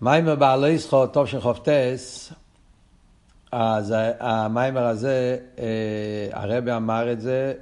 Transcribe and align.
מיימר 0.00 0.34
בעלי 0.34 0.78
זכות, 0.78 1.12
טוב 1.12 1.26
של 1.26 1.40
חופטס, 1.40 2.32
אז 3.52 3.94
המיימר 4.20 4.86
הזה, 4.86 5.38
אה, 5.58 6.28
הרבי 6.32 6.72
אמר 6.72 7.12
את 7.12 7.20
זה 7.20 7.54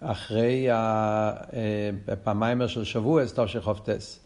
אחרי 0.00 0.68
המיימר 2.26 2.66
של 2.66 2.84
שבועס, 2.84 3.32
טוב 3.32 3.46
של 3.46 3.60
חופטס. 3.60 4.20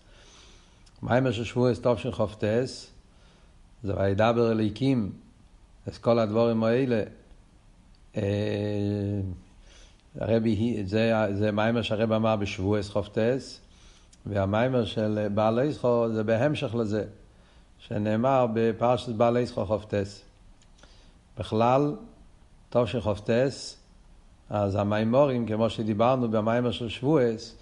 מיימר 1.02 1.32
של 1.32 1.44
שבועס, 1.44 1.78
טוב 1.78 1.98
של 1.98 2.12
חופטס, 2.12 2.90
זה 3.82 3.92
וידבר 3.96 4.52
אליקים, 4.52 5.12
אז 5.86 5.98
כל 5.98 6.18
הדבורים 6.18 6.64
האלה. 6.64 7.02
אה, 8.16 8.22
הרבי, 10.20 10.82
זה, 10.86 11.12
זה 11.32 11.52
מיימר 11.52 11.82
שהרבי 11.82 12.14
אמר 12.14 12.36
בשבועס 12.36 12.90
חופטס, 12.90 13.61
והמיימר 14.26 14.84
של 14.84 15.28
בעלי 15.34 15.62
איסחו 15.62 16.06
זה 16.12 16.24
בהמשך 16.24 16.74
לזה, 16.74 17.04
שנאמר 17.78 18.46
בפרשת 18.54 19.08
בעלי 19.08 19.40
איסחו 19.40 19.66
חופטס. 19.66 20.22
בכלל, 21.38 21.94
טוב 22.70 22.86
שחופטס, 22.86 23.78
אז 24.50 24.76
המיימורים, 24.76 25.46
כמו 25.46 25.70
שדיברנו 25.70 26.30
במיימר 26.30 26.70
של 26.70 26.88
שבועס, 26.88 27.56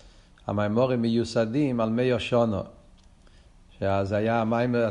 המיימורים 0.46 1.02
מיוסדים 1.02 1.80
על 1.80 1.90
מי 1.90 2.02
יושונו. 2.02 2.62
שאז 3.78 4.12
היה 4.12 4.40
המיימר, 4.40 4.90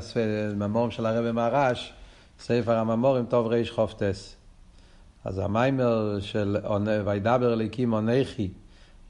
הממורים 0.51 0.91
של 0.91 1.05
הרבי 1.05 1.31
מרש, 1.31 1.93
ספר 2.39 2.75
הממורים 2.75 3.25
טוב 3.25 3.47
ריש 3.47 3.71
חופטס. 3.71 4.35
אז 5.25 5.37
המיימר 5.39 6.19
של 6.19 6.57
וידבר 7.05 7.53
אליקים 7.53 7.91
עונכי 7.91 8.49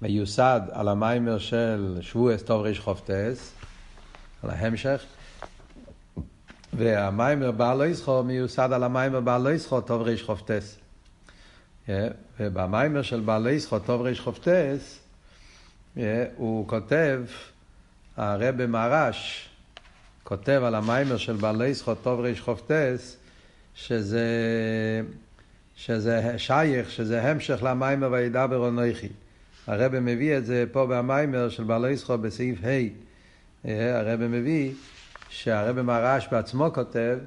מיוסד 0.02 0.62
על 0.72 0.88
המיימר 0.88 1.38
של 1.38 1.98
שבועס 2.02 2.44
טוב 2.44 2.62
ריש 2.62 2.80
חופטס, 2.80 3.54
על 4.44 4.50
ההמשך, 4.50 5.04
והמיימר 6.74 7.52
בעל 7.52 7.82
איסחו 7.82 8.24
מיוסד 8.24 8.70
על 8.74 8.84
המיימר 8.84 9.20
בעל 9.20 9.48
איסחו 9.48 9.82
טוב 9.82 10.02
ריש 10.02 10.24
חופטס. 10.24 10.78
ובמיימר 12.40 13.02
של 13.02 13.20
בעל 13.20 13.48
איסחו 13.48 13.80
טוב 13.80 14.02
ריש 14.02 14.20
חופטס, 14.20 15.00
הוא 16.36 16.68
כותב, 16.68 17.22
הרבי 18.18 18.66
מרש 18.66 19.50
כותב 20.24 20.62
על 20.66 20.76
המיימר 20.76 21.18
של 21.18 21.36
בעל 21.36 21.62
איסחו 21.62 21.96
טוב 21.96 22.20
ריש 22.20 22.42
חופטס, 22.42 23.18
שזה, 23.76 24.28
שזה 25.76 26.34
שייך, 26.38 26.92
שזה 26.92 27.24
המשך 27.24 27.64
למיימר 27.64 28.12
וידבר 28.12 28.68
אנוכי. 28.68 29.10
הרב 29.70 30.00
מביא 30.00 30.38
את 30.38 30.46
זה 30.46 30.66
פה 30.72 30.86
במיימר 30.86 31.50
של 31.50 31.64
בעלי 31.64 31.92
ישחו 31.92 32.18
בסעיף 32.18 32.60
ה', 32.64 33.70
הרב 33.70 34.28
מביא 34.28 34.72
שהרב 35.30 35.82
מרש 35.82 36.28
בעצמו 36.32 36.70
כותב 36.74 37.18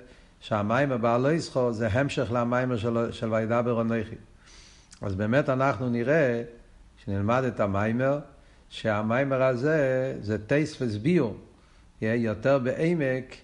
שהמיימר 0.41 0.97
בעלי 0.97 1.33
ישחו 1.33 1.73
זה 1.73 1.89
המשך 1.89 2.33
למיימר 2.33 2.77
של, 2.77 3.12
של 3.12 3.33
וידבר 3.33 3.81
אנוכי. 3.81 4.15
אז 5.03 5.15
באמת 5.15 5.49
אנחנו 5.49 5.89
נראה, 5.89 6.43
כשנלמד 6.99 7.45
את 7.45 7.61
המיימר, 7.61 8.19
שהמיימר 8.69 9.43
הזה 9.43 10.15
זה 10.21 10.47
טייס 10.47 10.83
וסביור, 10.83 11.37
יותר 12.01 12.59
בעמק 12.59 13.37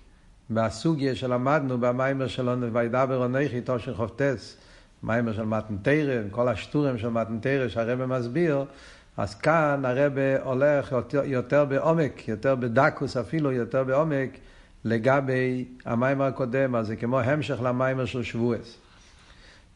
מהסוגיה 0.50 1.14
שלמדנו 1.14 1.78
במיימר 1.78 2.26
של 2.26 2.48
וידבר 2.72 3.26
אנוכי 3.26 3.60
תושן 3.60 3.94
חופטס. 3.94 4.56
מיימר 5.02 5.32
של 5.32 5.44
מתנתרא, 5.44 6.22
כל 6.30 6.48
השטורים 6.48 6.98
של 6.98 7.08
מתנתרא 7.08 7.68
שהרבא 7.68 8.06
מסביר, 8.06 8.64
אז 9.16 9.34
כאן 9.34 9.84
הרבא 9.84 10.42
הולך 10.44 10.92
יותר, 10.92 11.22
יותר 11.24 11.64
בעומק, 11.64 12.28
יותר 12.28 12.54
בדקוס 12.54 13.16
אפילו, 13.16 13.52
יותר 13.52 13.84
בעומק, 13.84 14.30
לגבי 14.84 15.64
המיימר 15.84 16.24
הקודם, 16.24 16.74
אז 16.74 16.86
זה 16.86 16.96
כמו 16.96 17.20
המשך 17.20 17.62
למיימר 17.62 18.04
של 18.04 18.22
שבועס. 18.22 18.76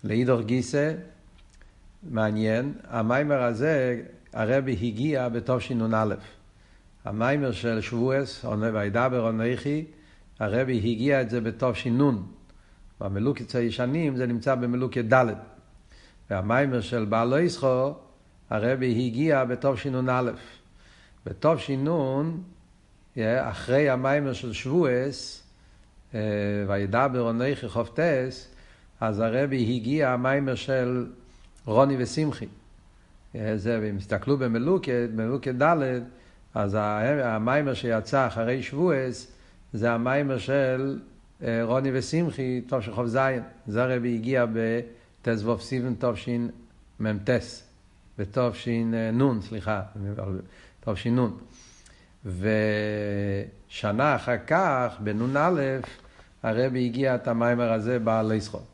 לאידוך 0.05 0.41
גיסא, 0.41 0.93
מעניין, 2.11 2.73
המיימר 2.89 3.43
הזה, 3.43 4.01
הרבי 4.33 4.73
הגיע 4.73 5.29
בתשנ"א. 5.29 6.15
המיימר 7.05 7.53
של 7.53 7.81
שבועס, 7.81 8.45
וידבר 8.73 9.31
אנכי, 9.31 9.85
הרבי 10.39 10.79
הגיע 10.79 11.21
את 11.21 11.31
זה 11.31 11.41
בתש"ן. 11.41 12.17
במלוקת 13.03 13.55
הישנים 13.55 14.17
זה 14.17 14.27
נמצא 14.27 14.55
במלוקת 14.55 15.05
ד'. 15.05 15.27
והמיימר 16.31 16.81
של 16.81 17.05
בעל 17.05 17.35
איסחו, 17.35 17.93
הרבי 18.51 19.07
הגיע 19.07 19.45
בתשנ"א. 19.45 20.31
בתש"ן, 21.27 22.31
אחרי 23.41 23.91
המיימר 23.91 24.33
של 24.33 24.53
שבועס, 24.53 25.43
אה, 26.15 26.21
וידבר 26.69 27.31
אנכי 27.31 27.69
חופטס, 27.69 28.49
אז 29.01 29.21
הרבי 29.21 29.77
הגיע 29.77 30.11
המיימר 30.11 30.55
של 30.55 31.07
רוני 31.65 31.97
ושמחי. 31.99 32.47
אה, 33.35 33.53
זה, 33.57 33.79
ואם 33.83 33.99
תסתכלו 33.99 34.39
במלוקת, 34.39 35.09
במלוקת 35.15 35.55
ד', 35.55 36.01
אז 36.55 36.77
המיימר 37.23 37.75
שיצא 37.75 38.27
אחרי 38.27 38.63
שבועס, 38.63 39.33
זה 39.73 39.93
המיימר 39.93 40.39
של 40.39 40.99
אה, 41.01 41.12
רוני 41.63 41.91
ושמחי, 41.93 42.61
טוב 42.67 42.81
של 42.81 42.95
חוב 42.95 43.07
זין. 43.07 43.43
זה 43.67 43.83
הרבי 43.83 44.15
הגיע 44.15 44.47
בתזבוב 44.53 45.61
סיבן 45.61 45.95
תשמ"ט, 45.99 47.31
בתש"ן, 48.19 49.41
סליחה, 49.41 49.83
תש"ן. 50.81 51.27
ושנה 52.27 54.17
אחר 54.17 54.37
כך, 54.47 54.97
בנ"א, 55.01 55.51
הרבי 56.43 56.85
הגיע 56.85 57.15
את 57.15 57.29
המיימר 57.29 57.73
הזה 57.73 57.99
בעל 57.99 58.33
לסחוב. 58.33 58.67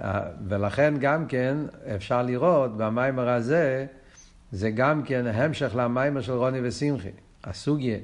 אה, 0.00 0.20
ולכן 0.48 0.94
גם 1.00 1.26
כן 1.26 1.56
אפשר 1.96 2.22
לראות 2.22 2.76
במיימר 2.76 3.28
הזה, 3.28 3.86
זה 4.52 4.70
גם 4.70 5.02
כן 5.02 5.26
המשך 5.26 5.72
למיימר 5.76 6.20
של 6.20 6.32
רוני 6.32 6.58
ושמחי. 6.62 7.10
הסוגיה 7.44 7.98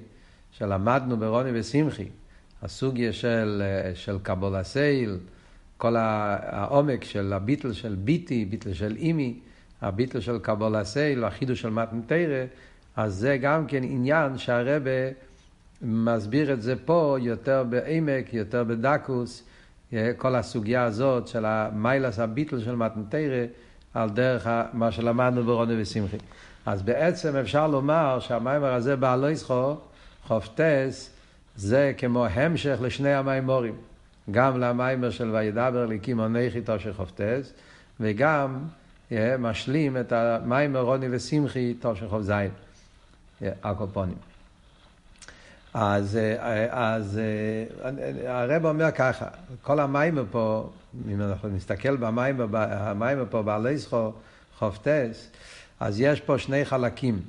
שלמדנו 0.50 1.17
ברוני 1.17 1.61
ושמחי, 1.61 2.09
הסוגיה 2.62 3.12
של, 3.12 3.62
אה, 3.65 3.94
של 3.94 4.19
קבולה 4.22 4.65
סייל, 4.65 5.19
כל 5.76 5.97
העומק 5.97 7.04
של 7.04 7.32
הביטל 7.32 7.72
של 7.72 7.94
ביטי, 7.94 8.44
ביטל 8.44 8.72
של 8.72 8.97
אימי, 8.97 9.38
הביטל 9.82 10.21
של 10.21 10.38
קבולה 10.38 10.84
סייל, 10.84 11.25
החידוש 11.25 11.60
של 11.60 11.70
מתנתרא, 11.70 12.44
אז 12.97 13.15
זה 13.15 13.37
גם 13.37 13.66
כן 13.66 13.82
עניין 13.84 14.38
שהרבה 14.38 14.91
מסביר 15.82 16.53
את 16.53 16.62
זה 16.62 16.75
פה 16.84 17.16
יותר 17.20 17.65
בעמק, 17.69 18.34
יותר 18.34 18.65
בדקוס, 18.65 19.44
אה, 19.93 20.10
כל 20.16 20.34
הסוגיה 20.34 20.84
הזאת 20.84 21.28
של 21.28 21.44
המיילס 21.44 22.19
הביטל 22.19 22.60
של 22.60 22.75
מתנתרא, 22.75 23.44
על 23.94 24.10
דרך 24.10 24.47
מה 24.72 24.93
שלמדנו 24.93 25.44
ברוני 25.44 25.82
ושמחי. 25.82 26.16
אז 26.66 26.82
בעצם 26.82 27.37
אפשר 27.37 27.66
לומר 27.66 28.20
שהמיימר 28.20 28.72
הזה 28.75 28.97
בעל 28.97 29.31
ישחו, 29.31 29.75
חופטס, 30.26 31.10
זה 31.56 31.93
כמו 31.99 32.27
המשך 32.27 32.78
לשני 32.83 33.15
המימורים. 33.15 33.75
גם 34.31 34.61
למיימר 34.61 35.11
של 35.11 35.31
וידבר 35.31 35.87
ליקים 35.87 36.21
עונכי 36.21 36.61
תושר 36.61 36.93
חופטס, 36.93 37.53
וגם 38.00 38.59
yeah, 39.11 39.15
משלים 39.38 39.97
את 39.97 40.12
המיימר 40.12 40.81
רוני 40.81 41.06
ושמחי 41.11 41.75
תושר 41.75 42.09
חוף 42.09 42.22
זין. 42.22 42.50
הקופונים. 43.62 44.16
אז, 45.75 46.19
אז 46.71 47.21
הרב 48.27 48.67
אומר 48.67 48.91
ככה, 48.91 49.27
כל 49.62 49.81
המיימר 49.81 50.25
פה, 50.31 50.71
אם 51.09 51.21
אנחנו 51.22 51.49
נסתכל 51.49 51.97
במיימר, 51.97 52.47
המיימר 52.53 53.25
פה 53.31 53.43
בעלי 53.43 53.77
זכו 53.77 54.12
חופטס, 54.59 55.31
אז 55.81 56.00
יש 56.00 56.21
פה 56.21 56.38
שני 56.38 56.65
חלקים. 56.65 57.21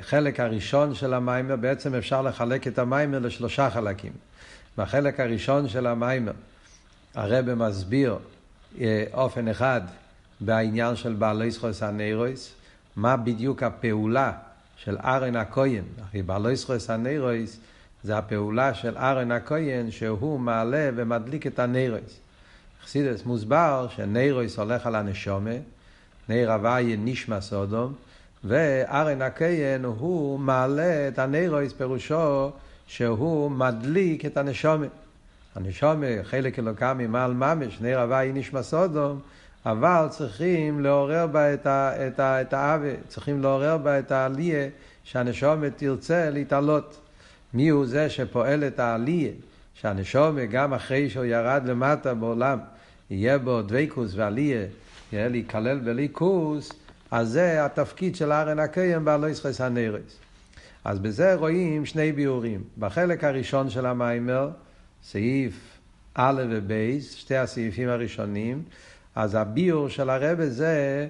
חלק 0.00 0.40
הראשון 0.40 0.94
של 0.94 1.14
המיימר, 1.14 1.56
בעצם 1.56 1.94
אפשר 1.94 2.22
לחלק 2.22 2.66
את 2.66 2.78
המיימר 2.78 3.18
לשלושה 3.18 3.70
חלקים. 3.70 4.12
בחלק 4.78 5.20
הראשון 5.20 5.68
של 5.68 5.86
המיימר, 5.86 6.32
הרב 7.14 7.54
מסביר 7.54 8.18
אה, 8.80 9.04
אופן 9.12 9.48
אחד 9.48 9.80
בעניין 10.40 10.96
של 10.96 11.12
בעלי 11.12 11.50
זכוס 11.50 11.82
הנרויס, 11.82 12.54
מה 12.96 13.16
בדיוק 13.16 13.62
הפעולה 13.62 14.32
של 14.76 14.96
ארן 15.04 15.36
הכהן. 15.36 15.84
אחי 16.08 16.22
בעלי 16.22 16.56
זכוס 16.56 16.90
הנרויס 16.90 17.60
זה 18.02 18.18
הפעולה 18.18 18.74
של 18.74 18.96
ארן 18.96 19.32
הכהן 19.32 19.90
שהוא 19.90 20.40
מעלה 20.40 20.90
ומדליק 20.96 21.46
את 21.46 21.58
הנרויס. 21.58 22.18
חסידס 22.84 23.24
מוסבר 23.24 23.86
שנרויס 23.96 24.58
הולך 24.58 24.86
על 24.86 24.94
הנשומה, 24.94 25.54
נר 26.28 26.52
הוויה 26.52 26.96
נשמע 26.96 27.40
סודום, 27.40 27.94
וארן 28.44 29.22
הקיין 29.22 29.84
הוא 29.84 30.38
מעלה 30.38 31.08
את 31.08 31.18
הנרויס 31.18 31.72
פירושו 31.72 32.50
שהוא 32.86 33.50
מדליק 33.50 34.24
את 34.24 34.36
הנשומת. 34.36 34.88
הנשומת, 35.54 36.08
חלק 36.22 36.58
אלוקה 36.58 36.94
ממעל 36.94 37.34
ממש, 37.34 37.80
נר 37.80 38.00
הוואי 38.00 38.32
נשמע 38.34 38.62
סודום, 38.62 39.20
אבל 39.66 40.06
צריכים 40.10 40.80
לעורר 40.80 41.26
בה 41.26 41.54
את, 41.54 41.66
ה, 41.66 42.06
את, 42.06 42.20
את 42.20 42.52
העוול, 42.52 42.94
צריכים 43.08 43.42
לעורר 43.42 43.78
בה 43.78 43.98
את 43.98 44.12
העלייה 44.12 44.68
שהנשומת 45.04 45.72
תרצה 45.76 46.30
להתעלות. 46.30 47.00
מי 47.54 47.68
הוא 47.68 47.86
זה 47.86 48.10
שפועל 48.10 48.64
את 48.64 48.78
העלייה, 48.78 49.32
שהנשומה 49.74 50.44
גם 50.44 50.74
אחרי 50.74 51.10
שהוא 51.10 51.24
ירד 51.24 51.62
למטה 51.66 52.14
בעולם, 52.14 52.58
יהיה 53.10 53.38
בו 53.38 53.62
דבקוס 53.62 54.12
ועלייה, 54.14 54.66
יהיה 55.12 55.28
להיכלל 55.28 55.78
בליכוס, 55.78 56.72
אז 57.10 57.28
זה 57.28 57.64
התפקיד 57.64 58.16
של 58.16 58.32
ארן 58.32 58.58
הקיים 58.58 59.04
באלויסחס 59.04 59.60
הנרס. 59.60 60.18
אז 60.84 60.98
בזה 60.98 61.34
רואים 61.34 61.86
שני 61.86 62.12
ביאורים. 62.12 62.64
בחלק 62.78 63.24
הראשון 63.24 63.70
של 63.70 63.86
המיימר, 63.86 64.50
סעיף 65.02 65.78
א' 66.14 66.42
ובייס, 66.50 67.14
שתי 67.14 67.36
הסעיפים 67.36 67.88
הראשונים, 67.88 68.62
אז 69.14 69.34
הביאור 69.34 69.88
של 69.88 70.10
הרבה 70.10 70.48
זה, 70.48 71.06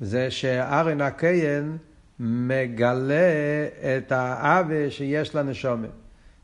זה 0.00 0.30
שארן 0.30 1.00
הקיים 1.00 1.78
מגלה 2.20 3.66
את 3.80 4.12
העוול 4.12 4.90
שיש 4.90 5.34
לנשומת. 5.34 5.90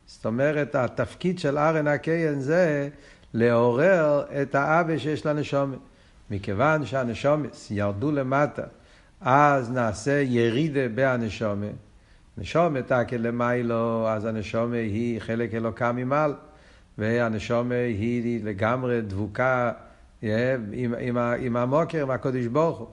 זאת 0.07 0.27
אומרת, 0.27 0.75
התפקיד 0.75 1.39
של 1.39 1.59
ארן 1.59 1.87
הקיים 1.87 2.41
זה 2.41 2.89
לעורר 3.35 4.25
את 4.43 4.55
העוול 4.55 4.99
שיש 4.99 5.27
לנשומת. 5.27 5.79
מכיוון 6.31 6.87
שהנשומת 6.87 7.57
ירדו 7.71 8.13
למטה, 8.13 8.63
אז 9.21 9.71
נעשה 9.71 10.23
ירידה 10.27 10.89
בהנשומת. 10.95 11.75
נשומת 12.39 12.93
תקל 12.93 13.17
למיילו, 13.17 14.09
אז 14.09 14.25
הנשומת 14.25 14.75
היא 14.75 15.21
חלק 15.21 15.55
אלוקה 15.55 15.93
ממעל, 15.93 16.35
והנשומת 16.99 17.73
היא 17.73 18.45
לגמרי 18.45 19.01
דבוקה 19.01 19.73
עם, 20.23 20.31
עם, 20.99 21.19
עם 21.39 21.57
המוקר, 21.57 22.03
עם 22.03 22.11
הקודש 22.11 22.47
ברוך 22.47 22.79
הוא. 22.79 22.89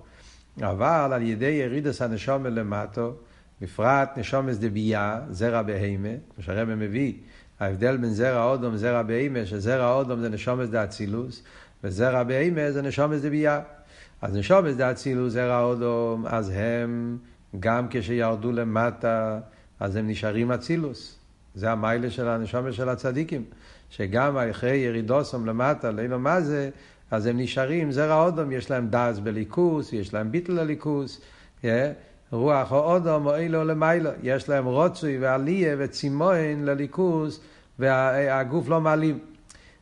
אבל 0.61 1.13
על 1.13 1.21
ידי 1.21 1.45
ירידס 1.45 2.01
הנשומת 2.01 2.51
למטו, 2.51 3.13
בפרט 3.61 4.17
נשומס 4.17 4.57
דבייה, 4.57 5.21
זרע 5.29 5.61
בהימה, 5.61 6.09
כמו 6.35 6.43
שהרבא 6.43 6.75
מביא, 6.75 7.13
ההבדל 7.59 7.97
בין 7.97 8.09
זרע 8.09 8.43
אודום 8.43 8.73
לזרע 8.73 9.01
בהימה, 9.01 9.45
שזרע 9.45 9.93
אודום 9.93 10.19
זה 10.19 10.29
נשומס 10.29 10.69
דאצילוס, 10.69 11.43
וזרע 11.83 12.23
בהימה 12.23 12.71
זה 12.71 12.81
נשומס 12.81 13.21
דבייה. 13.21 13.61
אז 14.21 14.35
נשומס 14.35 14.75
דאצילוס, 14.75 15.33
זרע 15.33 15.61
אודום, 15.61 16.25
אז 16.27 16.51
הם, 16.55 17.17
גם 17.59 17.87
כשירדו 17.89 18.51
למטה, 18.51 19.39
אז 19.79 19.95
הם 19.95 20.07
נשארים 20.07 20.51
אצילוס. 20.51 21.19
זה 21.55 21.71
המיילה 21.71 22.09
של 22.09 22.27
הנשומס 22.27 22.75
של 22.75 22.89
הצדיקים, 22.89 23.43
שגם 23.89 24.37
אחרי 24.37 24.77
ירידוסם 24.77 25.45
למטה, 25.45 25.91
לילה 25.91 26.17
מה 26.17 26.41
זה, 26.41 26.69
אז 27.11 27.25
הם 27.25 27.37
נשארים, 27.37 27.91
זרע 27.91 28.23
אודום, 28.23 28.51
יש 28.51 28.71
להם 28.71 28.87
דאז 28.87 29.19
בליכוס, 29.19 29.93
יש 29.93 30.13
להם 30.13 30.31
ביטל 30.31 30.53
לליכוס, 30.53 31.21
yeah. 31.61 31.65
רוח 32.31 32.71
או 32.71 32.93
אודום 32.93 33.25
או 33.25 33.35
אילו 33.35 33.63
למיילו, 33.63 34.09
יש 34.23 34.49
להם 34.49 34.65
רוצוי 34.65 35.17
ועליה 35.17 35.75
וצימון 35.79 36.63
לליכוס, 36.63 37.39
והגוף 37.79 38.69
לא 38.69 38.81
מעלים. 38.81 39.19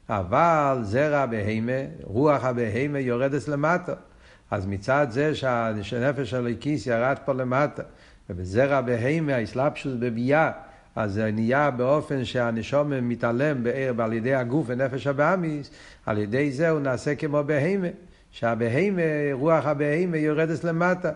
אבל 0.09 0.79
זרע 0.83 1.25
בהימה, 1.25 1.71
רוח 2.03 2.43
הבהימה 2.43 2.99
יורדת 2.99 3.47
למטה. 3.47 3.93
אז 4.51 4.65
מצד 4.65 5.07
זה 5.09 5.35
שהנפש 5.81 6.33
הליקיס 6.33 6.87
ירד 6.87 7.17
פה 7.25 7.33
למטה, 7.33 7.83
ובזרע 8.29 8.81
בהימה, 8.81 9.35
האסלאפשוס 9.35 9.93
בביאה, 9.99 10.51
אז 10.95 11.13
זה 11.13 11.31
נהיה 11.31 11.71
באופן 11.71 12.25
שהנשום 12.25 13.09
מתעלם 13.09 13.63
בערב 13.63 14.01
על 14.01 14.13
ידי 14.13 14.35
הגוף 14.35 14.65
ונפש 14.69 15.07
הבאמיס, 15.07 15.69
על 16.05 16.17
ידי 16.17 16.51
זה 16.51 16.69
הוא 16.69 16.79
נעשה 16.79 17.15
כמו 17.15 17.43
בהימה, 17.43 17.87
שהבהימה, 18.31 19.01
רוח 19.31 19.65
הבהימה 19.65 20.17
יורדת 20.17 20.63
למטה. 20.63 21.11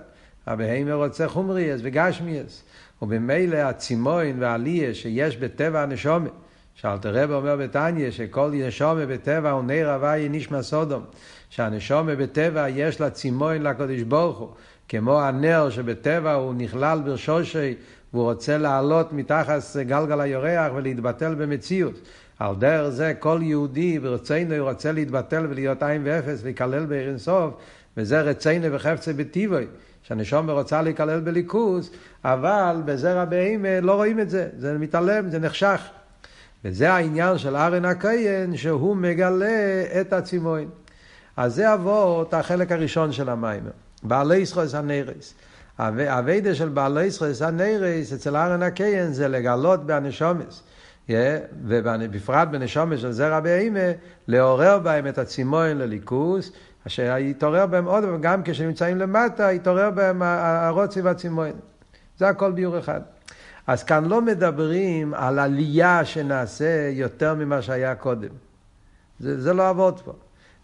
הבהימה 0.48 0.94
רוצה 0.94 1.28
חומריאס 1.28 1.82
וגשמיאס, 1.84 2.64
ובמילא 3.02 3.58
הצימוין 3.58 4.36
והעלייה 4.40 4.94
שיש 4.94 5.38
בטבע 5.38 5.84
הנשומת, 5.84 6.32
שאלתר 6.81 7.14
רב 7.14 7.31
אומר 7.31 7.56
בתניא 7.56 8.12
שכל 8.12 8.52
נשומה 8.54 9.06
בטבע 9.06 9.52
הוא 9.52 9.64
נר 9.64 9.90
הוואי 9.90 10.30
נשמע 10.30 10.62
סודום, 10.62 11.04
שהנשומה 11.50 12.16
בטבע 12.16 12.70
יש 12.70 13.02
לה 13.02 13.10
צימוין 13.10 13.64
לקדוש 13.64 14.02
ברוך 14.02 14.38
הוא, 14.38 14.50
כמו 14.90 15.22
הנר 15.22 15.70
שבטבע 15.70 16.34
הוא 16.34 16.54
נכלל 16.58 17.02
ברשושי 17.06 17.76
והוא 18.14 18.24
רוצה 18.24 18.58
לעלות 18.58 19.14
מתחת 19.14 19.62
גלגל 19.78 20.22
היורח 20.22 20.72
ולהתבטל 20.76 21.36
במציאות. 21.36 22.00
על 22.40 22.56
דרך 22.56 22.90
זה 22.90 23.14
כל 23.20 23.40
יהודי 23.44 24.00
ברצינו 24.00 24.66
רוצה 24.66 24.92
להתבטל 24.92 25.46
ולהיות 25.50 25.84
עין 25.84 26.02
ואפס 26.06 26.42
ולהיכלל 26.42 26.86
בעיר 26.86 27.10
אינסוף, 27.10 27.54
וזה 27.98 28.22
רצינו 28.22 28.72
וחפצה 28.72 29.14
בטיבוי. 29.14 29.66
שהנשום 30.04 30.50
רוצה 30.50 30.82
להיכלל 30.82 31.20
בליכוז, 31.20 31.92
אבל 32.24 32.75
בזרע 32.86 33.25
בהמה 33.25 33.80
לא 33.82 33.96
רואים 33.96 34.20
את 34.20 34.30
זה, 34.30 34.50
זה 34.58 34.78
מתעלם, 34.78 35.30
זה 35.30 35.40
נחשך. 35.40 35.82
וזה 36.66 36.94
העניין 36.94 37.38
של 37.38 37.56
ארן 37.56 37.86
הכהן, 37.86 38.56
שהוא 38.56 38.96
מגלה 38.96 39.84
את 40.02 40.14
הצימוין. 40.14 40.70
אז 41.38 41.56
זה 41.56 41.74
אבות 41.74 42.34
החלק 42.34 42.72
הראשון 42.72 43.12
של 43.12 43.30
המיימר. 43.30 43.72
בעלי 44.04 44.46
סחוס 44.46 44.76
הנרס. 44.76 45.34
הווידה 45.78 46.56
של 46.56 46.70
בעלי 46.70 47.12
סחוס 47.12 47.42
הנרס 47.42 48.14
אצל 48.14 48.36
ארן 48.36 48.64
הכהן 48.64 49.12
זה 49.12 49.28
לגלות 49.28 49.86
בהנשומס. 49.86 50.64
ובפרט 51.64 52.48
בנשומס 52.48 53.00
של 53.00 53.12
זרע 53.12 53.40
בהמה, 53.40 53.92
לעורר 54.28 54.80
בהם 54.80 55.08
את 55.08 55.18
הצימוין 55.18 55.78
לליכוס, 55.78 56.52
אשר 56.88 57.16
יתעורר 57.20 57.66
בהם 57.66 57.86
עוד, 57.86 58.04
וגם 58.04 58.42
כשנמצאים 58.46 58.98
למטה, 58.98 59.52
יתעורר 59.52 59.90
בהם 59.90 60.22
הרוצי 60.22 61.02
והצימוין. 61.02 61.54
זה 62.18 62.28
הכל 62.28 62.52
ביור 62.52 62.80
אחד. 62.80 63.02
אז 63.69 63.83
כאן 63.83 64.06
לא 64.06 64.21
מדברים 64.21 65.13
על 65.13 65.39
עלייה 65.39 66.06
שנעשה 66.06 66.89
יותר 66.92 67.36
ממה 67.36 67.62
שהיה 67.62 67.95
קודם. 67.95 68.30
זה, 69.19 69.42
זה 69.42 69.54
לא 69.54 69.69
אבות 69.69 70.01
פה. 70.06 70.13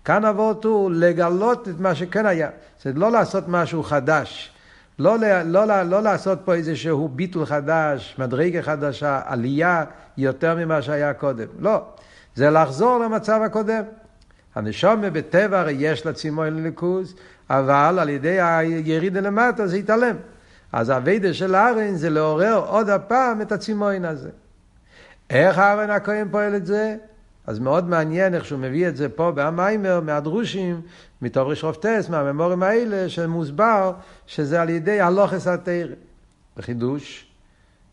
כאן 0.06 0.26
אבות 0.26 0.64
הוא 0.66 0.92
לגלות 0.92 1.70
את 1.70 1.80
מה 1.80 1.96
שכן 1.96 2.26
היה. 2.26 2.50
זה 2.82 2.92
לא 2.96 3.12
לעשות 3.12 3.44
משהו 3.48 3.84
חדש. 3.84 4.54
לא, 5.00 5.18
לא, 5.46 5.66
לא, 5.66 5.82
לא 5.82 6.04
לעשות 6.04 6.40
פה 6.46 6.54
איזשהו 6.54 7.08
ביטול 7.08 7.46
חדש, 7.46 8.16
מדרגה 8.20 8.62
חדשה, 8.62 9.22
עלייה 9.26 9.84
יותר 10.18 10.56
ממה 10.56 10.82
שהיה 10.82 11.14
קודם. 11.14 11.48
לא. 11.60 11.84
זה 12.36 12.50
לחזור 12.50 13.00
למצב 13.00 13.42
הקודם. 13.46 13.84
הנשומה 14.56 15.10
בטבע 15.10 15.60
הרי 15.60 15.76
יש 15.80 16.06
לה 16.06 16.14
צימון 16.14 16.48
לליכוז, 16.48 17.16
אבל 17.50 18.00
על 18.02 18.10
ידי 18.10 18.42
הירידה 18.42 19.20
למטה 19.20 19.68
זה 19.68 19.78
יתעלם. 19.78 20.16
אז 20.76 20.90
הווידה 20.90 21.34
של 21.34 21.56
הארן 21.56 21.96
זה 21.96 22.10
לעורר 22.10 22.64
עוד 22.68 22.90
הפעם 22.90 23.42
את 23.42 23.52
הצימון 23.52 24.06
הזה. 24.06 24.30
איך 25.30 25.58
הארן 25.58 25.90
הכהן 25.90 26.28
פועל 26.32 26.56
את 26.56 26.66
זה? 26.66 26.96
אז 27.48 27.60
מאוד 27.60 27.90
מעניין 27.90 28.34
איך 28.34 28.46
שהוא 28.46 28.60
מביא 28.60 28.88
את 28.88 28.96
זה 28.96 29.10
פה 29.10 29.32
במיימר, 29.36 30.00
מהדרושים, 30.00 30.82
מתוך 31.22 31.50
רשרופטס, 31.50 32.10
מהממורים 32.10 32.64
האלה, 32.64 33.10
שמוסבר 33.10 33.94
שזה 34.28 34.62
על 34.62 34.70
ידי 34.70 35.02
הלוכס 35.02 35.48
התרא. 35.48 35.94
בחידוש, 36.58 37.28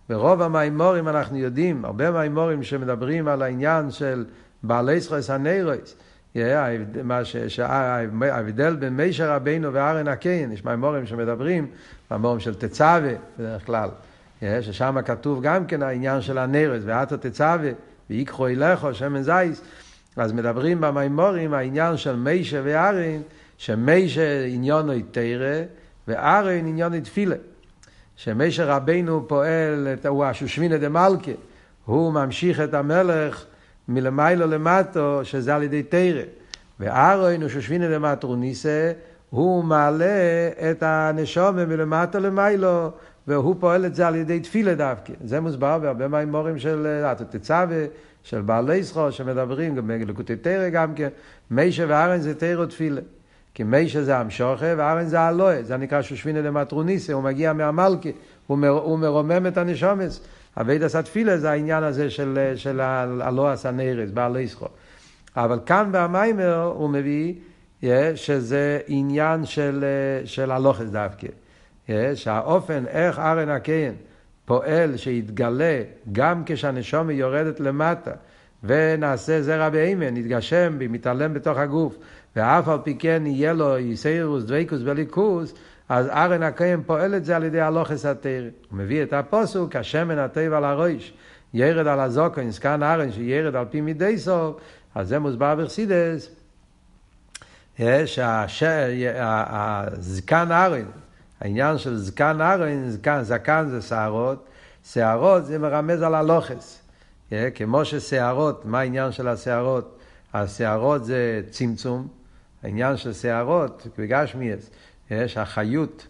ברוב 0.09 0.43
המיימורים 0.43 1.09
אנחנו 1.09 1.39
יודעים, 1.39 1.85
הרבה 1.85 2.11
מיימורים 2.11 2.63
שמדברים 2.63 3.29
על 3.29 3.43
העניין 3.43 3.91
של 3.91 4.25
בעלי 4.63 5.01
זכוס 5.01 5.31
הנרויס, 5.31 5.97
ההבדל 8.31 8.77
בין 8.77 8.97
מישר 8.97 9.33
רבינו 9.33 9.73
וארן 9.73 10.09
הקיין, 10.09 10.53
יש 10.53 10.65
מימורים 10.65 11.07
שמדברים, 11.07 11.67
מימורים 12.13 12.41
של 12.41 12.55
תצווה 12.55 13.13
בדרך 13.39 13.67
כלל, 13.67 13.89
ששם 14.43 14.97
כתוב 15.05 15.43
גם 15.43 15.67
כן 15.67 15.83
העניין 15.83 16.21
של 16.21 16.39
הנרס, 16.39 16.83
ועתה 16.87 17.17
תצווה, 17.17 17.71
ויקחו 18.11 18.47
אליכו 18.47 18.95
שמן 18.95 19.23
זייס, 19.23 19.63
אז 20.17 20.33
מדברים 20.33 20.81
במימורים 20.81 21.55
העניין 21.55 21.97
של 21.97 22.17
מישה 22.17 22.61
וארן, 22.65 23.21
שמישה 23.57 24.45
עניונו 24.45 24.93
תרא, 25.11 25.63
וארן 26.09 26.67
עניונו 26.67 27.01
תפילה. 27.01 27.37
שמישר 28.17 28.69
רבינו 28.69 29.29
פועל, 29.29 29.89
הוא 30.09 30.25
השושמינה 30.25 30.79
דמלכה, 30.79 31.33
הוא 31.85 32.13
ממשיך 32.13 32.61
את 32.61 32.75
המלך 32.75 33.45
מלמיילו 33.89 34.47
למטו, 34.47 35.21
שזה 35.25 35.55
על 35.55 35.63
ידי 35.63 35.83
תרא. 35.83 36.23
וארוין 36.81 37.43
ושושבינה 37.43 37.89
למטרוניסה, 37.89 38.93
הוא 39.33 39.65
מעלה 39.65 40.49
את 40.71 40.83
הנשומה 40.83 41.65
מלמטו 41.65 42.21
למיילו, 42.21 42.91
והוא 43.27 43.57
פועל 43.61 43.87
את 43.87 43.95
זה 43.95 44.07
על 44.07 44.15
ידי 44.15 44.41
תפילה 44.41 44.75
דווקא. 44.75 45.13
זה 45.25 45.41
מוסבר 45.41 45.79
בהרבה 45.79 46.09
מהאמורים 46.09 46.59
של 46.59 47.03
התצווה, 47.05 47.85
של 48.23 48.41
בעלי 48.41 48.83
זכור, 48.83 49.11
שמדברים, 49.11 49.75
גם 49.75 49.87
בלקוטי 49.87 50.37
תרא 50.37 50.69
גם 50.69 50.95
כן, 50.95 51.09
מישה 51.51 51.85
וארן 51.89 52.21
זה 52.21 52.35
תרא 52.35 52.67
תפילה. 52.67 53.01
כי 53.55 53.63
מישה 53.63 54.03
זה 54.03 54.19
המשוכה 54.19 54.67
וארן 54.77 55.05
זה 55.05 55.21
הלואה, 55.21 55.63
זה 55.63 55.77
נקרא 55.77 56.03
שושבינה 56.03 56.43
למטרוניסה, 56.43 57.13
הוא 57.13 57.23
מגיע 57.23 57.53
מהמלכה, 57.53 58.09
הוא, 58.47 58.59
מר, 58.59 58.69
הוא 58.69 58.99
מרומם 58.99 59.47
את 59.47 59.57
הנשומס. 59.57 60.21
אבייד 60.61 60.83
עשה 60.83 61.03
תפילה 61.03 61.39
זה 61.39 61.51
העניין 61.51 61.83
הזה 61.83 62.11
של, 62.11 62.53
של 62.57 62.81
הלא 62.81 63.51
עשה 63.53 63.71
נרס, 63.71 64.11
בעלי 64.11 64.47
זכור. 64.47 64.69
אבל 65.37 65.59
כאן 65.67 65.89
במיימר 65.93 66.73
הוא 66.77 66.91
מביא 66.91 67.35
שזה 68.15 68.81
עניין 68.87 69.45
של, 69.45 69.85
של 70.25 70.51
הלוכס 70.51 70.87
דווקא. 70.91 71.27
שהאופן 72.15 72.85
איך 72.87 73.19
ארן 73.19 73.49
הקיין 73.49 73.95
פועל 74.45 74.97
שיתגלה 74.97 75.83
גם 76.13 76.43
כשהנשומה 76.47 77.13
יורדת 77.13 77.61
למטה 77.61 78.11
ונעשה 78.65 79.43
זרע 79.43 79.69
באימן, 79.69 80.17
יתגשם 80.17 80.75
בי, 80.79 80.89
מתעלם 80.89 81.35
בתוך 81.35 81.59
הגוף, 81.59 81.99
ואף 82.37 82.69
על 82.69 82.79
פי 82.85 82.97
כן 82.99 83.23
יהיה 83.27 83.53
לו 83.53 83.79
יסיירוס, 83.79 84.45
דוויקוס 84.45 84.81
וליכוס, 84.85 85.55
אז 85.89 86.09
ארן 86.09 86.43
הקיים 86.43 86.83
פועל 86.87 87.15
את 87.15 87.25
זה 87.25 87.37
על 87.37 87.45
ידי 87.45 87.61
הלוכס 87.61 88.07
התרא. 88.07 88.31
הוא 88.71 88.79
מביא 88.79 89.03
את 89.03 89.13
הפוסוק, 89.13 89.77
השמן 89.77 90.19
הטבע 90.19 90.57
על 90.57 90.65
הראש, 90.65 91.13
ירד 91.55 91.87
על 91.87 92.01
הזוקן, 92.01 92.51
זקן 92.51 92.83
ארן 92.83 93.13
שירד 93.13 93.57
על 93.57 93.65
פי 93.71 93.81
מידי 93.81 94.19
סוף, 94.19 94.57
אז 94.95 95.09
זה 95.09 95.19
מוסבר 95.19 95.55
בחסידס, 95.55 96.42
שהזקן 98.07 100.53
ארן, 100.53 100.85
העניין 101.41 101.79
של 101.79 101.97
זקן 101.97 102.41
ארן, 102.41 102.89
זקן, 102.89 103.23
זקן 103.23 103.69
זה 103.69 103.83
שערות, 103.83 104.49
שערות 104.85 105.47
זה 105.47 105.59
מרמז 105.59 106.03
על 106.03 106.15
הלוכס. 106.15 106.83
כמו 107.55 107.85
ששערות, 107.85 108.65
מה 108.65 108.81
העניין 108.81 109.13
של 109.13 109.29
השערות? 109.29 109.99
השערות 110.35 111.05
זה 111.05 111.43
צמצום, 111.51 112.09
העניין 112.63 112.97
של 112.97 113.13
שערות, 113.13 113.87
בגשמיאס, 113.99 114.71
שהחיות 115.27 116.07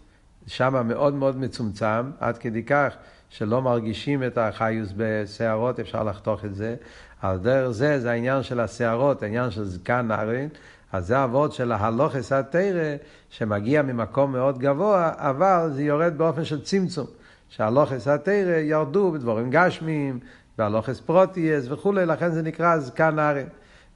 שם 0.47 0.87
מאוד 0.87 1.13
מאוד 1.13 1.37
מצומצם, 1.37 2.11
עד 2.19 2.37
כדי 2.37 2.63
כך 2.63 2.93
שלא 3.29 3.61
מרגישים 3.61 4.23
את 4.23 4.37
החיוס 4.37 4.93
בשערות, 4.97 5.79
אפשר 5.79 6.03
לחתוך 6.03 6.45
את 6.45 6.55
זה. 6.55 6.75
על 7.21 7.37
דרך 7.37 7.71
זה, 7.71 7.99
זה 7.99 8.11
העניין 8.11 8.43
של 8.43 8.59
השערות, 8.59 9.23
העניין 9.23 9.51
של 9.51 9.65
זקן 9.65 10.11
ארן, 10.11 10.47
אז 10.93 11.07
זה 11.07 11.23
אבות 11.23 11.53
של 11.53 11.71
ההלוכס 11.71 12.31
התרא, 12.31 12.95
שמגיע 13.29 13.81
ממקום 13.81 14.31
מאוד 14.31 14.59
גבוה, 14.59 15.11
אבל 15.15 15.69
זה 15.73 15.83
יורד 15.83 16.17
באופן 16.17 16.45
של 16.45 16.61
צמצום. 16.61 17.07
שהלוכס 17.49 18.07
התרא 18.07 18.57
ירדו 18.57 19.11
בדבורים 19.11 19.49
גשמיים, 19.49 20.19
והלוכס 20.59 20.99
פרוטיאס 20.99 21.65
וכולי, 21.71 22.05
לכן 22.05 22.31
זה 22.31 22.41
נקרא 22.41 22.77
זקן 22.77 23.19
ארן. 23.19 23.45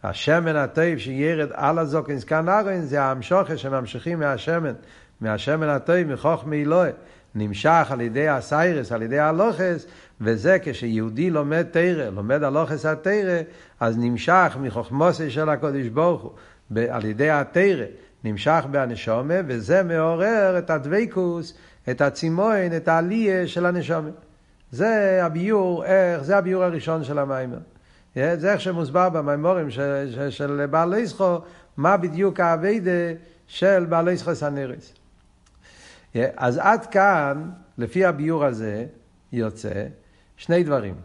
השמן 0.04 0.56
הטוב 0.56 0.98
שירד 0.98 1.50
על 1.54 1.80
הזוקן 1.80 2.18
זקן 2.18 2.50
ארן 2.50 2.82
זה 2.82 3.04
המשוכר 3.04 3.56
שממשיכים 3.56 4.20
מהשמן, 4.20 4.74
מהשמן 5.22 5.68
הטוב, 5.70 6.04
מחוכמי 6.04 6.62
אלוהי. 6.62 6.92
נמשך 7.36 7.88
על 7.90 8.02
ידי 8.02 8.28
הסיירס, 8.28 8.92
על 8.92 9.02
ידי 9.02 9.20
הלוכס, 9.20 9.86
וזה 10.22 10.58
כשיהודי 10.64 11.30
לומד 11.30 11.64
תרא, 11.72 12.10
לומד 12.10 12.44
הלוכס 12.44 12.86
התרא, 12.86 13.40
אז 13.80 13.98
נמשך 13.98 14.58
מחוכמוסי 14.62 15.30
של 15.30 15.50
הקודש 15.50 15.88
ברוך 15.88 16.22
הוא, 16.22 16.32
על 16.90 17.06
ידי 17.06 17.30
התרא, 17.30 17.86
נמשך 18.24 18.66
בהנשומה, 18.72 19.34
וזה 19.48 19.84
מעורר 19.84 20.56
את 20.58 20.70
הדבקוס, 20.70 21.54
את 21.90 22.02
הצימון, 22.02 22.76
את 22.78 22.88
העלייה 22.88 23.48
של 23.48 23.66
הנשומה. 23.66 24.10
זה 24.72 25.20
הביור, 25.24 25.86
איך, 25.86 26.24
זה 26.24 26.38
הביור 26.38 26.64
הראשון 26.64 27.04
של 27.04 27.20
המיימר. 27.20 27.58
זה 28.16 28.54
איך 28.54 28.62
שמוסבר 28.62 29.10
במימורים 29.10 29.70
של, 29.70 30.12
של, 30.16 30.30
של 30.30 30.66
בעל 30.70 30.94
איסחו, 30.94 31.38
מה 31.78 31.98
בדיוק 31.98 32.40
האביידה 32.40 32.92
של 33.48 33.86
בעל 33.90 34.10
איסחו 34.10 34.36
סנריס. 34.36 34.94
אז 36.16 36.58
עד 36.58 36.86
כאן, 36.86 37.50
לפי 37.78 38.06
הביור 38.06 38.46
הזה, 38.46 38.86
יוצא 39.32 39.84
שני 40.38 40.64
דברים. 40.64 40.96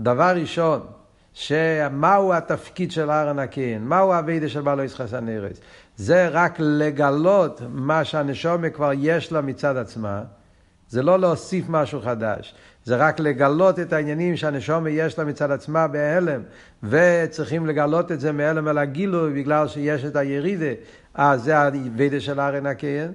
דבר 0.00 0.36
ראשון, 0.36 0.86
שמהו 1.34 2.34
התפקיד 2.34 2.92
של 2.92 3.10
ארן 3.10 3.38
הקין, 3.38 3.84
מהו 3.84 4.12
האביידה 4.12 4.48
של 4.48 4.60
בעל 4.60 4.80
איסחו 4.80 5.08
סנריס. 5.08 5.60
זה 5.96 6.28
רק 6.28 6.56
לגלות 6.58 7.62
מה 7.68 8.04
שהנשומה 8.04 8.70
כבר 8.70 8.90
יש 8.98 9.32
לה 9.32 9.40
מצד 9.40 9.76
עצמה. 9.76 10.22
זה 10.88 11.02
לא 11.02 11.18
להוסיף 11.18 11.64
משהו 11.68 12.00
חדש, 12.00 12.54
זה 12.84 12.96
רק 12.96 13.20
לגלות 13.20 13.78
את 13.78 13.92
העניינים 13.92 14.36
שהנשומה 14.36 14.90
יש 14.90 15.18
לה 15.18 15.24
מצד 15.24 15.50
עצמה 15.50 15.88
בהלם, 15.88 16.40
וצריכים 16.82 17.66
לגלות 17.66 18.12
את 18.12 18.20
זה 18.20 18.32
מהלם 18.32 18.68
אל 18.68 18.78
הגילוי 18.78 19.32
בגלל 19.32 19.68
שיש 19.68 20.04
את 20.04 20.16
הירידה, 20.16 20.72
אז 21.14 21.42
זה 21.42 21.62
הווידה 21.62 22.20
של 22.20 22.40
ארן 22.40 22.66
הקיים, 22.66 23.12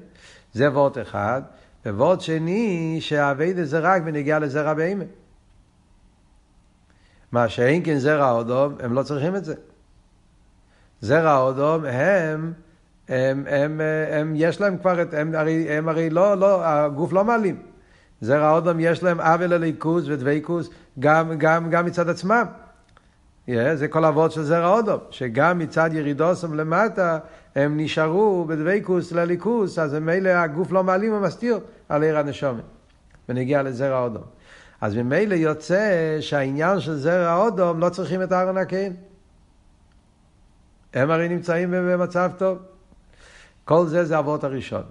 זה 0.54 0.72
וורט 0.72 0.98
אחד, 0.98 1.42
ווורט 1.86 2.22
שני, 2.22 2.98
שהווידה 3.02 3.66
זה 3.66 3.80
רק 3.80 4.02
בנגיע 4.02 4.40
לזרע 4.40 4.74
בהמה. 4.74 5.04
מה 7.32 7.50
שאין 7.50 7.82
כן 7.86 7.98
זרע 7.98 8.32
אודום, 8.32 8.76
הם 8.80 8.94
לא 8.94 9.04
צריכים 9.04 9.36
את 9.36 9.46
זה. 9.46 9.56
זרע 11.02 11.38
אודום 11.38 11.86
הם 11.86 12.54
הם, 13.10 13.44
הם, 13.50 13.82
הם, 14.12 14.34
יש 14.36 14.62
להם 14.62 14.78
כבר, 14.78 15.02
את, 15.02 15.14
הם, 15.14 15.36
הרי, 15.36 15.78
הם 15.78 15.90
הרי 15.90 16.10
לא, 16.10 16.38
לא, 16.38 16.66
הגוף 16.66 17.14
לא 17.14 17.26
מעלים. 17.26 17.58
זרע 18.22 18.52
אודם 18.52 18.80
יש 18.80 19.04
להם 19.04 19.20
עוול 19.20 19.46
לליכוז 19.46 20.10
ודבקוס 20.10 20.70
גם, 21.00 21.38
גם, 21.38 21.70
גם 21.70 21.86
מצד 21.86 22.10
עצמם. 22.10 22.44
Yeah, 23.48 23.52
זה 23.76 23.88
כל 23.88 24.06
אבות 24.06 24.32
של 24.32 24.44
זרע 24.44 24.70
אודום, 24.70 25.00
שגם 25.10 25.60
מצד 25.60 25.90
ירידוסם 25.94 26.54
למטה 26.54 27.20
הם 27.56 27.78
נשארו 27.78 28.46
בדבקוס 28.46 29.12
לליכוס, 29.12 29.80
אז 29.80 29.94
ממילא 29.94 30.30
הגוף 30.30 30.72
לא 30.72 30.84
מעלים 30.84 31.14
ומסתיר 31.14 31.60
על 31.90 32.04
עיר 32.04 32.18
הנשומת, 32.18 32.64
ונגיע 33.30 33.64
לזרע 33.64 34.00
אודום. 34.00 34.24
אז 34.82 34.96
ממילא 34.96 35.36
יוצא 35.36 36.18
שהעניין 36.20 36.80
של 36.80 36.96
זרע 36.96 37.36
אודום 37.36 37.80
לא 37.80 37.90
צריכים 37.90 38.24
את 38.24 38.32
אהרון 38.32 38.58
הקהל. 38.58 38.92
הם 40.94 41.12
הרי 41.12 41.30
נמצאים 41.30 41.72
במצב 41.72 42.32
טוב. 42.38 42.58
כל 43.66 43.88
זה 43.88 44.06
זה 44.06 44.20
אבות 44.20 44.44
הראשון. 44.44 44.84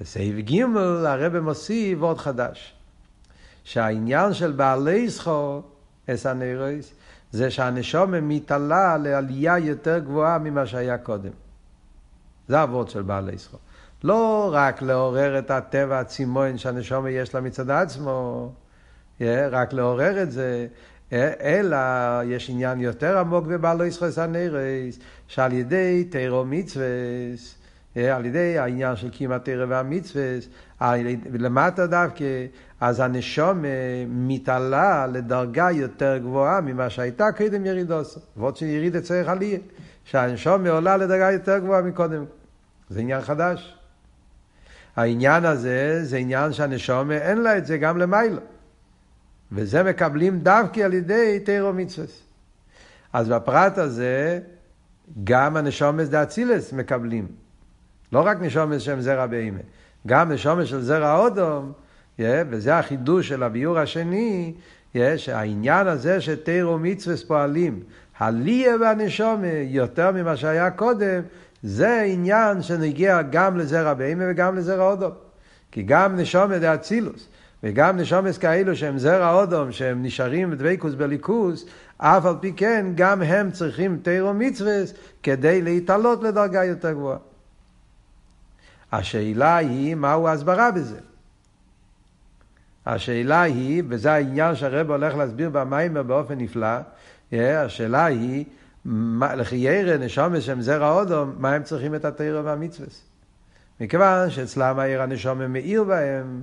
בסעיף 0.00 0.36
ג' 0.50 0.62
הרב 1.06 1.38
מוסיף 1.38 1.98
עוד 2.00 2.18
חדש. 2.18 2.74
שהעניין 3.64 4.34
של 4.34 4.52
בעלי 4.52 5.08
זכור, 5.08 5.62
אסנרויס, 6.10 6.92
זה 7.32 7.50
שהנשומה 7.50 8.20
מתעלה 8.20 8.96
לעלייה 8.96 9.58
יותר 9.58 9.98
גבוהה 9.98 10.38
ממה 10.38 10.66
שהיה 10.66 10.98
קודם. 10.98 11.30
זה 12.48 12.62
אבות 12.62 12.90
של 12.90 13.02
בעלי 13.02 13.36
זכור. 13.36 13.60
לא 14.04 14.50
רק 14.52 14.82
לעורר 14.82 15.38
את 15.38 15.50
הטבע 15.50 16.00
הצימון 16.00 16.58
שהנשומה 16.58 17.10
יש 17.10 17.34
לה 17.34 17.40
מצד 17.40 17.70
עצמו, 17.70 18.52
רק 19.50 19.72
לעורר 19.72 20.22
את 20.22 20.32
זה, 20.32 20.66
אלא 21.12 21.76
יש 22.24 22.50
עניין 22.50 22.80
יותר 22.80 23.18
עמוק 23.18 23.46
בבעלי 23.46 23.90
זכור 23.90 24.08
אסנרויס, 24.08 24.98
שעל 25.26 25.52
ידי 25.52 26.04
תירו 26.10 26.44
מצווה 26.44 26.86
אה, 27.96 28.16
על 28.16 28.26
ידי 28.26 28.58
העניין 28.58 28.96
של 28.96 29.10
קימת 29.10 29.44
תרא 29.44 29.66
והמצווה, 29.68 30.22
ולמטה 31.32 31.86
דווקא, 31.86 32.24
אז 32.80 33.00
הנשום 33.00 33.64
מתעלה 34.08 35.06
לדרגה 35.06 35.70
יותר 35.70 36.18
גבוהה 36.18 36.60
ממה 36.60 36.90
שהייתה 36.90 37.26
קודם 37.36 37.66
ירידוס. 37.66 38.18
ועוד 38.36 38.56
שיריד 38.56 39.00
צריך 39.00 39.28
עלייה, 39.28 39.58
שהנשום 40.04 40.66
עולה 40.66 40.96
לדרגה 40.96 41.32
יותר 41.32 41.58
גבוהה 41.58 41.82
מקודם. 41.82 42.24
זה 42.90 43.00
עניין 43.00 43.20
חדש. 43.20 43.74
העניין 44.96 45.44
הזה 45.44 46.04
זה 46.04 46.16
עניין 46.16 46.52
שהנשום 46.52 47.10
אין 47.10 47.38
לה 47.38 47.58
את 47.58 47.66
זה 47.66 47.78
גם 47.78 47.98
למיילו. 47.98 48.40
וזה 49.52 49.82
מקבלים 49.82 50.38
דווקא 50.38 50.80
על 50.80 50.94
ידי 50.94 51.40
תירו 51.44 51.72
מצווה. 51.72 52.06
אז 53.12 53.28
בפרט 53.28 53.78
הזה, 53.78 54.40
גם 55.24 55.56
הנשומת 55.56 56.08
דאצילס 56.08 56.72
מקבלים. 56.72 57.26
לא 58.12 58.20
רק 58.20 58.40
נשומת 58.40 58.80
שם 58.80 59.00
זרע 59.00 59.26
בהימה, 59.26 59.58
גם 60.06 60.32
נשומת 60.32 60.66
של 60.66 60.80
זרע 60.80 61.16
אודום, 61.16 61.72
yeah, 62.18 62.22
וזה 62.50 62.78
החידוש 62.78 63.28
של 63.28 63.42
הביור 63.42 63.78
השני, 63.78 64.54
yeah, 64.94 64.98
שהעניין 65.16 65.86
הזה 65.86 66.20
שתירו 66.20 66.78
מצווה 66.78 67.16
פועלים, 67.26 67.82
הליה 68.18 68.76
והנשומה 68.80 69.46
יותר 69.46 70.10
ממה 70.12 70.36
שהיה 70.36 70.70
קודם, 70.70 71.22
זה 71.62 72.00
עניין 72.00 72.62
שנגיע 72.62 73.22
גם 73.22 73.56
לזרע 73.56 73.94
בהימה 73.94 74.24
וגם 74.30 74.56
לזרע 74.56 74.90
אודום. 74.90 75.12
כי 75.72 75.82
גם 75.82 76.16
נשומת 76.16 76.60
דאצילוס, 76.60 77.28
וגם 77.62 77.96
נשומס 77.96 78.38
כאלו 78.38 78.76
שהם 78.76 78.98
זרע 78.98 79.32
אודום, 79.32 79.72
שהם 79.72 80.02
נשארים 80.02 80.50
בדבקוס 80.50 80.94
בליכוס, 80.94 81.64
אף 81.98 82.26
על 82.26 82.34
פי 82.40 82.52
כן, 82.52 82.86
גם 82.94 83.22
הם 83.22 83.50
צריכים 83.50 84.00
תירו 84.02 84.34
מצווה 84.34 84.80
כדי 85.22 85.62
להתעלות 85.62 86.22
לדרגה 86.22 86.64
יותר 86.64 86.92
גבוהה. 86.92 87.18
השאלה 88.92 89.56
היא, 89.56 89.94
מהו 89.94 90.28
ההסברה 90.28 90.70
בזה? 90.70 90.98
השאלה 92.86 93.42
היא, 93.42 93.82
וזה 93.88 94.12
העניין 94.12 94.54
שהרב 94.54 94.90
הולך 94.90 95.14
להסביר 95.14 95.50
במיימר 95.50 96.02
באופן 96.02 96.34
נפלא, 96.38 96.78
השאלה 97.32 98.04
היא, 98.04 98.44
לחיירא 99.36 99.96
נשומת 99.96 100.42
שהם 100.42 100.60
זרע 100.60 100.90
אודום, 100.90 101.34
מה 101.38 101.52
הם 101.52 101.62
צריכים 101.62 101.94
את 101.94 102.04
התרא 102.04 102.40
והמצווה? 102.44 102.88
מכיוון 103.80 104.30
שאצלם 104.30 104.78
העיר 104.78 105.02
הנשומת 105.02 105.48
מאיר 105.48 105.84
בהם, 105.84 106.42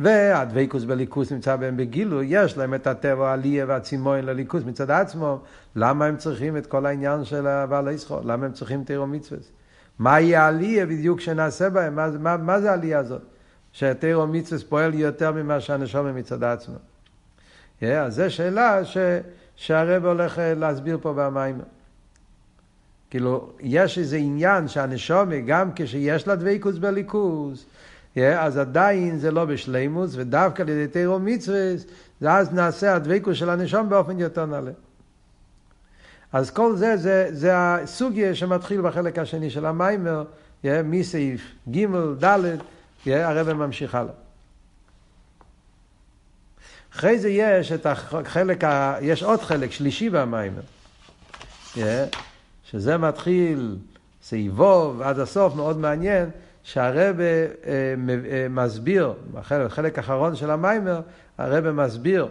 והדבקוס 0.00 0.84
בליכוס 0.84 1.32
נמצא 1.32 1.56
בהם 1.56 1.76
בגילוי, 1.76 2.26
יש 2.30 2.56
להם 2.56 2.74
את 2.74 2.86
הטבע 2.86 3.30
העלייה 3.30 3.64
והצימון 3.68 4.18
לליכוס 4.18 4.64
מצד 4.64 4.90
עצמו, 4.90 5.40
למה 5.76 6.06
הם 6.06 6.16
צריכים 6.16 6.56
את 6.56 6.66
כל 6.66 6.86
העניין 6.86 7.24
של 7.24 7.46
הבעל 7.46 7.88
הישחו? 7.88 8.20
למה 8.24 8.46
הם 8.46 8.52
צריכים 8.52 8.84
תרא 8.84 9.02
ומצווה? 9.02 9.40
מהי 9.98 10.36
העלייה 10.36 10.86
בדיוק 10.86 11.20
שנעשה 11.20 11.70
בהם? 11.70 11.96
מה, 11.96 12.08
מה, 12.18 12.36
מה 12.36 12.60
זה 12.60 12.70
העלייה 12.70 12.98
הזאת? 12.98 13.22
שתירו 13.72 14.26
מצווה 14.26 14.60
פועל 14.68 14.94
יותר 14.94 15.32
ממה 15.32 15.60
שהנשום 15.60 16.16
מצד 16.16 16.44
עצמו. 16.44 16.76
אז 17.82 18.14
זו 18.14 18.30
שאלה 18.34 18.84
ש, 18.84 18.96
שהרב 19.56 20.06
הולך 20.06 20.40
להסביר 20.56 20.98
פה 21.02 21.12
במים. 21.16 21.58
כאילו, 23.10 23.50
יש 23.60 23.98
איזה 23.98 24.16
עניין 24.16 24.68
שהנשומה, 24.68 25.40
גם 25.40 25.70
כשיש 25.76 26.28
לה 26.28 26.36
דבקוס 26.36 26.78
בליכוס, 26.78 27.66
אז 28.16 28.58
עדיין 28.58 29.18
זה 29.18 29.30
לא 29.30 29.44
בשלימוס, 29.44 30.12
ודווקא 30.16 30.62
על 30.62 30.68
ידי 30.68 30.92
תירו 30.92 31.18
מצווה, 31.18 31.72
אז 32.26 32.52
נעשה 32.52 32.94
הדבקוס 32.94 33.36
של 33.36 33.50
הנשום 33.50 33.88
באופן 33.88 34.18
יותר 34.18 34.46
נעלה. 34.46 34.70
אז 36.32 36.50
כל 36.50 36.76
זה, 36.76 36.96
זה, 36.96 37.28
זה 37.32 37.52
הסוגיה 37.54 38.34
שמתחיל 38.34 38.80
בחלק 38.80 39.18
השני 39.18 39.50
של 39.50 39.66
המיימר, 39.66 40.24
מסעיף 40.64 41.40
ג', 41.70 41.86
ד', 42.24 42.56
הרב 43.06 43.52
ממשיך 43.52 43.94
הלאה. 43.94 44.12
אחרי 46.94 47.18
זה 47.18 47.28
יש 47.28 47.72
את 47.72 47.86
החלק, 47.86 48.64
ה... 48.64 48.96
יש 49.00 49.22
עוד 49.22 49.40
חלק 49.40 49.72
שלישי 49.72 50.10
במיימר, 50.10 50.60
שזה 52.64 52.98
מתחיל 52.98 53.76
סעיבוב 54.22 55.02
עד 55.02 55.18
הסוף, 55.18 55.54
מאוד 55.54 55.78
מעניין, 55.78 56.30
שהרבה 56.62 57.24
אה, 57.24 57.94
אה, 58.30 58.46
מסביר, 58.50 59.12
בחלק 59.32 59.98
האחרון 59.98 60.36
של 60.36 60.50
המיימר, 60.50 61.00
הרבה 61.38 61.72
מסביר 61.72 62.28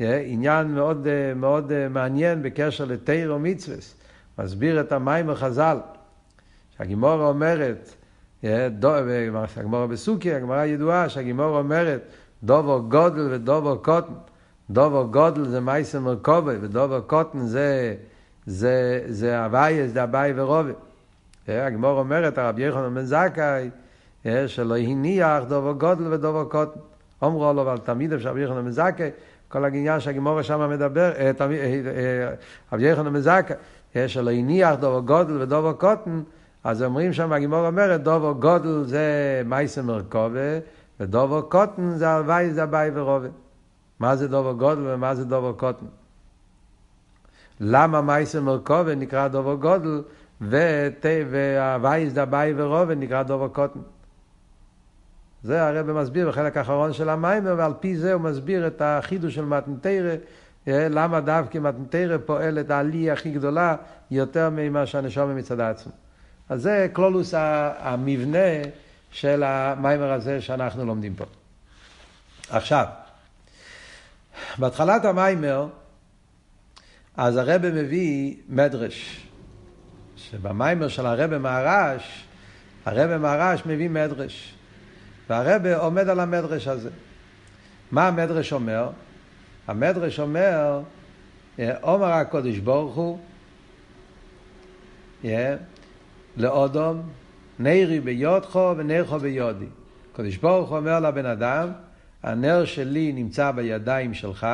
עניין 0.00 0.66
מאוד, 0.74 1.06
אה, 1.06 1.34
מאוד 1.34 1.72
מעניין 1.88 2.42
בקשר 2.42 2.84
לתיר 2.84 3.34
ומצווה, 3.34 3.76
מסביר 4.38 4.80
את 4.80 4.92
המיימר 4.92 5.34
חז"ל, 5.34 5.78
שהגימורה 6.76 7.28
אומרת, 7.28 7.94
הגמורה 9.56 9.86
בסוכי, 9.86 10.34
הגמורה 10.34 10.66
ידועה, 10.66 11.08
שהגימורה 11.08 11.58
אומרת, 11.58 12.00
דובו 12.42 12.82
גודל 12.88 13.28
ודובו 13.30 13.78
קוטן. 13.78 14.12
דובו 14.70 15.08
גודל 15.10 15.44
זה 15.44 15.60
מייסר 15.60 16.00
מרכובה, 16.00 16.52
ודובו 16.60 17.02
קוטן 17.06 17.46
זה, 17.46 17.94
זה, 18.46 19.04
זה 19.08 19.44
הוויה, 19.44 19.88
זה 19.88 20.04
אביי 20.04 20.32
ורובה. 20.36 20.72
הגמור 21.48 21.98
אומרת, 21.98 22.38
הרב 22.38 22.58
יחנן 22.58 22.94
בן 22.94 23.04
זכאי, 23.04 23.70
שלא 24.46 24.76
הניח 24.76 25.44
דובו 25.48 25.74
גודל 25.74 26.12
ודובו 26.12 26.48
קוטן. 26.48 26.80
אומרו 27.22 27.52
לו, 27.52 27.62
אבל 27.62 27.78
תמיד 27.78 28.12
אפשר 28.12 28.30
רבי 28.30 28.42
יחנן 28.42 28.64
בן 28.64 28.70
זכאי, 28.70 29.10
כל 29.48 29.64
העניין 29.64 30.00
שהגמור 30.00 30.42
שם 30.42 30.70
מדבר, 30.70 31.12
רבי 32.72 32.84
יחנן 32.84 33.12
בן 33.12 33.20
זכאי, 33.20 33.56
שלא 34.08 34.30
הניח 34.30 34.74
דובו 34.80 35.02
גודל 35.02 35.42
ודובו 35.42 35.74
קוטן, 35.74 36.20
אז 36.64 36.82
אומרים 36.82 37.12
שם, 37.12 37.32
הגמור 37.32 37.66
אומרת, 37.66 38.02
דובו 38.02 38.34
גודל 38.34 38.82
זה 38.84 39.42
מייסר 39.44 39.82
מרכובה, 39.82 40.58
ודובו 41.00 41.42
קוטן 41.42 41.90
זה 41.96 42.08
הלוואי, 42.08 42.50
זה 42.50 42.62
אביי 42.62 42.90
ורובה. 42.94 43.28
מה 44.00 44.16
זה 44.16 44.28
דובו 44.28 44.54
גודל 44.56 44.82
ומה 44.84 45.14
זה 45.14 45.24
דובו 45.24 45.54
קוטן? 45.54 45.86
למה 47.60 48.00
מייסר 48.00 48.42
מרכובה 48.42 48.94
נקרא 48.94 49.28
דובו 49.28 49.58
גודל? 49.58 50.02
והווייס 50.40 52.12
דבאי 52.12 52.52
ורובן 52.56 53.00
נקרא 53.00 53.22
דובר 53.22 53.48
קוטן. 53.48 53.80
זה 55.42 55.66
הרב 55.66 55.92
מסביר 55.92 56.28
בחלק 56.28 56.56
האחרון 56.56 56.92
של 56.92 57.08
המיימר, 57.08 57.54
ועל 57.58 57.72
פי 57.80 57.96
זה 57.96 58.12
הוא 58.12 58.22
מסביר 58.22 58.66
את 58.66 58.82
החידוש 58.84 59.34
של 59.34 59.44
מתנתרא, 59.44 60.14
אה, 60.68 60.88
למה 60.90 61.20
דווקא 61.20 61.58
מתנתרא 61.58 62.16
פועלת 62.26 62.70
העלייה 62.70 63.12
הכי 63.12 63.30
גדולה 63.30 63.76
יותר 64.10 64.48
ממה 64.52 64.86
שהנשום 64.86 65.36
מצד 65.36 65.60
עצמו. 65.60 65.92
אז 66.48 66.62
זה 66.62 66.88
כלולוס 66.92 67.34
המבנה 67.78 68.48
של 69.10 69.42
המיימר 69.42 70.12
הזה 70.12 70.40
שאנחנו 70.40 70.84
לומדים 70.84 71.14
פה. 71.14 71.24
עכשיו, 72.50 72.86
בהתחלת 74.58 75.04
המיימר, 75.04 75.66
אז 77.16 77.36
הרב 77.36 77.66
מביא 77.66 78.34
מדרש. 78.48 79.26
שבמיימר 80.30 80.88
של 80.88 81.06
הרבי 81.06 81.38
מהרש, 81.38 82.24
הרבי 82.84 83.16
מהרש 83.16 83.62
מביא 83.66 83.90
מדרש. 83.90 84.54
והרבי 85.28 85.74
עומד 85.74 86.08
על 86.08 86.20
המדרש 86.20 86.68
הזה. 86.68 86.90
מה 87.90 88.08
המדרש 88.08 88.52
אומר? 88.52 88.90
המדרש 89.66 90.20
אומר, 90.20 90.80
עומר 91.80 92.06
הקודש 92.06 92.58
ברוך 92.58 92.94
הוא, 92.94 93.18
לאודום, 96.36 97.02
נרי 97.58 98.00
ביודכו 98.00 98.74
ונרחו 98.76 99.18
ביודי. 99.18 99.66
הקודש 100.12 100.36
ברוך 100.36 100.70
הוא 100.70 100.78
אומר 100.78 101.00
לבן 101.00 101.26
אדם, 101.26 101.72
הנר 102.22 102.64
שלי 102.64 103.12
נמצא 103.12 103.50
בידיים 103.50 104.14
שלך, 104.14 104.46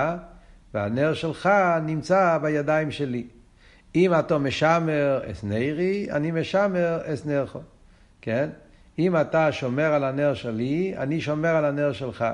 והנר 0.75 1.15
שלך 1.15 1.49
נמצא 1.83 2.39
בידיים 2.43 2.91
שלי. 2.91 3.27
אם 3.95 4.15
אתה 4.19 4.39
משמר 4.39 5.21
אס 5.31 5.45
נרי, 5.45 6.07
אני 6.11 6.31
משמר 6.31 6.99
אס 7.05 7.27
נרחו. 7.27 7.61
כן? 8.21 8.49
אם 8.99 9.17
אתה 9.17 9.53
שומר 9.53 9.93
על 9.93 10.05
הנר 10.05 10.35
שלי, 10.35 10.95
אני 10.97 11.21
שומר 11.21 11.49
על 11.49 11.65
הנר 11.65 11.93
שלך. 11.93 12.25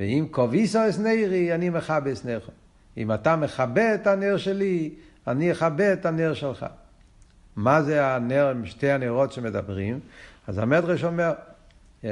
ואם 0.00 0.26
קוביסו 0.30 0.88
אס 0.88 0.98
נרי, 0.98 1.54
אני 1.54 1.70
מכבה 1.70 2.12
אס 2.12 2.24
נרחו. 2.24 2.52
אם 2.96 3.12
אתה 3.12 3.36
מכבה 3.36 3.94
את 3.94 4.06
הנר 4.06 4.36
שלי, 4.36 4.90
אני 5.26 5.52
אכבה 5.52 5.92
את 5.92 6.06
הנר 6.06 6.34
שלך. 6.34 6.66
מה 7.56 7.82
זה 7.82 8.06
הנר, 8.06 8.52
שתי 8.64 8.90
הנרות 8.90 9.32
שמדברים? 9.32 10.00
אז 10.46 10.58
המדרש 10.58 11.04
אומר, 11.04 11.32
yeah, 12.02 12.06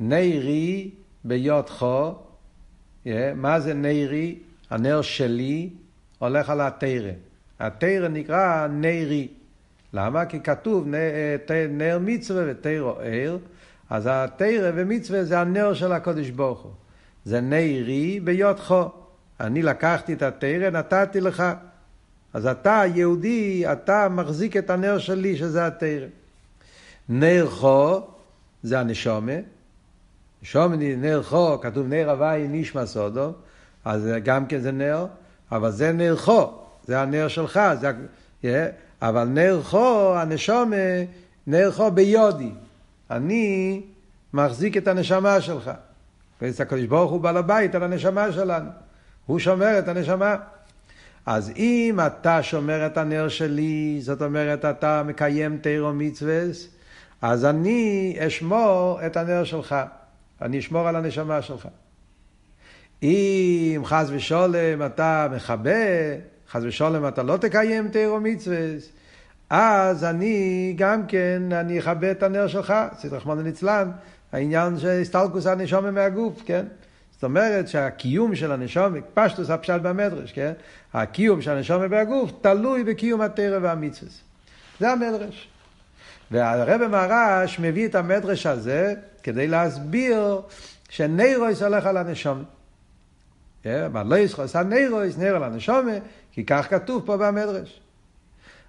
נרי 0.00 0.90
ביודכו, 1.24 2.14
yeah, 3.04 3.08
מה 3.34 3.60
זה 3.60 3.74
נרי? 3.74 4.38
הנר 4.70 5.02
שלי 5.02 5.70
הולך 6.18 6.50
על 6.50 6.60
התרא. 6.60 7.10
התרא 7.60 8.08
נקרא 8.08 8.66
נרי. 8.66 9.28
למה? 9.92 10.24
כי 10.24 10.40
כתוב 10.40 10.86
נר 11.70 11.98
מצווה 12.00 12.44
ותרא 12.46 12.92
ער, 13.02 13.38
אז 13.90 14.08
התרא 14.10 14.70
ומצווה 14.74 15.24
זה 15.24 15.40
הנר 15.40 15.74
של 15.74 15.92
הקודש 15.92 16.30
ברוך 16.30 16.62
הוא. 16.62 16.72
זה 17.24 17.40
נרי 17.40 18.20
ביודכו. 18.20 18.90
אני 19.40 19.62
לקחתי 19.62 20.12
את 20.12 20.22
התרא, 20.22 20.70
נתתי 20.70 21.20
לך. 21.20 21.42
אז 22.34 22.46
אתה 22.46 22.82
יהודי, 22.94 23.64
אתה 23.72 24.08
מחזיק 24.08 24.56
את 24.56 24.70
הנר 24.70 24.98
שלי, 24.98 25.36
שזה 25.36 25.66
התרא. 25.66 26.06
נר 27.08 27.46
חו, 27.50 28.00
זה 28.62 28.80
הנשומה. 28.80 29.32
נשומה, 30.42 30.76
נר 30.76 31.22
חו, 31.22 31.60
כתוב 31.60 31.86
נר 31.86 32.10
הוואי 32.10 32.46
נשמע 32.48 32.86
סודו, 32.86 33.32
אז 33.84 34.08
גם 34.24 34.46
כן 34.46 34.60
זה 34.60 34.72
נר, 34.72 35.06
אבל 35.52 35.70
זה 35.70 35.92
נר 35.92 36.16
חו. 36.16 36.65
זה 36.86 37.00
הנר 37.00 37.28
שלך, 37.28 37.60
זה... 37.80 37.90
yeah, 38.42 38.46
אבל 39.02 39.24
נר 39.24 39.60
חו, 39.62 40.14
הנשומה, 40.16 40.76
נר 41.46 41.70
חו 41.70 41.90
ביודי. 41.90 42.50
אני 43.10 43.82
מחזיק 44.32 44.76
את 44.76 44.88
הנשמה 44.88 45.40
שלך. 45.40 45.70
הקדוש 46.42 46.84
ברוך 46.84 47.10
הוא 47.10 47.20
בעל 47.20 47.36
הבית 47.36 47.74
על 47.74 47.82
הנשמה 47.82 48.32
שלנו. 48.32 48.70
הוא 49.26 49.38
שומר 49.38 49.78
את 49.78 49.88
הנשמה. 49.88 50.36
אז 51.26 51.52
אם 51.56 51.98
אתה 52.06 52.42
שומר 52.42 52.86
את 52.86 52.98
הנר 52.98 53.28
שלי, 53.28 53.98
זאת 54.02 54.22
אומרת 54.22 54.64
אתה 54.64 55.02
מקיים 55.02 55.58
תירו 55.58 55.92
מצווה, 55.92 56.42
אז 57.22 57.44
אני 57.44 58.16
אשמור 58.26 58.98
את 59.06 59.16
הנר 59.16 59.44
שלך. 59.44 59.76
אני 60.42 60.58
אשמור 60.58 60.88
על 60.88 60.96
הנשמה 60.96 61.42
שלך. 61.42 61.68
אם 63.02 63.82
חס 63.84 64.06
ושולם 64.10 64.86
אתה 64.86 65.28
מכבה, 65.36 65.70
חס 66.50 66.60
ושלום 66.64 67.08
אתה 67.08 67.22
לא 67.22 67.36
תקיים 67.36 67.88
תירו 67.88 68.20
מצווה, 68.20 68.56
אז 69.50 70.04
אני 70.04 70.74
גם 70.76 71.06
כן, 71.06 71.42
אני 71.52 71.78
אכבה 71.78 72.10
את 72.10 72.22
הנר 72.22 72.46
שלך, 72.46 72.74
צית 72.96 73.12
רחמנא 73.12 73.40
ליצלן, 73.40 73.90
העניין 74.32 74.78
של 74.78 75.00
הסטלקוס 75.00 75.46
הנשומה 75.46 75.90
מהגוף, 75.90 76.42
כן? 76.46 76.66
זאת 77.12 77.24
אומרת 77.24 77.68
שהקיום 77.68 78.34
של 78.34 78.52
הנשומה, 78.52 78.98
פשטוס 79.14 79.50
הפשט 79.50 79.80
במדרש, 79.82 80.32
כן? 80.32 80.52
הקיום 80.94 81.42
של 81.42 81.50
הנשומה 81.50 81.88
מהגוף 81.88 82.30
תלוי 82.40 82.84
בקיום 82.84 83.20
התרא 83.20 83.58
והמצווה. 83.62 84.12
זה 84.80 84.90
המדרש. 84.90 85.48
והרב 86.30 86.86
מהרש 86.86 87.58
מביא 87.58 87.86
את 87.86 87.94
המדרש 87.94 88.46
הזה 88.46 88.94
כדי 89.22 89.46
להסביר 89.46 90.40
שניירויס 90.88 91.62
הולך 91.62 91.86
על 91.86 91.96
הנשומה. 91.96 92.42
מה 93.92 94.02
לא 94.02 94.16
יסחוס 94.16 94.56
הנרויס, 94.56 95.18
נר 95.18 95.36
על 95.36 95.44
הנשומה, 95.44 95.92
כי 96.32 96.46
כך 96.46 96.70
כתוב 96.70 97.02
פה 97.06 97.16
במדרש. 97.16 97.80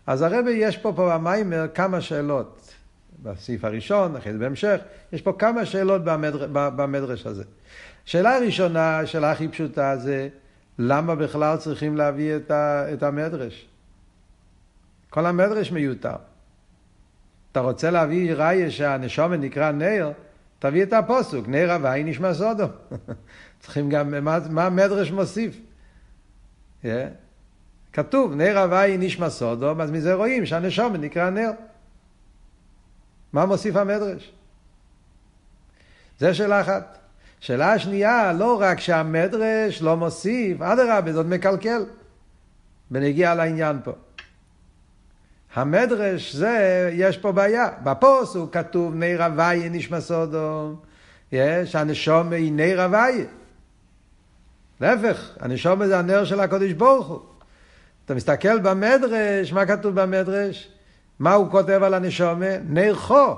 אז 0.08 0.22
הרבי 0.22 0.52
יש 0.52 0.78
פה 0.78 0.94
פה 0.96 1.12
במיימר 1.14 1.68
כמה 1.74 2.02
שאלות. 2.02 2.74
בסעיף 3.24 3.66
הראשון, 3.66 4.16
אחרי 4.16 4.34
זה 4.34 4.40
בהמשך, 4.40 4.78
יש 5.12 5.22
פה 5.22 5.34
כמה 5.40 5.66
שאלות 5.66 6.04
במדר, 6.04 6.48
במדרש 6.52 7.26
הזה. 7.26 7.44
שאלה 8.06 8.38
ראשונה, 8.38 9.06
שאלה 9.06 9.32
הכי 9.32 9.48
פשוטה 9.48 9.98
זה, 9.98 10.30
למה 10.80 11.16
בכלל 11.16 11.58
צריכים 11.58 11.98
להביא 11.98 12.36
את, 12.36 12.52
ה, 12.52 12.94
את 12.94 13.04
המדרש? 13.04 13.68
כל 15.10 15.26
המדרש 15.26 15.72
מיותר. 15.72 16.16
אתה 17.52 17.60
רוצה 17.60 17.92
להביא 17.92 18.34
ראיה 18.34 18.72
שהנשומן 18.72 19.42
נקרא 19.42 19.72
נר, 19.72 20.12
תביא 20.60 20.84
את 20.84 20.94
הפוסוק, 20.94 21.48
נר 21.48 21.72
הוואי 21.72 22.04
נשמע 22.04 22.34
סודו. 22.34 22.66
צריכים 23.60 23.90
גם, 23.90 24.24
מה, 24.24 24.40
מה 24.50 24.66
המדרש 24.66 25.12
מוסיף? 25.12 25.58
Yeah. 26.84 26.88
כתוב, 27.94 28.34
נר 28.36 28.60
הוואי 28.60 28.98
נשמע 28.98 29.30
סודום, 29.30 29.82
אז 29.82 29.92
מזה 29.92 30.14
רואים 30.14 30.46
שהנשום 30.46 30.96
נקרא 30.96 31.30
נר. 31.30 31.52
מה 33.34 33.46
מוסיף 33.46 33.76
המדרש? 33.76 34.32
זה 36.20 36.34
שאלה 36.34 36.62
אחת. 36.62 36.98
שאלה 37.40 37.80
שנייה, 37.80 38.34
לא 38.34 38.62
רק 38.62 38.80
שהמדרש 38.80 39.82
לא 39.82 39.98
מוסיף, 39.98 40.62
אדרבה, 40.62 41.14
זאת 41.14 41.26
מקלקל. 41.26 41.86
ונגיע 42.92 43.36
לעניין 43.36 43.80
פה. 43.84 43.92
המדרש 45.58 46.36
זה, 46.36 46.90
יש 46.94 47.18
פה 47.18 47.32
בעיה. 47.32 47.68
בפוסוק 47.84 48.54
כתוב 48.54 48.96
נר 48.96 49.24
הוויה 49.24 49.70
נשמע 49.70 50.02
סודום. 50.02 50.76
יש, 51.32 51.76
הנשום 51.76 52.34
היא 52.34 52.52
נר 52.52 52.82
הוויה. 52.82 53.26
להפך, 54.82 55.38
הנשום 55.40 55.86
זה 55.86 56.00
הנר 56.00 56.26
של 56.26 56.40
הקודש 56.40 56.72
ברוך 56.72 57.08
הוא. 57.08 57.20
אתה 58.06 58.16
מסתכל 58.16 58.60
במדרש, 58.60 59.54
מה 59.54 59.66
כתוב 59.66 60.02
במדרש? 60.02 60.70
מה 61.20 61.34
הוא 61.34 61.52
כותב 61.52 61.84
על 61.84 61.94
הנשום? 61.94 62.42
נר 62.70 62.96
חו. 62.96 63.36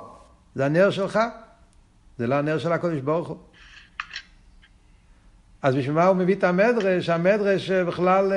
זה 0.56 0.66
הנר 0.66 0.90
שלך. 0.90 1.20
זה 2.18 2.28
לא 2.28 2.36
הנר 2.36 2.58
של 2.58 2.72
הקודש 2.72 3.00
ברוך 3.00 3.28
הוא. 3.28 3.38
אז 5.62 5.76
בשביל 5.76 5.96
מה 5.96 6.06
הוא 6.06 6.16
מביא 6.16 6.36
את 6.36 6.44
המדרש? 6.44 7.10
המדרש 7.10 7.72
בכלל, 7.72 8.34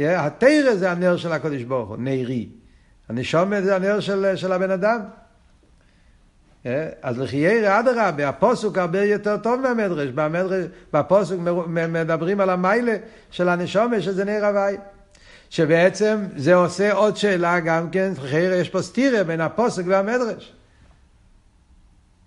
אה, 0.00 0.26
התרא 0.26 0.74
זה 0.74 0.90
הנר 0.90 1.16
של 1.16 1.32
הקודש 1.32 1.62
ברוך 1.62 1.88
הוא, 1.88 1.96
נרי. 2.00 2.48
הנשומת 3.08 3.64
זה 3.64 3.76
הנר 3.76 4.00
של, 4.00 4.36
של 4.36 4.52
הבן 4.52 4.70
אדם. 4.70 5.00
אה, 6.66 6.88
אז 7.02 7.18
לחיירא 7.18 7.80
אדרבה, 7.80 8.28
הפוסוק 8.28 8.78
הרבה 8.78 9.04
יותר 9.04 9.36
טוב 9.36 9.60
מהמדרש. 9.60 10.08
במדרש, 10.08 10.66
בפוסוק 10.92 11.40
מדברים 11.68 12.40
על 12.40 12.50
המיילה 12.50 12.96
של 13.30 13.48
הנשומת 13.48 14.02
שזה 14.02 14.24
נר 14.24 14.44
הוואי. 14.44 14.76
שבעצם 15.50 16.24
זה 16.36 16.54
עושה 16.54 16.92
עוד 16.92 17.16
שאלה 17.16 17.60
גם 17.60 17.90
כן, 17.90 18.12
חיירא 18.30 18.54
יש 18.54 18.68
פה 18.68 18.82
סטירה 18.82 19.24
בין 19.24 19.40
הפוסק 19.40 19.82
והמדרש. 19.86 20.52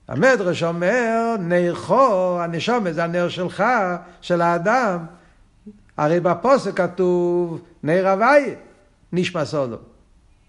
המדרש 0.08 0.64
אומר, 0.64 1.36
נרחו, 1.40 2.40
הנשומת 2.40 2.94
זה 2.94 3.04
הנר 3.04 3.30
שלך, 3.30 3.64
של 4.22 4.42
האדם. 4.42 5.06
הרי 5.98 6.20
בפוסק 6.20 6.78
כתוב 6.78 7.62
נר 7.84 8.08
הוויה, 8.08 8.54
נשמע 9.14 9.46
סודו. 9.46 9.78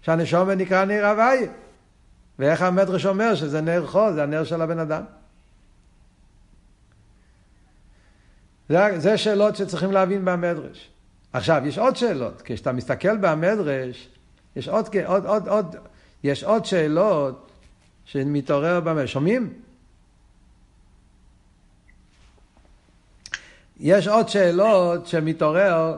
שהנשומת 0.03 0.57
נקרא 0.57 0.85
נר 0.85 1.05
הוויה. 1.05 1.51
ואיך 2.39 2.61
המדרש 2.61 3.05
אומר 3.05 3.35
שזה 3.35 3.61
נר 3.61 3.87
חו, 3.87 4.13
זה 4.13 4.23
הנר 4.23 4.43
של 4.43 4.61
הבן 4.61 4.79
אדם. 4.79 5.03
זה, 8.69 8.99
זה 8.99 9.17
שאלות 9.17 9.55
שצריכים 9.55 9.91
להבין 9.91 10.25
במדרש. 10.25 10.89
עכשיו, 11.33 11.61
יש 11.65 11.77
עוד 11.77 11.95
שאלות. 11.95 12.41
כשאתה 12.45 12.71
מסתכל 12.71 13.17
במדרש, 13.17 14.09
יש 14.55 14.67
עוד, 14.67 14.87
עוד, 15.05 15.25
עוד, 15.25 15.47
עוד, 15.47 15.75
יש 16.23 16.43
עוד 16.43 16.65
שאלות 16.65 17.51
שמתעורר 18.05 18.79
במה, 18.79 19.07
שומעים? 19.07 19.53
יש 23.79 24.07
עוד 24.07 24.29
שאלות 24.29 25.07
שמתעורר 25.07 25.97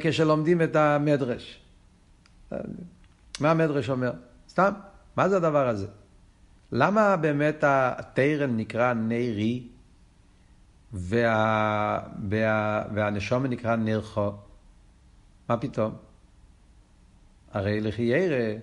כשלומדים 0.00 0.62
את 0.62 0.76
המדרש. 0.76 1.60
מה 3.40 3.50
המדרש 3.50 3.90
אומר? 3.90 4.12
סתם, 4.48 4.72
מה 5.16 5.28
זה 5.28 5.36
הדבר 5.36 5.68
הזה? 5.68 5.86
למה 6.72 7.16
באמת 7.16 7.64
התרן 7.66 8.56
נקרא 8.56 8.92
נרי 8.92 9.68
וה, 10.92 12.00
וה, 12.30 12.84
והנשום 12.94 13.46
נקרא 13.46 13.76
נרחו? 13.76 14.32
מה 15.48 15.56
פתאום? 15.56 15.94
הרי 17.52 17.80
לכי 17.80 18.02
ירא 18.02 18.58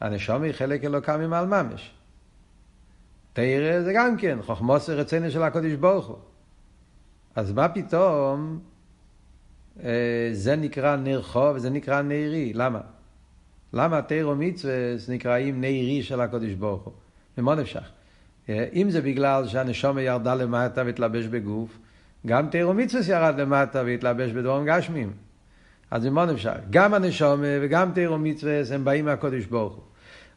הנשום 0.00 0.42
היא 0.42 0.52
חלק 0.52 0.84
אלוקה 0.84 1.16
ממעל 1.16 1.46
ממש. 1.46 1.94
תרא 3.32 3.82
זה 3.82 3.92
גם 3.96 4.16
כן, 4.16 4.38
חוכמוס 4.42 4.90
רצינו 4.90 5.30
של 5.30 5.42
הקודש 5.42 5.72
ברוך 5.72 6.06
הוא. 6.06 6.18
אז 7.34 7.52
מה 7.52 7.68
פתאום 7.68 8.60
אה, 9.82 10.28
זה 10.32 10.56
נקרא 10.56 10.96
נר 10.96 11.22
חוב 11.22 11.56
וזה 11.56 11.70
נקרא 11.70 12.02
נרי? 12.02 12.52
למה? 12.52 12.80
למה 13.76 14.02
תרא 14.02 14.26
ומצווה 14.26 14.74
נקראים 15.08 15.60
נרי 15.60 16.02
של 16.02 16.20
הקודש 16.20 16.52
ברוך 16.52 16.82
הוא? 16.82 16.92
ממה 17.38 17.54
נפשך? 17.54 17.88
אה, 18.48 18.66
אם 18.72 18.90
זה 18.90 19.00
בגלל 19.00 19.46
שהנשום 19.46 19.98
ירדה 19.98 20.34
למטה 20.34 20.82
והתלבש 20.86 21.26
בגוף, 21.26 21.78
גם 22.26 22.48
תרא 22.50 22.66
ומצווה 22.66 23.14
ירד 23.14 23.40
למטה 23.40 23.82
והתלבש 23.86 24.30
בדרום 24.30 24.64
גשמים. 24.66 25.12
אז 25.90 26.06
ממה 26.06 26.26
נפשך? 26.26 26.56
גם 26.70 26.94
הנשום 26.94 27.40
וגם 27.42 27.90
תרא 27.94 28.10
ומצווה 28.10 28.60
הם 28.74 28.84
באים 28.84 29.04
מהקודש 29.04 29.44
ברוך 29.44 29.74
הוא. 29.74 29.82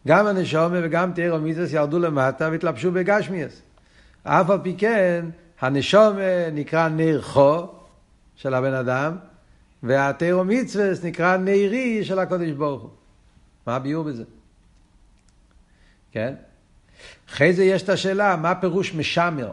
גם 0.08 0.28
הנשום 0.28 0.72
וגם 0.76 1.12
תרא 1.16 1.36
ומצווה 1.36 1.68
ירדו 1.72 2.00
למטה 2.00 2.50
והתלבשו 2.52 2.92
בגשמיאס. 2.92 3.62
אף 4.24 4.50
על 4.50 4.60
פי 4.64 4.76
כן, 4.78 5.26
הנשום 5.62 6.18
נקרא 6.54 6.90
נר 6.90 7.22
חו 7.22 7.58
של 8.36 8.54
הבן 8.54 8.74
אדם, 8.74 9.16
והתרא 9.84 10.36
ומצווה 10.36 10.92
נקרא 11.04 11.38
נרי 11.38 12.06
של 12.06 12.20
הקודש 12.20 12.52
ברוך 12.52 12.82
הוא. 12.82 12.99
מה 13.70 13.76
הביאור 13.76 14.04
בזה? 14.04 14.24
כן? 16.12 16.34
אחרי 17.30 17.54
זה 17.54 17.64
יש 17.64 17.84
את 17.84 17.90
השאלה, 17.90 18.36
מה 18.36 18.56
פירוש 18.56 18.94
משמר? 18.94 19.52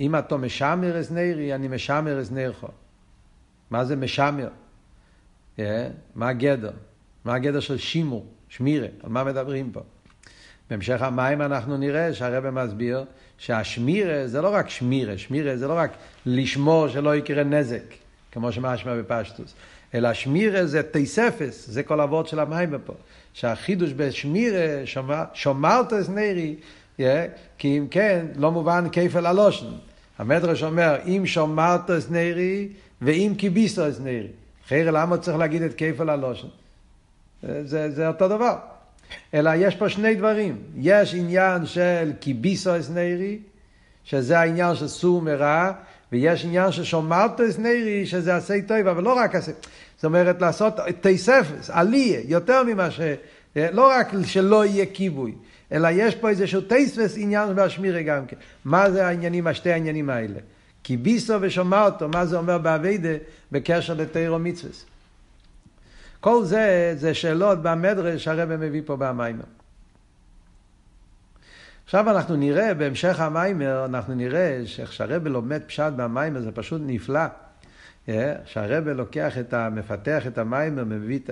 אם 0.00 0.16
אתה 0.16 0.36
משמר 0.36 1.00
אס 1.00 1.10
נרי, 1.10 1.54
אני 1.54 1.68
משמר 1.68 2.22
אס 2.22 2.30
נרחו. 2.30 2.66
מה 3.70 3.84
זה 3.84 3.96
משמר? 3.96 4.48
Yeah, 5.56 5.60
מה 6.14 6.28
הגדר? 6.28 6.70
מה 7.24 7.34
הגדר 7.34 7.60
של 7.60 7.78
שימור, 7.78 8.26
שמירה? 8.48 8.88
על 9.02 9.10
מה 9.10 9.24
מדברים 9.24 9.72
פה? 9.72 9.80
בהמשך 10.70 11.02
המים 11.02 11.42
אנחנו 11.42 11.76
נראה 11.76 12.14
שהרבא 12.14 12.50
מסביר 12.50 13.04
שהשמירה 13.38 14.26
זה 14.26 14.42
לא 14.42 14.54
רק 14.54 14.68
שמירה, 14.68 15.18
שמירה 15.18 15.56
זה 15.56 15.68
לא 15.68 15.74
רק 15.76 15.90
לשמור 16.26 16.88
שלא 16.88 17.16
יקרה 17.16 17.44
נזק, 17.44 17.84
כמו 18.32 18.52
שמשמע 18.52 18.96
בפשטוס, 18.96 19.54
אלא 19.94 20.12
שמירה 20.12 20.66
זה 20.66 20.82
תייספס, 20.82 21.66
זה 21.70 21.82
כל 21.82 22.00
אבות 22.00 22.28
של 22.28 22.40
המים 22.40 22.74
פה. 22.84 22.94
שהחידוש 23.34 23.92
בשמירה, 23.96 24.84
שומרת 25.34 25.92
את 25.92 26.08
נרי, 26.08 26.56
כי 27.58 27.78
אם 27.78 27.86
כן, 27.90 28.26
לא 28.36 28.52
מובן 28.52 28.86
כפל 28.92 29.26
הלושן. 29.26 29.66
המדרש 30.18 30.62
אומר, 30.62 30.96
אם 31.06 31.22
שומרת 31.26 31.90
את 31.90 32.10
נרי 32.10 32.68
ואם 33.02 33.32
כיביסת 33.38 33.78
את 33.78 34.00
נרי. 34.00 34.28
אחרי 34.66 34.84
למה 34.84 35.18
צריך 35.18 35.38
להגיד 35.38 35.62
את 35.62 35.74
כפל 35.76 36.10
הלושן? 36.10 36.48
זה, 37.42 37.90
זה 37.90 38.08
אותו 38.08 38.28
דבר. 38.28 38.56
אלא 39.34 39.50
יש 39.56 39.76
פה 39.76 39.88
שני 39.88 40.14
דברים. 40.14 40.56
יש 40.76 41.14
עניין 41.14 41.66
של 41.66 42.12
כיביסו 42.20 42.78
אסנרי, 42.78 43.38
שזה 44.04 44.38
העניין 44.38 44.74
של 44.74 44.88
סור 44.88 45.22
מרע, 45.22 45.72
ויש 46.12 46.44
עניין 46.44 46.72
של 46.72 46.84
שומרת 46.84 47.40
אסנרי, 47.40 48.06
שזה 48.06 48.36
עשה 48.36 48.54
טוב, 48.66 48.86
אבל 48.86 49.02
לא 49.02 49.12
רק 49.12 49.34
עשה. 49.34 49.52
זאת 49.96 50.04
אומרת, 50.04 50.42
לעשות 50.42 50.74
תייספס, 51.00 51.70
עליה, 51.70 52.20
יותר 52.24 52.62
ממה 52.62 52.90
ש... 52.90 53.00
לא 53.56 53.90
רק 53.90 54.12
שלא 54.24 54.64
יהיה 54.64 54.86
כיבוי, 54.86 55.34
אלא 55.72 55.88
יש 55.92 56.14
פה 56.14 56.28
איזשהו 56.28 56.60
תייספס 56.60 57.14
עניין 57.16 57.54
בהשמירה 57.54 58.02
גם 58.02 58.26
כן. 58.26 58.36
מה 58.64 58.90
זה 58.90 59.06
העניינים, 59.06 59.46
השתי 59.46 59.72
העניינים 59.72 60.10
האלה? 60.10 60.38
כיביסו 60.84 61.34
ושומרתו, 61.40 62.08
מה 62.08 62.26
זה 62.26 62.38
אומר 62.38 62.58
באביידה 62.58 63.14
בקשר 63.52 63.94
לתיירו 63.94 64.38
מצווה. 64.38 64.72
כל 66.20 66.44
זה, 66.44 66.94
זה 66.96 67.14
שאלות 67.14 67.62
במדרש 67.62 68.24
שהרבא 68.24 68.56
מביא 68.56 68.82
פה 68.84 68.96
במיימר. 68.96 69.44
עכשיו 71.90 72.10
אנחנו 72.10 72.36
נראה, 72.36 72.74
בהמשך 72.74 73.20
המיימר, 73.20 73.84
אנחנו 73.84 74.14
נראה 74.14 74.62
שאיך 74.64 74.92
שהרבא 74.92 75.30
לומד 75.30 75.62
פשט 75.66 75.92
במיימר 75.96 76.40
זה 76.40 76.52
פשוט 76.52 76.82
נפלא. 76.84 77.20
אה, 78.08 78.34
שהרבא 78.44 78.92
לוקח 78.92 79.38
את 79.38 79.54
ה... 79.54 79.68
מפתח 79.70 80.26
את 80.26 80.38
המיימר, 80.38 80.84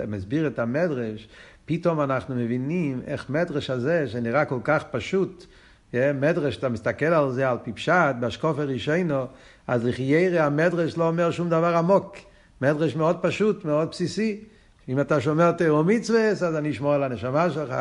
מסביר 0.07 0.47
את 0.47 0.59
המדרש, 0.59 1.27
פתאום 1.65 2.01
אנחנו 2.01 2.35
מבינים 2.35 3.01
איך 3.07 3.29
מדרש 3.29 3.69
הזה, 3.69 4.07
שנראה 4.07 4.45
כל 4.45 4.59
כך 4.63 4.83
פשוט, 4.91 5.45
אה, 5.93 6.13
מדרש, 6.13 6.57
אתה 6.57 6.69
מסתכל 6.69 7.05
על 7.05 7.31
זה 7.31 7.49
על 7.49 7.57
פי 7.63 7.73
פשט, 7.73 8.15
באשקופר 8.19 8.63
רישיינו, 8.63 9.25
אז 9.67 9.85
לחיירא 9.85 10.41
המדרש 10.41 10.97
לא 10.97 11.07
אומר 11.07 11.31
שום 11.31 11.49
דבר 11.49 11.75
עמוק. 11.75 12.17
מדרש 12.61 12.95
מאוד 12.95 13.17
פשוט, 13.21 13.65
מאוד 13.65 13.89
בסיסי. 13.89 14.43
אם 14.89 14.99
אתה 14.99 15.21
שומר 15.21 15.51
תירו 15.51 15.83
מצווה, 15.83 16.29
אז 16.29 16.43
אני 16.43 16.71
אשמור 16.71 16.93
על 16.93 17.03
הנשמה 17.03 17.49
שלך. 17.49 17.73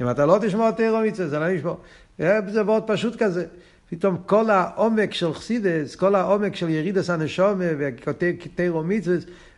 אם 0.00 0.10
אתה 0.10 0.26
לא 0.26 0.38
תשמור 0.42 0.70
תירו 0.70 1.00
מצווה, 1.00 1.26
אז 1.26 1.34
אני 1.34 1.58
אשמור. 1.58 1.80
זה 2.18 2.62
מאוד 2.62 2.82
פשוט 2.86 3.22
כזה. 3.22 3.46
פתאום 3.90 4.16
כל 4.26 4.50
העומק 4.50 5.14
של 5.14 5.34
חסידס, 5.34 5.96
כל 5.96 6.14
העומק 6.14 6.56
של 6.56 6.68
ירידס 6.68 7.10
הנשומה 7.10 7.64
ותירו 7.78 8.82
מצווה, 8.82 9.16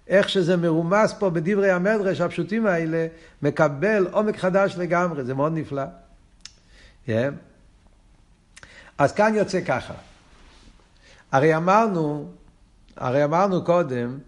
איך 0.09 0.29
שזה 0.29 0.57
מרומס 0.57 1.15
פה 1.19 1.31
בדברי 1.31 1.71
המדרש 1.71 2.21
הפשוטים 2.21 2.67
האלה, 2.67 3.07
מקבל 3.43 4.07
עומק 4.13 4.37
חדש 4.37 4.75
לגמרי, 4.79 5.25
זה 5.25 5.35
מאוד 5.35 5.53
נפלא. 5.55 5.83
Yeah. 7.07 7.11
אז 8.99 9.13
כאן 9.13 9.35
יוצא 9.35 9.61
ככה. 9.61 9.95
הרי 11.33 11.57
אמרנו, 11.57 12.29
הרי 12.97 13.25
אמרנו 13.25 13.65
קודם, 13.65 14.19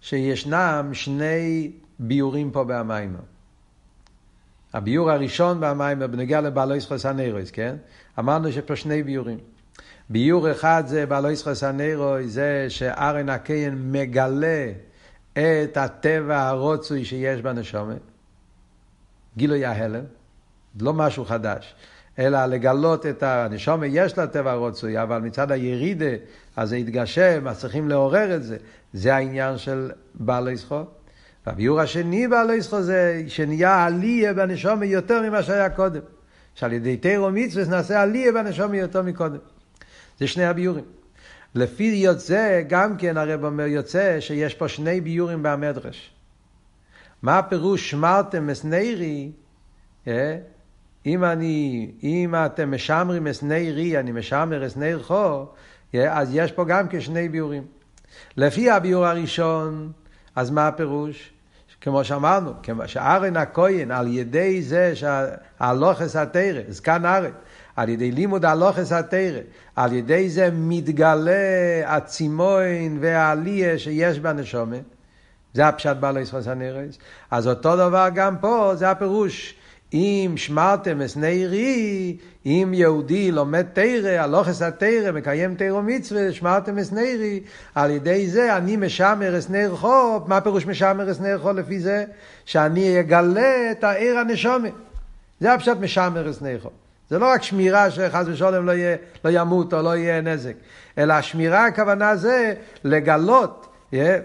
שישנם 0.00 0.90
שני 0.92 1.70
ביורים 1.98 2.50
פה 2.50 2.64
במיימר. 2.64 3.20
הביור 4.74 5.10
הראשון 5.10 5.60
במיימר 5.60 6.06
בנוגע 6.06 6.40
לבעלו 6.40 6.74
ישחוס 6.74 7.06
הנרויס, 7.06 7.50
כן? 7.50 7.76
אמרנו 8.18 8.52
שפה 8.52 8.76
שני 8.76 9.02
ביורים. 9.02 9.38
ביור 10.10 10.50
אחד 10.50 10.82
זה 10.86 11.06
בעלו 11.06 11.30
ישחוס 11.30 11.64
הנרויס, 11.64 12.32
זה 12.32 12.66
שארן 12.68 13.28
הקיין 13.28 13.92
מגלה 13.92 14.72
את 15.32 15.76
הטבע 15.76 16.48
הרוצוי 16.48 17.04
שיש 17.04 17.42
בנשומת. 17.42 18.00
גילוי 19.36 19.64
ההלם, 19.64 20.04
לא 20.80 20.92
משהו 20.92 21.24
חדש, 21.24 21.74
אלא 22.18 22.46
לגלות 22.46 23.06
את 23.06 23.22
הנשומת, 23.22 23.90
יש 23.92 24.18
לה 24.18 24.26
טבע 24.26 24.54
רצוי, 24.54 25.02
אבל 25.02 25.18
מצד 25.18 25.50
הירידה, 25.50 26.16
אז 26.56 26.68
זה 26.68 26.76
יתגשם, 26.76 27.48
אז 27.48 27.58
צריכים 27.58 27.88
לעורר 27.88 28.36
את 28.36 28.42
זה. 28.42 28.56
זה 28.92 29.14
העניין 29.14 29.58
של 29.58 29.90
בעל 30.14 30.48
ישחו. 30.48 30.82
והביאור 31.48 31.80
השני 31.80 32.28
בעל 32.28 32.50
ישחו 32.50 32.82
זה 32.82 33.22
שנהיה 33.28 33.84
עלייה 33.84 34.34
בנשומת 34.34 34.88
יותר 34.88 35.22
ממה 35.22 35.42
שהיה 35.42 35.70
קודם. 35.70 36.00
שעל 36.54 36.72
ידי 36.72 36.96
תירו 36.96 37.30
מצווה 37.32 37.64
נעשה 37.64 38.02
עלייה 38.02 38.32
בנשומת 38.32 38.74
יותר 38.74 39.02
מקודם. 39.02 39.38
זה 40.18 40.26
שני 40.26 40.44
הביורים. 40.44 40.84
לפי 41.54 41.84
יוצא, 41.84 42.62
גם 42.68 42.96
כן 42.96 43.16
הרב 43.16 43.44
אומר 43.44 43.66
יוצא, 43.66 44.20
שיש 44.20 44.54
פה 44.54 44.68
שני 44.68 45.00
ביורים 45.00 45.42
במדרש. 45.42 46.10
מה 47.22 47.38
הפירוש 47.38 47.90
שמרתם 47.90 48.50
אסנרי? 48.50 49.30
אה? 50.08 50.38
אם 51.06 51.24
אני, 51.24 51.90
אם 52.02 52.34
אתם 52.46 52.74
משמרים 52.74 53.26
אסנרי, 53.26 53.98
אני 53.98 54.12
משמר 54.12 54.66
אסנר 54.66 55.02
חו, 55.02 55.46
אה? 55.94 56.18
אז 56.18 56.28
יש 56.32 56.52
פה 56.52 56.64
גם 56.64 56.86
כשני 56.90 57.28
ביורים. 57.28 57.62
לפי 58.36 58.70
הביור 58.70 59.06
הראשון, 59.06 59.92
אז 60.36 60.50
מה 60.50 60.68
הפירוש? 60.68 61.32
כמו 61.80 62.04
שאמרנו, 62.04 62.52
שארן 62.86 63.36
הכהן, 63.36 63.90
על 63.90 64.06
ידי 64.06 64.62
זה 64.62 64.92
שהלוכס 64.96 66.16
התרא, 66.16 66.60
זקן 66.68 67.06
ארן, 67.06 67.30
על 67.76 67.88
ידי 67.88 68.10
לימוד 68.10 68.44
הלוכס 68.44 68.92
התרא, 68.92 69.40
על 69.76 69.92
ידי 69.92 70.30
זה 70.30 70.48
מתגלה 70.52 71.32
הצימון 71.86 72.98
והעלייה 73.00 73.78
שיש 73.78 74.18
בנשומת, 74.18 74.82
זה 75.54 75.66
הפשט 75.66 75.96
בעל 75.96 76.16
ישחוס 76.16 76.48
הנרס. 76.48 76.98
אז 77.30 77.48
אותו 77.48 77.76
דבר 77.76 78.08
גם 78.14 78.36
פה, 78.38 78.72
זה 78.74 78.90
הפירוש. 78.90 79.54
אם 79.92 80.32
שמרתם 80.36 81.02
אסנרי, 81.02 82.16
אם 82.46 82.70
יהודי 82.74 83.30
לומד 83.30 83.66
תרא, 83.72 84.10
הלוכס 84.10 84.62
התרא, 84.62 85.12
מקיים 85.12 85.54
תרא 85.54 85.80
מצווה, 85.80 86.32
שמרתם 86.32 86.78
אסנרי, 86.78 87.40
על 87.74 87.90
ידי 87.90 88.28
זה 88.28 88.56
אני 88.56 88.76
משמר 88.76 89.38
אסנר 89.38 89.76
חו, 89.76 90.20
מה 90.26 90.40
פירוש 90.40 90.66
משמר 90.66 91.10
אסנר 91.10 91.38
חו 91.42 91.52
לפי 91.52 91.80
זה? 91.80 92.04
שאני 92.44 93.00
אגלה 93.00 93.70
את 93.70 93.84
העיר 93.84 94.18
הנשומת. 94.18 94.72
זה 95.40 95.52
הפשט 95.52 95.76
משמר 95.80 96.30
אסנר 96.30 96.58
חו. 96.62 96.70
זה 97.10 97.18
לא 97.18 97.26
רק 97.26 97.42
שמירה 97.42 97.90
שחס 97.90 98.24
ושלום 98.26 98.66
לא, 98.66 98.72
יהיה, 98.72 98.96
לא 99.24 99.30
ימות 99.32 99.74
או 99.74 99.82
לא 99.82 99.96
יהיה 99.96 100.20
נזק, 100.20 100.54
אלא 100.98 101.12
השמירה 101.12 101.66
הכוונה 101.66 102.16
זה 102.16 102.54
לגלות, 102.84 103.66
יהיה, 103.92 104.18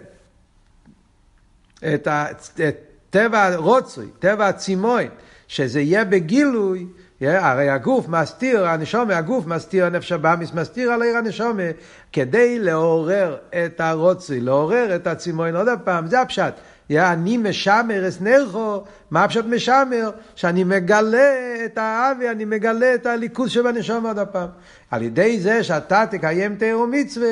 את 1.83 2.07
הטבע 2.07 3.55
רוצוי, 3.55 4.07
טבע 4.19 4.47
הצימוי, 4.47 5.07
שזה 5.47 5.81
יהיה 5.81 6.05
בגילוי, 6.05 6.85
הרי 7.21 7.69
הגוף 7.69 8.07
מסתיר, 8.07 8.67
הנשומה, 8.67 9.17
הגוף 9.17 9.45
מסתיר, 9.45 9.85
הנפש 9.85 10.11
הבאמיס 10.11 10.53
מסתיר 10.53 10.91
על 10.91 11.01
עיר 11.01 11.17
הנשומה, 11.17 11.63
כדי 12.11 12.59
לעורר 12.59 13.37
את 13.49 13.81
הרוצוי, 13.81 14.39
לעורר 14.39 14.95
את 14.95 15.07
הצימוי, 15.07 15.51
עוד 15.51 15.67
פעם, 15.83 16.07
זה 16.07 16.21
הפשט. 16.21 16.53
אני 16.91 17.37
משמר 17.37 18.07
אס 18.07 18.21
נרחו, 18.21 18.83
מה 19.11 19.27
פשוט 19.27 19.45
משמר? 19.45 20.11
שאני 20.35 20.63
מגלה 20.63 21.35
את 21.65 21.77
האבי, 21.77 22.29
אני 22.29 22.45
מגלה 22.45 22.95
את 22.95 23.05
הליכוז 23.05 23.49
שבנשום 23.49 24.05
עוד 24.05 24.19
הפעם. 24.19 24.49
על 24.91 25.01
ידי 25.01 25.39
זה 25.39 25.63
שאתה 25.63 26.03
תקיים 26.11 26.55
תירו 26.55 26.87
מצווה, 26.87 27.27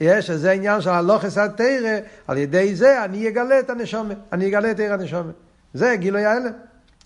יש, 0.00 0.30
זה 0.30 0.50
עניין 0.50 0.80
של 0.80 0.90
הלוכס 0.90 1.38
התרא, 1.38 1.98
על 2.28 2.38
ידי 2.38 2.74
זה 2.74 3.04
אני 3.04 3.28
אגלה 3.28 3.58
את 3.58 3.70
הנשומת, 3.70 4.16
אני 4.32 4.48
אגלה 4.48 4.70
את 4.70 4.80
עיר 4.80 4.92
הנשומת. 4.92 5.34
זה 5.74 5.94
גילוי 5.96 6.24
ההלם, 6.24 6.52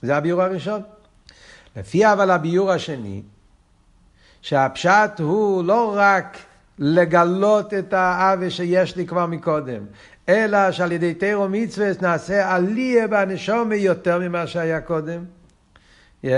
זה 0.06 0.16
הביור 0.16 0.42
הראשון. 0.42 0.80
לפי 1.76 2.12
אבל 2.12 2.30
הביור 2.30 2.72
השני, 2.72 3.22
שהפשט 4.42 5.20
הוא 5.20 5.64
לא 5.64 5.94
רק 5.96 6.38
לגלות 6.78 7.74
את 7.74 7.92
האווה 7.92 8.50
שיש 8.50 8.96
לי 8.96 9.06
כבר 9.06 9.26
מקודם, 9.26 9.84
אלא 10.28 10.72
שעל 10.72 10.92
ידי 10.92 11.14
תירו 11.14 11.48
מצווה 11.48 11.90
נעשה 12.02 12.54
עליה 12.54 13.08
בנשומה 13.08 13.74
יותר 13.74 14.18
ממה 14.18 14.46
שהיה 14.46 14.80
קודם. 14.80 15.24
Yeah. 16.24 16.28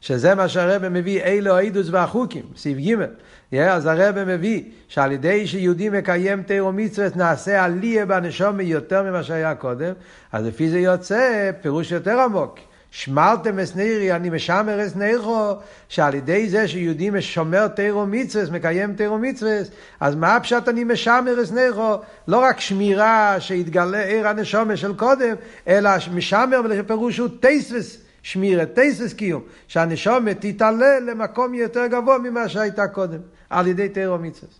שזה 0.00 0.34
מה 0.34 0.48
שהרבא 0.48 0.88
מביא, 0.88 1.22
אלו 1.22 1.56
העידוס 1.56 1.88
והחוקים, 1.90 2.44
סעיף 2.56 2.78
ג', 2.78 3.04
yeah, 3.52 3.56
אז 3.56 3.86
הרבא 3.86 4.24
מביא 4.24 4.62
שעל 4.88 5.12
ידי 5.12 5.46
שיהודי 5.46 5.88
מקיים 5.88 6.42
תירו 6.42 6.72
מצווה 6.72 7.08
נעשה 7.16 7.64
עליה 7.64 8.06
בנשומה 8.06 8.62
יותר 8.62 9.02
ממה 9.02 9.22
שהיה 9.22 9.54
קודם, 9.54 9.92
אז 10.32 10.46
לפי 10.46 10.70
זה 10.70 10.78
יוצא 10.78 11.50
פירוש 11.62 11.92
יותר 11.92 12.20
עמוק. 12.20 12.58
שמרתם 12.96 13.58
אסנירי, 13.58 14.12
אני 14.12 14.30
משמר 14.30 14.86
אסנירו, 14.86 15.56
שעל 15.88 16.14
ידי 16.14 16.48
זה 16.48 16.68
שיהודי 16.68 17.10
משומר 17.10 17.68
תירו 17.68 18.06
מצווה, 18.06 18.50
מקיים 18.52 18.94
תירו 18.94 19.18
מצווה, 19.18 19.58
אז 20.00 20.14
מה 20.14 20.36
הפשט 20.36 20.68
אני 20.68 20.84
משמר 20.84 21.42
אסנירו? 21.42 21.96
לא 22.28 22.38
רק 22.38 22.60
שמירה 22.60 23.36
שיתגלה 23.40 24.04
עיר 24.04 24.28
הנשומה 24.28 24.76
של 24.76 24.94
קודם, 24.94 25.34
אלא 25.68 25.90
משמר 26.12 26.60
ולפירוש 26.64 27.18
הוא 27.18 27.28
תייסווס 27.40 27.98
שמירה, 28.22 28.66
תייסווס 28.66 29.12
קיום, 29.12 29.42
שהנשומה 29.68 30.34
תתעלה 30.34 31.00
למקום 31.00 31.54
יותר 31.54 31.86
גבוה 31.86 32.18
ממה 32.18 32.48
שהייתה 32.48 32.88
קודם, 32.88 33.20
על 33.50 33.66
ידי 33.66 33.88
תירו 33.88 34.18
מצווה. 34.18 34.52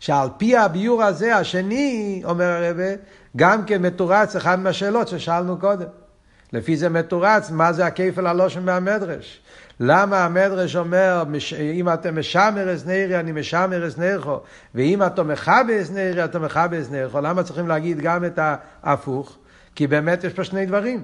שעל 0.00 0.28
פי 0.36 0.56
הביור 0.56 1.02
הזה, 1.02 1.36
השני, 1.36 2.22
אומר 2.24 2.64
הרבה, 2.64 3.02
גם 3.36 3.64
כן 3.64 3.82
מתורץ 3.82 4.36
אחד 4.36 4.60
מהשאלות 4.60 5.08
ששאלנו 5.08 5.58
קודם. 5.58 6.07
לפי 6.52 6.76
זה 6.76 6.88
מתורץ, 6.88 7.50
מה 7.50 7.72
זה 7.72 7.86
הכפל 7.86 8.26
הלשון 8.26 8.64
מהמדרש? 8.64 9.40
למה 9.80 10.24
המדרש 10.24 10.76
אומר, 10.76 11.22
אם 11.60 11.88
אתה 11.88 12.18
משמר 12.18 12.74
את 12.74 12.89
נרי, 12.89 13.20
אני 13.20 13.32
משמר 13.32 13.88
את 13.88 14.03
נרך, 14.03 14.40
ואם 14.74 15.02
אתה 15.02 15.22
מכבה 15.22 15.82
את 15.82 15.96
נרי, 15.96 16.24
אני 16.24 16.38
מכבה 16.38 16.80
את 16.80 16.91
נרך, 16.91 17.20
למה 17.20 17.42
צריכים 17.42 17.68
להגיד 17.68 18.00
גם 18.00 18.24
את 18.24 18.38
ההפוך? 18.82 19.38
כי 19.74 19.86
באמת 19.86 20.24
יש 20.24 20.32
פה 20.32 20.44
שני 20.44 20.66
דברים. 20.66 21.02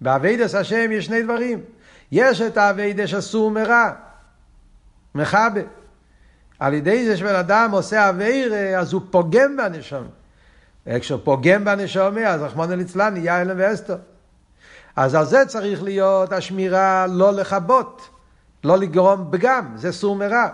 בעבודת 0.00 0.54
השם 0.54 0.92
יש 0.92 1.06
שני 1.06 1.22
דברים. 1.22 1.60
יש 2.12 2.40
את 2.40 2.56
העבודת 2.56 3.14
הסור 3.14 3.50
מרע, 3.50 3.90
מכבה. 5.14 5.60
על 6.58 6.74
ידי 6.74 7.06
זה 7.06 7.16
שבן 7.16 7.34
אדם 7.34 7.70
עושה 7.72 8.08
אביירה, 8.08 8.78
אז 8.78 8.92
הוא 8.92 9.02
פוגם 9.10 9.56
בנשום. 9.56 10.19
כשהוא 10.98 11.20
פוגם 11.24 11.64
בנשום, 11.64 12.18
אז 12.18 12.42
רחמנא 12.42 12.74
ליצלן 12.74 13.14
נהיה 13.14 13.40
אלם 13.40 13.56
ואסתר. 13.58 13.96
אז 14.96 15.14
על 15.14 15.24
זה 15.24 15.46
צריך 15.46 15.82
להיות 15.82 16.32
השמירה 16.32 17.06
לא 17.06 17.32
לכבות, 17.32 18.08
לא 18.64 18.78
לגרום 18.78 19.28
פגם, 19.32 19.72
זה 19.76 19.92
סור 19.92 20.16
מרע. 20.16 20.48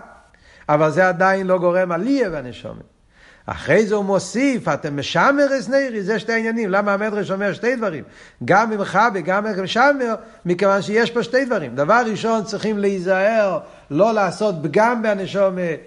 אבל 0.69 0.91
זה 0.91 1.07
עדיין 1.07 1.47
לא 1.47 1.57
גורם 1.57 1.91
עלייה 1.91 2.29
בנשומת. 2.29 2.97
אחרי 3.45 3.87
זה 3.87 3.95
הוא 3.95 4.05
מוסיף, 4.05 4.67
אתם 4.67 4.99
משמר 4.99 5.59
אסנרי, 5.59 6.03
זה 6.03 6.19
שתי 6.19 6.33
עניינים. 6.33 6.69
למה 6.69 6.93
המדרש 6.93 7.31
אומר 7.31 7.53
שתי 7.53 7.75
דברים? 7.75 8.03
גם 8.45 8.69
ממך 8.69 8.99
וגם 9.13 9.45
משמר, 9.63 10.15
מכיוון 10.45 10.81
שיש 10.81 11.11
פה 11.11 11.23
שתי 11.23 11.45
דברים. 11.45 11.75
דבר 11.75 12.01
ראשון, 12.11 12.43
צריכים 12.43 12.77
להיזהר 12.77 13.59
לא 13.91 14.13
לעשות 14.13 14.55
פגם 14.63 15.01
בנשומת 15.01 15.79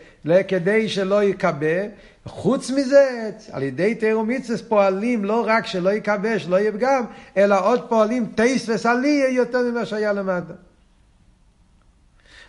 כדי 0.49 0.89
שלא 0.89 1.25
יכבה, 1.25 1.87
חוץ 2.25 2.71
מזה, 2.71 3.31
על 3.53 3.63
ידי 3.63 3.95
תירו 3.95 4.25
מצווה 4.25 4.59
פועלים 4.69 5.25
לא 5.25 5.45
רק 5.47 5.67
שלא 5.67 5.93
יכבש, 5.93 6.47
לא 6.49 6.57
יהיה 6.57 6.73
פגם, 6.73 7.05
אלא 7.37 7.67
עוד 7.67 7.89
פועלים 7.89 8.27
טייס 8.35 8.69
וסליה 8.69 9.29
יותר 9.29 9.63
ממה 9.63 9.87
שהיה 9.87 10.13
למטה. 10.13 10.55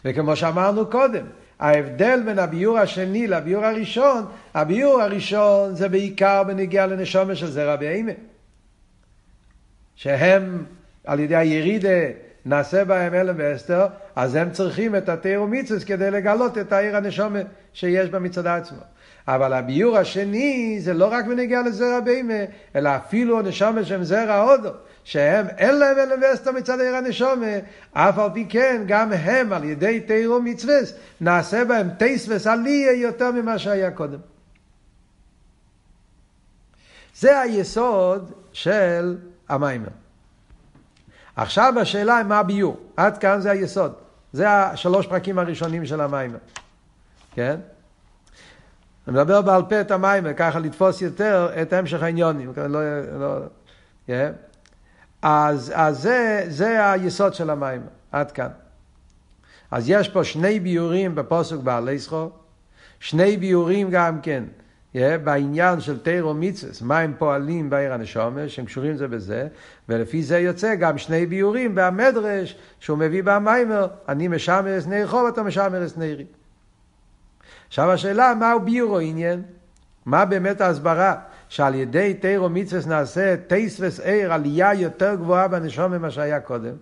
וכמו 0.06 0.36
שאמרנו 0.36 0.86
קודם, 0.86 1.26
ההבדל 1.60 2.22
בין 2.26 2.40
הביור 2.40 2.80
השני 2.80 3.28
לביור 3.28 3.66
הראשון, 3.66 4.26
הביור 4.54 5.02
הראשון 5.02 5.76
זה 5.76 5.90
בעיקר 5.90 6.44
בנגיעה 6.44 6.88
לנשומה 6.88 7.36
של 7.36 7.52
זרע 7.52 7.76
בהמה. 7.76 8.12
שהם 9.96 10.64
על 11.06 11.20
ידי 11.20 11.36
הירידה 11.36 12.00
נעשה 12.46 12.86
בהם 12.86 13.14
אלם 13.14 13.36
ואסתר, 13.38 13.86
אז 14.16 14.36
הם 14.36 14.52
צריכים 14.52 14.96
את 14.96 15.10
מצווה 15.48 15.80
כדי 15.86 16.12
לגלות 16.12 16.58
את 16.58 16.72
העיר 16.72 16.98
הנשומה 16.98 17.40
שיש 17.74 18.10
במצד 18.10 18.48
עצמו. 18.48 18.80
אבל 19.28 19.54
הביור 19.54 19.98
השני 19.98 20.78
זה 20.82 20.94
לא 20.94 21.08
רק 21.12 21.26
בנגיע 21.26 21.62
לזרע 21.62 22.00
בימה, 22.00 22.34
אלא 22.76 22.90
אפילו 22.96 23.40
הנשומה 23.40 23.84
שהם 23.84 24.04
זרע 24.04 24.36
הודו, 24.36 24.70
שהם 25.04 25.48
אין 25.58 25.76
להם 25.80 25.98
אלם 25.98 26.22
ואסתר 26.22 26.52
מצד 26.52 26.80
העיר 26.80 26.96
הנשומה, 26.96 27.46
אף 27.94 28.20
על 28.20 28.30
פי 28.34 28.46
כן 28.50 28.84
גם 28.88 29.14
הם 29.14 29.54
על 29.54 29.64
ידי 29.64 30.00
תירו 30.00 30.42
מצווה 30.42 30.76
נעשה 31.22 31.66
בהם 31.66 31.90
טייס 31.90 32.26
וסליה 32.30 32.94
יותר 32.94 33.32
ממה 33.32 33.60
שהיה 33.60 33.92
קודם. 33.92 34.20
זה 37.16 37.40
היסוד 37.40 38.32
של 38.52 39.18
המיימר. 39.50 39.88
עכשיו 41.36 41.74
השאלה 41.82 42.24
מה 42.24 42.40
הביור. 42.40 42.78
עד 42.98 43.18
כאן 43.18 43.42
זה 43.42 43.52
היסוד. 43.52 43.94
זה 44.34 44.50
השלוש 44.50 45.08
פרקים 45.08 45.40
הראשונים 45.40 45.86
של 45.86 46.02
המיימר. 46.02 46.38
כן? 47.32 47.56
אני 49.08 49.16
מדבר 49.16 49.42
בעל 49.42 49.62
פה 49.70 49.82
את 49.82 49.92
המיימר, 49.92 50.34
ככה 50.34 50.60
לתפוס 50.60 51.02
יותר 51.02 51.50
את 51.62 51.74
המשך 51.74 52.04
העניונים. 52.04 52.54
לא, 52.58 53.02
לא, 53.20 53.38
yeah. 53.38 53.50
כן? 54.08 54.32
אז, 55.22 55.72
אז 55.76 56.02
זה, 56.02 56.46
זה 56.48 56.92
היסוד 56.92 57.34
של 57.34 57.50
המיימר, 57.50 57.88
עד 58.12 58.32
כאן. 58.32 58.50
אז 59.72 59.90
יש 59.90 60.10
פה 60.10 60.24
שני 60.24 60.60
ביורים 60.60 61.16
בפוסק 61.16 61.56
בעלי 61.56 61.98
זכור, 61.98 62.32
שני 63.00 63.38
ביורים 63.38 63.90
גם 63.92 64.22
כן 64.22 64.44
yeah, 64.96 64.98
בעניין 65.24 65.80
של 65.80 66.00
תירו 66.00 66.36
מה 66.82 67.00
הם 67.00 67.14
פועלים 67.18 67.70
בעיר 67.70 67.94
הנשומה, 67.94 68.50
שהם 68.50 68.66
קשורים 68.66 68.98
זה 68.98 69.08
בזה, 69.08 69.48
ולפי 69.90 70.24
זה 70.24 70.40
יוצא 70.40 70.76
גם 70.76 70.98
שני 70.98 71.26
ביורים 71.26 71.76
במדרש 71.76 72.56
שהוא 72.80 72.98
מביא 72.98 73.24
במיימר, 73.24 73.88
אני 74.10 74.28
משמר 74.28 74.78
את 74.78 74.88
נר 74.88 75.08
חוב, 75.08 75.28
אתה 75.28 75.44
משמר 75.44 75.86
את 75.86 75.98
נרי. 75.98 76.26
עכשיו 77.72 77.92
השאלה, 77.92 78.34
מהו 78.40 78.60
ביורו 78.60 79.00
עניין? 79.00 79.42
מה 80.06 80.26
באמת 80.26 80.62
ההסברה? 80.62 81.16
שעל 81.50 81.76
ידי 81.76 82.14
תירו 82.14 82.50
מצווה 82.50 82.82
נעשה 82.88 83.36
טייסווס 83.48 84.00
עיר, 84.00 84.34
עלייה 84.34 84.74
יותר 84.74 85.16
גבוהה 85.16 85.48
בנשומה 85.48 85.98
ממה 85.98 86.12
שהיה 86.12 86.40
קודם. 86.40 86.74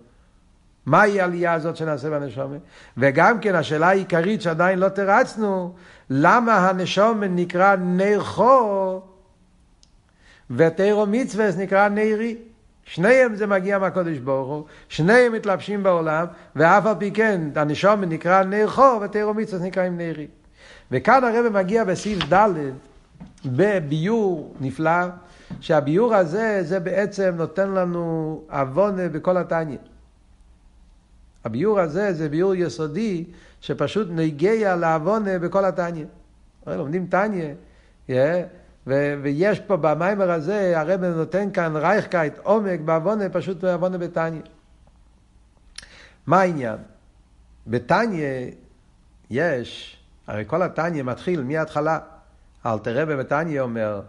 מהי 0.86 1.20
העלייה 1.20 1.52
הזאת 1.52 1.76
שנעשה 1.76 2.10
בנשומה? 2.10 2.56
וגם 2.96 3.40
כן 3.40 3.54
השאלה 3.54 3.88
העיקרית 3.88 4.42
שעדיין 4.42 4.78
לא 4.78 4.88
תרצנו, 4.88 5.74
למה 6.10 6.68
הנשומה 6.68 7.28
נקרא 7.28 7.76
נר 7.76 8.20
חור 8.20 9.06
ותירו 10.50 11.06
מצווה 11.06 11.48
נקרא 11.58 11.88
נרי? 11.88 12.36
שניהם 12.84 13.34
זה 13.34 13.46
מגיע 13.46 13.78
מהקודש 13.78 14.18
ברוך 14.18 14.48
הוא, 14.48 14.64
שניהם 14.88 15.32
מתלבשים 15.32 15.82
בעולם, 15.82 16.26
ואף 16.56 16.86
על 16.86 16.94
פי 16.98 17.10
כן 17.10 17.40
הנשומה 17.56 18.06
נקרא 18.06 18.42
נר 18.42 18.66
חור 18.68 19.00
ותירו 19.02 19.34
מצווה 19.34 19.66
נקראים 19.66 19.96
נרי. 19.96 20.26
וכאן 20.90 21.24
הרב 21.24 21.52
מגיע 21.52 21.84
בסעיף 21.84 22.32
ד' 22.32 22.48
בביור 23.46 24.54
נפלא, 24.60 25.06
שהביור 25.60 26.14
הזה, 26.14 26.60
זה 26.62 26.80
בעצם 26.80 27.34
נותן 27.36 27.70
לנו 27.70 28.42
עוונה 28.50 29.08
בכל 29.08 29.36
התניא. 29.36 29.78
הביאור 31.44 31.80
הזה 31.80 32.12
זה 32.12 32.28
ביאור 32.28 32.54
יסודי 32.54 33.24
שפשוט 33.60 34.08
נוגע 34.10 34.76
להבנה 34.76 35.38
בכל 35.38 35.64
התניא. 35.64 36.04
לומדים 36.66 37.06
תניא, 37.06 37.54
yeah, 38.08 38.12
ו- 38.86 39.14
ויש 39.22 39.60
פה 39.60 39.76
במאמר 39.76 40.30
הזה, 40.30 40.80
הרב 40.80 41.04
נותן 41.04 41.50
כאן 41.52 41.76
רייכקייט, 41.76 42.38
עומק 42.42 42.80
בהבנה, 42.80 43.28
פשוט 43.28 43.64
בהבנה 43.64 43.98
בתניא. 43.98 44.40
מה 46.26 46.40
העניין? 46.40 46.76
בתניא 47.66 48.50
יש, 49.30 49.99
הרי 50.30 50.44
כל 50.46 50.62
התניא 50.62 51.02
מתחיל 51.02 51.42
מההתחלה. 51.42 51.98
אלטער 52.66 53.02
רבי 53.02 53.16
בתניא 53.16 53.60
אומר, 53.60 54.00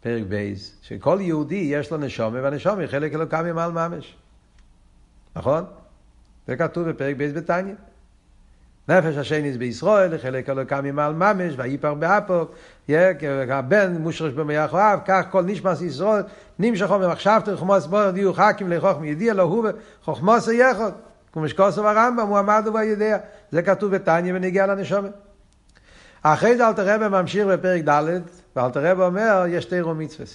פרק 0.00 0.22
בייז, 0.28 0.72
שכל 0.82 1.18
יהודי 1.20 1.68
יש 1.70 1.90
לו 1.90 1.96
נשמה, 1.96 2.42
והנשמה 2.42 2.80
היא 2.80 2.88
חלק 2.88 3.14
אלוקה 3.14 3.44
ממעל 3.44 3.72
ממש. 3.72 4.16
נכון? 5.36 5.64
זה 6.46 6.56
כתוב 6.56 6.88
בפרק 6.88 7.16
בייז 7.16 7.32
בתניא. 7.32 7.74
נפש 8.88 9.16
השני 9.16 9.58
בישראל, 9.58 10.18
חלק 10.18 10.48
אלוקם 10.48 10.84
ממעל 10.84 11.12
ממש, 11.12 11.54
ויפר 11.56 11.94
באפו, 11.94 12.44
הבן 13.50 13.96
מושרש 13.98 14.32
במח 14.32 14.72
אוהב, 14.72 15.00
כך 15.06 15.26
כל 15.30 15.42
נשמס 15.42 15.82
ישראל, 15.82 16.22
נמשכו 16.58 16.98
ממחשבתו, 16.98 17.56
חוכמוס 17.56 17.86
בו, 17.86 18.10
דיו 18.10 18.34
חכים 18.34 18.70
לחוכם 18.70 19.04
ידיע, 19.04 19.34
לא 19.34 19.42
הוא 19.42 19.66
חוכמוס 20.04 20.48
היחוד. 20.48 20.92
כמו 21.32 21.48
שכוסו 21.48 21.88
הרמב"ם, 21.88 22.26
הוא 22.26 22.38
עמד 22.38 22.68
ויודע. 22.74 23.18
זה 23.50 23.62
כתוב 23.62 23.94
בתניא 23.94 24.32
ונגיע 24.34 24.66
לנשומה. 24.66 25.08
אחרי 26.32 26.56
זה 26.56 26.68
אלתר 26.68 26.94
רבי 26.94 27.08
ממשיך 27.08 27.46
בפרק 27.46 27.82
ד', 27.88 28.20
ואלתר 28.56 28.90
רבי 28.90 29.02
אומר, 29.02 29.44
יש 29.48 29.64
תירו 29.64 29.94
מצווה. 29.94 30.26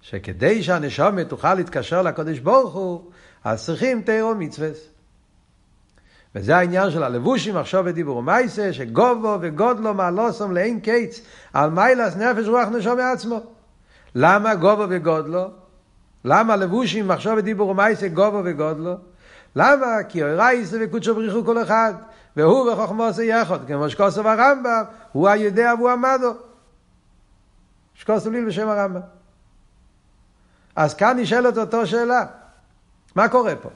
שכדי 0.00 0.62
שהנשומת 0.62 1.28
תוכל 1.28 1.54
להתקשר 1.54 2.02
לקודש 2.02 2.38
ברוך 2.38 2.74
הוא, 2.74 3.10
אז 3.44 3.64
צריכים 3.64 4.02
תירו 4.02 4.34
מצווה. 4.34 4.68
וזה 6.34 6.56
העניין 6.56 6.90
של 6.90 7.02
הלבושים, 7.02 7.56
עכשיו 7.56 7.82
ודיבור 7.86 8.16
ומייסה, 8.16 8.72
שגובו 8.72 9.38
וגודלו 9.40 9.94
מעלוסום 9.94 10.52
לאין 10.52 10.80
קיץ, 10.80 11.20
על 11.52 11.70
מיילס 11.70 12.16
נפש 12.16 12.48
רוח 12.48 12.68
נשום 12.68 12.96
מעצמו. 12.96 13.40
למה 14.14 14.54
גובו 14.54 14.84
וגודלו? 14.88 15.50
למה 16.24 16.56
לבושים, 16.56 17.08
מחשוב 17.08 17.34
ודיבור 17.36 17.68
ומייסה, 17.68 18.08
גובו 18.08 18.40
וגודלו? 18.44 18.94
למה? 19.56 19.86
כי 20.08 20.22
אוירייסה 20.22 20.76
וקודשו 20.80 21.14
בריחו 21.14 21.44
כל 21.44 21.62
אחד. 21.62 21.94
והוא 22.36 22.72
וחוכמו 22.72 23.04
עושה 23.04 23.22
יחד, 23.22 23.66
כמו 23.66 23.90
שכוסף 23.90 24.26
הרמב"ם, 24.26 24.82
הוא 25.12 25.28
היודע 25.28 25.72
והוא 25.78 25.90
עמדו. 25.90 26.34
שכוסף 27.94 28.30
ליל 28.30 28.44
בשם 28.44 28.68
הרמב"ם. 28.68 29.00
אז 30.76 30.94
כאן 30.94 31.18
נשאלת 31.18 31.58
אותו 31.58 31.86
שאלה, 31.86 32.24
מה 33.14 33.28
קורה 33.28 33.56
פה? 33.56 33.70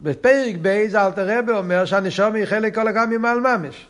בפרק 0.00 0.56
בייז 0.62 0.94
אלתר 0.94 1.38
רבי 1.38 1.52
אומר 1.52 1.84
שהנשום 1.84 2.34
היא 2.34 2.44
חלק 2.44 2.74
כל 2.74 2.88
הגמי 2.88 3.16
ממעל 3.16 3.40
ממש. 3.40 3.86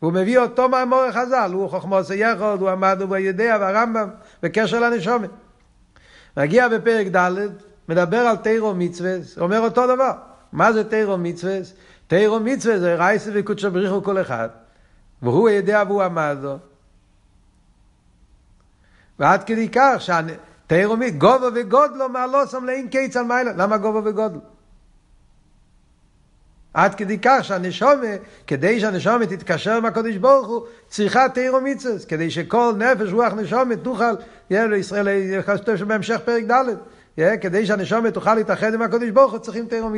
הוא 0.00 0.12
מביא 0.12 0.38
אותו 0.38 0.68
מאמור 0.68 1.02
החז"ל, 1.02 1.50
הוא 1.52 1.70
חוכמו 1.70 1.96
עושה 1.96 2.14
יחד, 2.14 2.56
הוא 2.60 2.70
עמד 2.70 2.98
וביודע 3.00 3.56
והרמב"ם, 3.60 4.08
בקשר 4.42 4.80
לנשומת. 4.80 5.30
מגיע 6.36 6.68
בפרק 6.68 7.06
ד', 7.06 7.30
מדבר 7.88 8.18
על 8.18 8.36
תירו 8.36 8.74
מצווה, 8.74 9.16
אומר 9.40 9.60
אותו 9.60 9.94
דבר. 9.94 10.12
מה 10.56 10.72
זה 10.72 10.84
תירו 10.84 11.18
מצווה? 11.18 11.58
תירו 12.06 12.40
מצווה 12.40 12.78
זה 12.78 12.94
רייסה 12.94 13.30
וקודשו 13.34 13.70
בריחו 13.70 14.02
כל 14.02 14.20
אחד. 14.20 14.48
והוא 15.22 15.48
יודע 15.48 15.82
והוא 15.88 16.02
עמד 16.02 16.36
לו. 16.42 16.58
ועד 19.18 19.44
כדי 19.44 19.68
כך 19.68 19.94
שתירו 19.98 20.96
מצווה, 20.96 21.18
גובה 21.18 21.48
וגודלו 21.54 22.08
מעלו 22.08 22.46
שם 22.46 22.64
לאין 22.64 22.88
קיץ 22.88 23.16
על 23.16 23.24
מיילה. 23.24 23.52
למה 23.52 23.76
גובה 23.76 24.10
וגודלו? 24.10 24.40
עד 26.74 26.94
כדי 26.94 27.18
כך 27.22 27.38
שהנשומה, 27.42 28.06
כדי 28.46 28.80
שהנשומה 28.80 29.26
תתקשר 29.26 29.72
עם 29.72 29.84
הקודש 29.84 30.16
ברוך 30.16 30.48
הוא, 30.48 30.66
צריכה 30.88 31.28
תירו 31.28 31.60
מצווה, 31.60 31.94
כדי 32.08 32.30
שכל 32.30 32.74
נפש 32.78 33.12
רוח 33.12 33.32
נשומה 33.32 33.76
תוכל, 33.76 34.14
יהיה 34.50 34.66
לישראל, 34.66 35.08
כתוב 35.42 35.74
בהמשך 35.74 36.20
פרק 36.24 36.44
ד', 36.44 37.30
כדי 37.40 37.66
שהנשומה 37.66 38.10
תוכל 38.10 38.34
להתאחד 38.34 38.74
עם 38.74 38.82
הקודש 38.82 39.10
ברוך 39.10 39.32
הוא, 39.32 39.38
צריכים 39.38 39.66
תירו 39.66 39.90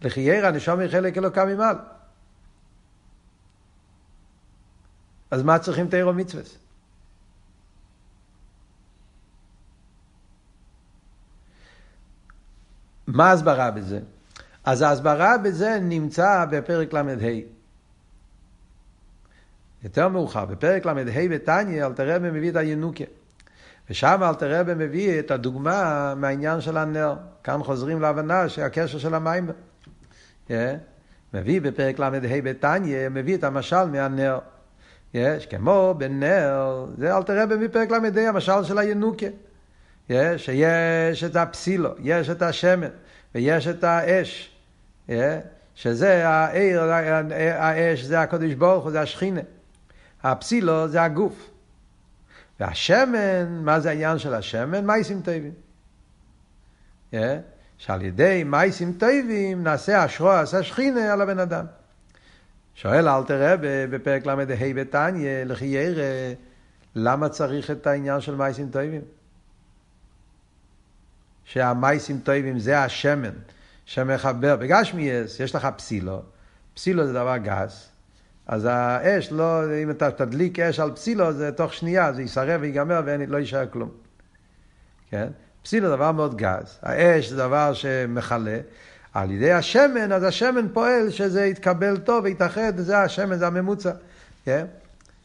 מצווה. 0.00 0.10
לחייר 0.10 0.46
הנשום 0.46 0.80
היא 0.80 0.88
חלק 0.88 1.18
אלוקה 1.18 1.44
ממעל. 1.44 1.76
אז 5.30 5.42
מה 5.42 5.58
צריכים 5.58 5.88
תירו 5.88 6.12
מצווה? 6.12 6.42
מה 13.06 13.30
ההסברה 13.30 13.70
בזה? 13.70 14.00
אז 14.64 14.82
ההסברה 14.82 15.38
בזה 15.38 15.78
נמצא 15.80 16.46
בפרק 16.50 16.92
ל"ה. 16.92 17.02
יותר 19.82 20.08
מאוחר, 20.08 20.44
בפרק 20.44 20.86
ל"ה 20.86 20.94
בתניא, 21.30 21.86
אלתר 21.86 22.16
רבי 22.16 22.30
מביא 22.30 22.50
את 22.50 22.56
הינוקיה. 22.56 23.06
ושם 23.90 24.20
אלתר 24.22 24.60
רבי 24.60 24.74
מביא 24.74 25.18
את 25.20 25.30
הדוגמה 25.30 26.14
מהעניין 26.14 26.60
של 26.60 26.76
הנר. 26.76 27.16
כאן 27.44 27.62
חוזרים 27.62 28.00
להבנה 28.00 28.48
שהקשר 28.48 28.98
של 28.98 29.14
המים. 29.14 29.50
מביא 31.34 31.60
בפרק 31.60 31.98
ל"ה 31.98 32.10
בתניא, 32.44 33.08
מביא 33.08 33.36
את 33.36 33.44
המשל 33.44 33.84
מהנר. 33.84 34.38
יש 35.14 35.46
כמו 35.46 35.94
בנר, 35.98 36.86
זה 36.98 37.16
אל 37.16 37.22
תראה 37.22 37.46
בפרק 37.46 37.90
ל"ה, 37.90 38.28
המשל 38.28 38.64
של 38.64 38.78
הינוקה. 38.78 39.26
שיש 40.36 41.24
את 41.24 41.36
הפסילו, 41.36 41.90
יש 41.98 42.30
את 42.30 42.42
השמן, 42.42 42.88
ויש 43.34 43.68
את 43.68 43.84
האש. 43.84 44.56
שזה 45.74 46.28
העיר, 46.28 46.82
האש 47.54 48.02
זה 48.02 48.20
הקדוש 48.20 48.54
ברוך 48.54 48.84
הוא, 48.84 48.92
זה 48.92 49.00
השכינה. 49.00 49.40
הפסילו 50.22 50.88
זה 50.88 51.02
הגוף. 51.02 51.50
והשמן, 52.60 53.62
מה 53.64 53.80
זה 53.80 53.90
העניין 53.90 54.18
של 54.18 54.34
השמן? 54.34 54.86
מייסים 54.86 55.22
טובים. 55.22 55.52
שעל 57.80 58.02
ידי 58.02 58.42
מייסים 58.46 58.92
טובים 58.92 59.62
נעשה 59.62 60.04
אשרו 60.04 60.30
עשה 60.30 60.62
שכינה 60.62 61.12
על 61.12 61.20
הבן 61.20 61.38
אדם. 61.38 61.64
שואל 62.74 63.08
אלתר 63.08 63.52
רבי 63.52 63.86
בפרק 63.90 64.26
ל"ה 64.26 64.36
בתניא, 64.76 65.44
לכי 65.44 65.64
ירא, 65.64 66.34
למה 66.94 67.28
צריך 67.28 67.70
את 67.70 67.86
העניין 67.86 68.20
של 68.20 68.34
מייסים 68.34 68.70
טובים? 68.70 69.00
שהמייסים 71.44 72.20
טובים 72.24 72.58
זה 72.58 72.78
השמן 72.78 73.34
שמחבר, 73.84 74.56
בגשמי 74.56 75.10
יש, 75.40 75.54
לך 75.54 75.68
פסילו, 75.76 76.22
פסילו 76.74 77.06
זה 77.06 77.12
דבר 77.12 77.36
גס, 77.36 77.88
אז 78.46 78.64
האש, 78.70 79.32
לא, 79.32 79.62
אם 79.82 79.90
אתה 79.90 80.10
תדליק 80.10 80.58
אש 80.58 80.80
על 80.80 80.92
פסילו, 80.92 81.32
זה 81.32 81.52
תוך 81.52 81.74
שנייה, 81.74 82.12
זה 82.12 82.22
יישרף 82.22 82.60
ויגמר 82.60 83.02
ולא 83.04 83.36
יישאר 83.36 83.66
כלום. 83.66 83.90
כן? 85.10 85.28
פסילו 85.62 85.88
זה 85.88 85.96
דבר 85.96 86.12
מאוד 86.12 86.36
גז. 86.36 86.78
האש 86.82 87.28
זה 87.28 87.36
דבר 87.36 87.72
שמכלה. 87.72 88.58
על 89.14 89.30
ידי 89.30 89.52
השמן, 89.52 90.12
אז 90.12 90.22
השמן 90.22 90.66
פועל 90.72 91.10
שזה 91.10 91.44
יתקבל 91.44 91.96
טוב 91.96 92.24
ויתאחד, 92.24 92.76
זה 92.76 92.98
השמן, 92.98 93.38
זה 93.38 93.46
הממוצע. 93.46 93.90
כן? 94.44 94.66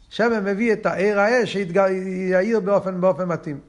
שמן 0.10 0.44
מביא 0.44 0.74
את 0.74 0.86
העיר 0.86 1.20
האש 1.20 1.58
שיעיר 1.58 2.60
באופן, 2.60 3.02
באופן 3.02 3.28
מתאים. 3.28 3.60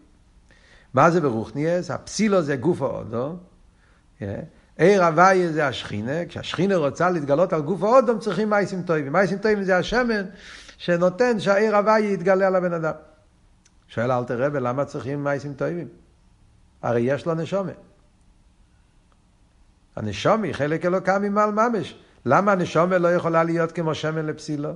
מה 0.95 1.11
זה 1.11 1.21
ברוכניאס? 1.21 1.91
הפסילו 1.91 2.43
זה 2.43 2.57
גוף 2.57 2.83
האודו. 2.83 3.37
כן? 4.19 4.41
עיר 4.77 5.05
הוויה 5.05 5.53
זה 5.53 5.67
השכינה, 5.67 6.27
כשהשכינה 6.29 6.77
רוצה 6.77 7.11
להתגלות 7.11 7.53
על 7.53 7.61
גוף 7.61 7.83
האודום 7.83 8.19
צריכים 8.19 8.51
מייסים 8.51 8.83
טובים. 8.83 9.13
מייסים 9.13 9.39
טובים 9.39 9.63
זה 9.63 9.77
השמן 9.77 10.25
שנותן 10.79 11.41
שהעיר 11.41 11.77
הוויה 11.77 12.13
יתגלה 12.13 12.47
על 12.47 12.57
הבן 12.57 12.73
אדם. 12.73 12.93
שואל 13.89 14.13
אלתר 14.13 14.43
רבי, 14.43 14.61
למה 14.61 14.85
צריכים 14.85 15.25
מייסים 15.25 15.55
טובים? 15.55 15.89
הרי 16.83 17.01
יש 17.01 17.27
לו 17.27 17.35
נשומה. 17.35 17.73
הנשומה 19.97 20.47
היא 20.47 20.55
חלק 20.55 20.87
אלוקה 20.87 21.19
ממעל 21.19 21.53
ממש. 21.53 21.95
למה 22.27 22.53
הנשומה 22.53 22.99
לא 22.99 23.15
יכולה 23.15 23.45
להיות 23.45 23.73
כמו 23.73 23.95
שמן 23.95 24.27
לפסילו? 24.27 24.71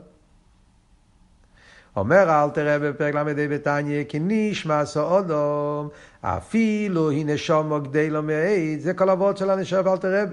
אומר 1.97 2.45
אל 2.45 2.51
תראה 2.51 2.79
בפרק 2.79 3.15
ל"ה 3.15 3.25
בתניא, 3.25 4.05
כי 4.05 4.19
נשמע 4.21 4.85
סעודום, 4.85 5.89
אפילו 6.21 7.11
היא 7.11 7.27
נשומו 7.27 7.81
גדלו 7.81 8.23
מעיד, 8.23 8.81
זה 8.81 8.95
כל 8.95 9.11
אבות 9.11 9.37
של 9.37 9.51
הנשום 9.51 9.89
אל 9.89 9.97
תראה. 9.97 10.25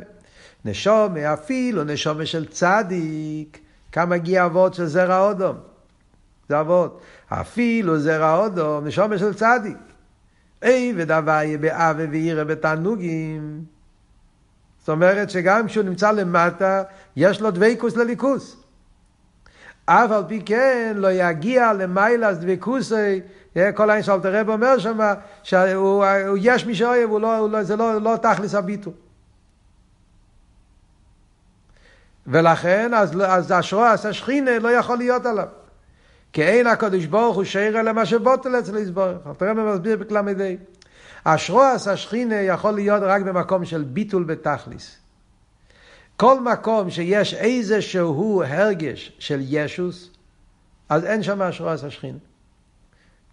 נשומה, 0.66 1.34
אפילו 1.34 1.84
נשומה 1.84 2.26
של 2.26 2.46
צדיק, 2.46 3.60
כמה 3.92 4.06
מגיע 4.06 4.46
אבות 4.46 4.74
של 4.74 4.86
זרע 4.86 5.28
אודום. 5.28 5.58
זה 6.50 6.60
אבות. 6.60 7.02
אפילו 7.30 8.00
זרע 8.00 8.38
אודום, 8.38 8.86
נשומה 8.86 9.18
של 9.18 9.34
צדיק. 9.34 9.78
אי 10.64 10.94
ודוויה 10.98 11.58
באווה 11.58 12.06
ואירא 12.12 12.44
בתענוגים. 12.44 13.64
זאת 14.80 14.90
אומרת 14.90 15.30
שגם 15.30 15.68
כשהוא 15.68 15.84
נמצא 15.84 16.12
למטה, 16.12 16.84
יש 17.16 17.42
לו 17.42 17.52
דבקוס 17.52 17.96
לליכוס. 17.96 18.64
אף 19.86 20.12
על 20.12 20.24
פי 20.28 20.42
כן 20.46 20.94
לא 20.96 21.12
יגיע 21.12 21.74
למיילס 21.74 22.38
דבקוסי, 22.38 23.22
כל 23.54 23.90
העניין 23.90 24.04
שאלתר 24.04 24.34
רב 24.34 24.50
אומר 24.50 24.78
שם, 24.78 25.00
שהוא 25.44 26.06
יש 26.42 26.66
מי 26.66 26.76
שאוהב, 26.76 27.10
לא, 27.12 27.50
לא, 27.50 27.64
זה 27.64 27.76
לא, 27.76 28.02
לא 28.02 28.18
תכלס 28.22 28.56
הביטו. 28.56 28.92
ולכן, 32.28 32.94
אז, 32.94 33.22
אז 33.28 33.52
השרועס 33.52 34.06
השכינה 34.06 34.60
לא 34.60 34.70
יכול 34.70 34.98
להיות 34.98 35.26
עליו. 35.26 35.48
כי 36.34 36.44
אין 36.44 36.68
הקדוש 36.68 37.06
ברוך 37.06 37.36
הוא 37.36 37.44
שאיר 37.44 37.80
אלא 37.80 37.94
מה 37.94 38.06
שבוטל 38.06 38.60
אצל 38.60 38.78
יסבורך. 38.78 39.18
רב 39.42 39.60
מסביר 39.60 39.98
בקלמדי. 39.98 40.58
השרועס 41.26 41.88
השכינה 41.88 42.36
יכול 42.36 42.72
להיות 42.72 43.04
רק 43.06 43.22
במקום 43.22 43.66
של 43.66 43.84
ביטול 43.84 44.24
בתכליס. 44.24 44.98
כל 46.18 46.40
מקום 46.40 46.90
שיש 46.90 47.34
איזשהו 47.34 48.44
הרגש 48.48 49.12
של 49.20 49.40
ישוס, 49.42 50.10
אז 50.90 51.06
אין 51.06 51.24
שם 51.24 51.42
אשרועס 51.42 51.84
השכינה. 51.84 52.18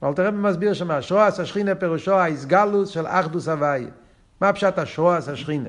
אבל 0.02 0.14
תראה 0.14 0.30
מסביר 0.30 0.74
שם, 0.74 0.90
אשרועס 0.90 1.40
השכינה 1.40 1.74
פירושו 1.74 2.14
האיסגלוס 2.14 2.88
של 2.88 3.06
אחדוס 3.06 3.48
הוויה. 3.48 3.88
מה 4.40 4.52
פשט 4.52 4.78
אשרועס 4.78 5.28
השכינה? 5.28 5.68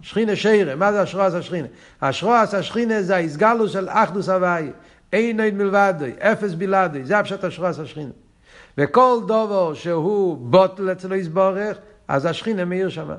שכינה 0.00 0.36
שירה, 0.36 0.74
מה 0.74 0.92
זה 0.92 1.02
אשרועס 1.02 1.34
השכינה? 1.34 1.68
אשרועס 2.00 2.54
השכינה 2.54 3.02
זה 3.02 3.16
האיסגלוס 3.16 3.72
של 3.72 3.88
אחדוס 3.88 4.28
הוויה. 4.28 4.72
אין 5.12 5.40
אין 5.40 5.58
מלבדוי, 5.58 6.12
אפס 6.18 6.54
בלעדוי, 6.54 7.04
זה 7.04 7.18
הפשט 7.18 7.44
אשרועס 7.44 7.78
השכינה. 7.78 8.10
וכל 8.78 9.18
דובר 9.26 9.74
שהוא 9.74 10.36
בוטל 10.38 10.92
אצלו 10.92 11.14
יסבורך, 11.14 11.76
אז 12.08 12.26
השכינה 12.26 12.64
מאיר 12.64 12.88
שמה. 12.88 13.14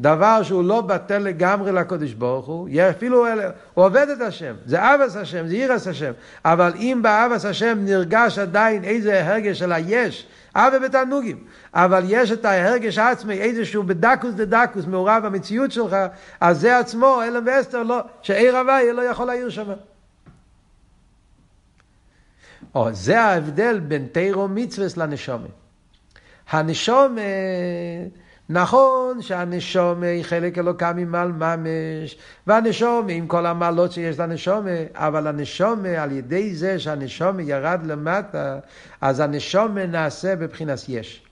דבר 0.00 0.42
שהוא 0.42 0.64
לא 0.64 0.80
בטל 0.80 1.18
לגמרי 1.18 1.72
לקודש 1.72 2.12
ברוך 2.12 2.46
הוא, 2.46 2.68
אפילו 2.90 3.26
הוא 3.74 3.84
עובד 3.84 4.06
את 4.08 4.20
השם, 4.20 4.54
זה 4.66 4.94
אבס 4.94 5.16
השם, 5.16 5.46
זה 5.46 5.54
אירס 5.54 5.86
השם, 5.86 6.12
אבל 6.44 6.72
אם 6.76 6.98
באבס 7.02 7.44
השם 7.44 7.78
נרגש 7.80 8.38
עדיין 8.38 8.84
איזה 8.84 9.24
הרגש 9.26 9.58
של 9.58 9.72
היש, 9.72 10.26
אבה 10.54 10.78
בתענוגים, 10.78 11.44
אבל 11.74 12.02
יש 12.06 12.32
את 12.32 12.44
ההרגש 12.44 12.98
העצמי, 12.98 13.34
איזשהו 13.34 13.82
בדקוס 13.82 14.34
דדקוס 14.34 14.86
מעורב 14.86 15.22
במציאות 15.26 15.72
שלך, 15.72 15.96
אז 16.40 16.60
זה 16.60 16.78
עצמו, 16.78 17.20
אלם 17.22 17.42
ואסתר, 17.46 17.82
לא, 17.82 18.00
שעיר 18.22 18.56
הוואי 18.56 18.92
לא 18.92 19.02
יכול 19.02 19.26
להעיר 19.26 19.48
שם. 19.48 19.72
או, 22.74 22.92
זה 22.92 23.20
ההבדל 23.20 23.80
בין 23.80 24.06
תירו 24.12 24.48
מצווה 24.48 24.86
לנשומה. 24.96 25.48
הנשומה... 26.50 27.20
נכון 28.48 29.22
שהנשומה 29.22 30.06
היא 30.06 30.24
חלק 30.24 30.58
אלוקה 30.58 30.92
ממעל 30.92 31.32
ממש, 31.32 32.16
והנשומה 32.46 33.12
עם 33.12 33.26
כל 33.26 33.46
המעלות 33.46 33.92
שיש 33.92 34.18
לנשומה, 34.18 34.70
אבל 34.94 35.26
הנשומה 35.26 35.88
על 35.88 36.12
ידי 36.12 36.54
זה 36.54 36.78
שהנשומה 36.78 37.42
ירד 37.42 37.80
למטה, 37.84 38.58
אז 39.00 39.20
הנשומה 39.20 39.86
נעשה 39.86 40.36
בבחינת 40.36 40.78
יש. 40.88 41.22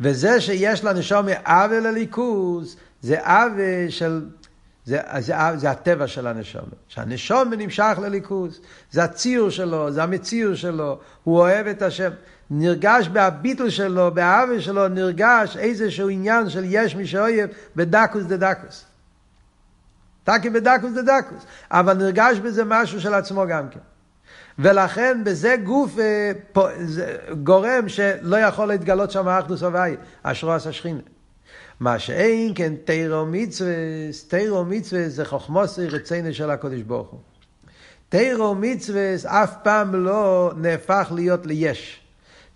וזה 0.00 0.40
שיש 0.40 0.84
לנשומה 0.84 1.32
עוול 1.44 1.80
לליכוז, 1.80 2.76
זה 3.00 3.26
עוול 3.26 3.88
של... 3.88 4.22
זה, 4.84 5.00
זה, 5.18 5.34
זה 5.56 5.70
הטבע 5.70 6.06
של 6.06 6.26
הנשומה. 6.26 6.72
שהנשומה 6.88 7.56
נמשך 7.56 7.98
לליכוז, 8.02 8.60
זה 8.90 9.04
הציור 9.04 9.50
שלו, 9.50 9.92
זה 9.92 10.02
המציאות 10.02 10.56
שלו, 10.56 10.98
הוא 11.24 11.38
אוהב 11.38 11.66
את 11.66 11.82
השם. 11.82 12.10
נרגש 12.50 13.08
בהביטל 13.08 13.70
שלו, 13.70 14.10
באהבה 14.14 14.60
שלו, 14.60 14.88
נרגש 14.88 15.56
איזשהו 15.56 16.08
עניין 16.08 16.48
של 16.48 16.64
יש 16.66 16.96
מי 16.96 17.06
שאויב 17.06 17.50
בדקוס 17.76 18.24
דה 18.24 18.36
דקוס. 18.36 18.84
תקי 20.24 20.50
בדקוס 20.50 20.92
דה 20.92 21.02
דקוס. 21.02 21.46
אבל 21.70 21.94
נרגש 21.94 22.38
בזה 22.38 22.62
משהו 22.66 23.00
של 23.00 23.14
עצמו 23.14 23.44
גם 23.48 23.68
כן. 23.68 23.80
ולכן 24.58 25.24
בזה 25.24 25.56
גוף 25.64 25.98
אה, 25.98 26.32
פה, 26.52 26.68
זה, 26.84 27.16
גורם 27.42 27.88
שלא 27.88 28.36
יכול 28.36 28.68
להתגלות 28.68 29.10
שם 29.10 29.28
אחדוס 29.28 29.62
הוואי, 29.62 29.96
אשרו 30.22 30.52
עשה 30.52 30.72
שכינה. 30.72 31.00
מה 31.80 31.98
שאין 31.98 32.52
כן 32.54 32.72
תירו 32.84 33.26
מצווה, 33.26 33.72
תירו 34.28 34.64
מצווה 34.64 35.08
זה 35.08 35.24
חוכמוסי 35.24 35.86
רצינו 35.86 36.34
של 36.34 36.50
הקודש 36.50 36.80
ברוך 36.80 37.10
הוא. 37.10 37.20
תירו 38.08 38.54
מצווה 38.54 39.14
אף 39.26 39.54
פעם 39.62 39.94
לא 39.94 40.52
נהפך 40.56 41.12
להיות 41.14 41.46
ליש. 41.46 42.00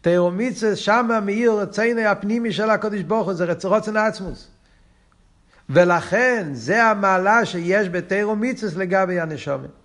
תאומיצס 0.01 0.75
שמה 0.75 1.21
מאיר 1.21 1.53
רציני 1.53 2.05
הפנימי 2.05 2.53
של 2.53 2.71
הקודש 2.71 3.01
ברוך 3.01 3.27
הוא, 3.27 3.35
זה 3.35 3.47
רוצן 3.65 3.97
עצמוס. 3.97 4.49
ולכן 5.71 6.49
זה 6.53 6.85
המעלה 6.85 7.45
שיש 7.47 7.89
בתאומיצס 7.89 8.77
לגבי 8.77 9.21
הנשומת. 9.21 9.84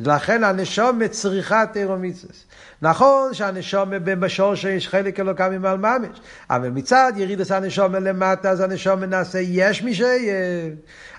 לכן 0.00 0.44
הנשומת 0.44 1.10
צריכה 1.10 1.64
תאומיצס. 1.72 2.44
נכון 2.82 3.34
שהנשומת 3.34 4.02
בשור 4.02 4.54
שיש 4.54 4.88
חלק 4.88 5.20
אלוקה 5.20 5.48
ממעל 5.48 5.78
ממש, 5.78 6.20
אבל 6.50 6.68
מצד 6.70 7.12
ירידס 7.16 7.52
הנשומת 7.52 8.02
למטה, 8.02 8.50
אז 8.50 8.60
הנשומת 8.60 9.08
נעשה 9.08 9.38
יש 9.38 9.82
מי 9.82 9.94
שיהיה. 9.94 10.70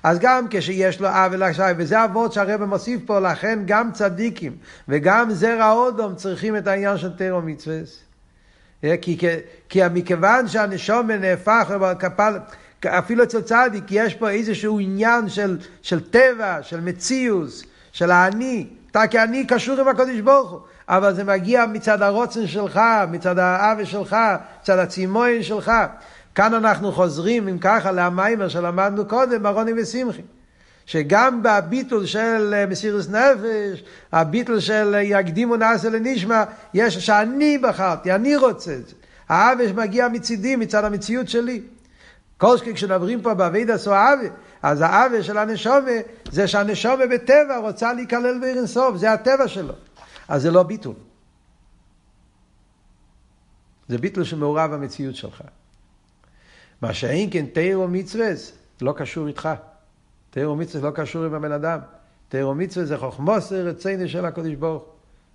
אז 0.03 0.19
גם 0.19 0.45
כשיש 0.49 1.01
לו 1.01 1.07
עוול 1.07 1.43
עכשיו, 1.43 1.75
וזה 1.77 2.05
אבות 2.05 2.33
שהרבא 2.33 2.65
מוסיף 2.65 3.01
פה, 3.05 3.19
לכן 3.19 3.59
גם 3.65 3.91
צדיקים 3.91 4.57
וגם 4.87 5.31
זרע 5.31 5.71
אודום 5.71 6.15
צריכים 6.15 6.57
את 6.57 6.67
העניין 6.67 6.97
של 6.97 7.17
תאומיצס. 7.17 7.99
אה, 8.83 8.95
כי, 9.01 9.17
כי 9.69 9.81
מכיוון 9.93 10.47
שהנשומן 10.47 11.21
נהפך, 11.21 11.71
אפילו 12.85 13.23
אצל 13.23 13.41
צדיק 13.41 13.83
יש 13.89 14.15
פה 14.15 14.29
איזשהו 14.29 14.79
עניין 14.79 15.29
של, 15.29 15.57
של 15.81 16.09
טבע, 16.09 16.63
של 16.63 16.79
מציאוס, 16.81 17.63
של 17.91 18.11
האני, 18.11 18.67
אתה 18.91 19.07
כאני 19.07 19.45
קשור 19.45 19.79
עם 19.79 19.87
הקודש 19.87 20.19
ברוך 20.19 20.51
הוא, 20.51 20.59
אבל 20.89 21.13
זה 21.13 21.23
מגיע 21.23 21.65
מצד 21.65 22.01
הרוצן 22.01 22.47
שלך, 22.47 22.79
מצד 23.11 23.39
האווה 23.39 23.85
שלך, 23.85 24.15
מצד 24.61 24.79
הצימוין 24.79 25.43
שלך. 25.43 25.71
כאן 26.35 26.53
אנחנו 26.53 26.91
חוזרים, 26.91 27.47
אם 27.47 27.57
ככה, 27.57 27.91
למיימר 27.91 28.47
שלמדנו 28.47 29.05
קודם, 29.05 29.45
ארוני 29.45 29.71
ושמחי. 29.81 30.21
שגם 30.85 31.43
בביטול 31.43 32.05
של 32.05 32.53
אה, 32.53 32.65
מסירוס 32.65 33.09
נפש, 33.09 33.83
הביטול 34.11 34.59
של 34.59 34.95
אה, 34.95 35.01
יקדימו 35.01 35.55
נעשה 35.55 35.89
לנשמע, 35.89 36.43
יש 36.73 36.97
שאני 36.97 37.57
בחרתי, 37.57 38.11
אני 38.11 38.35
רוצה 38.35 38.73
את 38.73 38.87
זה. 38.87 38.95
האבש 39.29 39.71
מגיע 39.71 40.07
מצידי, 40.07 40.55
מצד 40.55 40.83
המציאות 40.83 41.29
שלי. 41.29 41.61
כל 42.39 42.57
שכי 42.57 42.73
כשנדברים 42.73 43.21
פה 43.21 43.33
באבידה 43.33 43.77
סו 43.77 43.91
אבי, 43.93 44.29
אז 44.61 44.81
האבי 44.81 45.23
של 45.23 45.37
הנשומה 45.37 45.91
זה 46.31 46.47
שהנשומה 46.47 47.07
בטבע 47.07 47.57
רוצה 47.57 47.93
להיכלל 47.93 48.39
בעיר 48.41 48.57
אינסוף, 48.57 48.95
זה 48.95 49.13
הטבע 49.13 49.47
שלו. 49.47 49.73
אז 50.27 50.41
זה 50.41 50.51
לא 50.51 50.63
ביטול. 50.63 50.93
זה 53.87 53.97
ביטול 53.97 54.23
שמעורב 54.23 54.71
במציאות 54.71 55.15
שלך. 55.15 55.41
מה 56.81 56.93
שאין 56.93 57.29
כן 57.31 57.45
תירו 57.45 57.87
מצווה, 57.87 58.29
לא 58.81 58.93
קשור 58.97 59.27
איתך. 59.27 59.49
תיאור 60.29 60.55
מצווה 60.55 60.89
לא 60.89 60.95
קשור 60.95 61.25
עם 61.25 61.33
הבן 61.33 61.51
אדם. 61.51 61.79
תירו 62.29 62.55
מצווה 62.55 62.85
זה 62.85 62.97
חוכמוסר 62.97 63.55
רצינו 63.55 64.07
של 64.07 64.25
הקודש 64.25 64.53
ברוך 64.53 64.83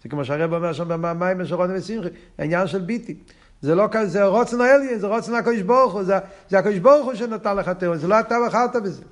זה 0.02 0.09
כמו 0.09 0.24
שהרב 0.24 0.55
אומר 0.55 0.72
שם 0.72 0.88
במים 0.88 1.46
של 1.46 1.55
רוני 1.55 1.78
ושמחי, 1.78 2.09
העניין 2.38 2.66
של 2.66 2.80
ביטי. 2.80 3.16
זה 3.65 3.75
לא 3.75 3.89
כזה, 3.91 4.09
זה 4.09 4.25
רוצן 4.25 4.61
האליין, 4.61 4.99
זה 4.99 5.07
רוצן 5.07 5.35
הקודש 5.35 5.61
ברוך 5.61 5.93
הוא, 5.93 6.03
זה, 6.03 6.19
זה 6.51 6.59
הקודש 6.59 6.79
ברוך 6.79 7.07
הוא 7.07 7.15
שנתן 7.15 7.57
לך 7.57 7.69
תירו, 7.69 7.97
זה 7.97 8.09
לא 8.09 8.21
אתה 8.21 8.37
בחרת 8.47 8.77
בזה. 8.77 9.03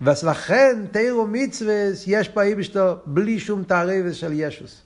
ולכן 0.00 0.84
תירו 0.92 1.26
מצווה 1.26 1.74
יש 2.06 2.28
פה 2.28 2.42
איבשתו 2.42 2.96
בלי 3.06 3.38
שום 3.38 3.62
תערבת 3.64 4.14
של 4.14 4.32
ישוס. 4.32 4.82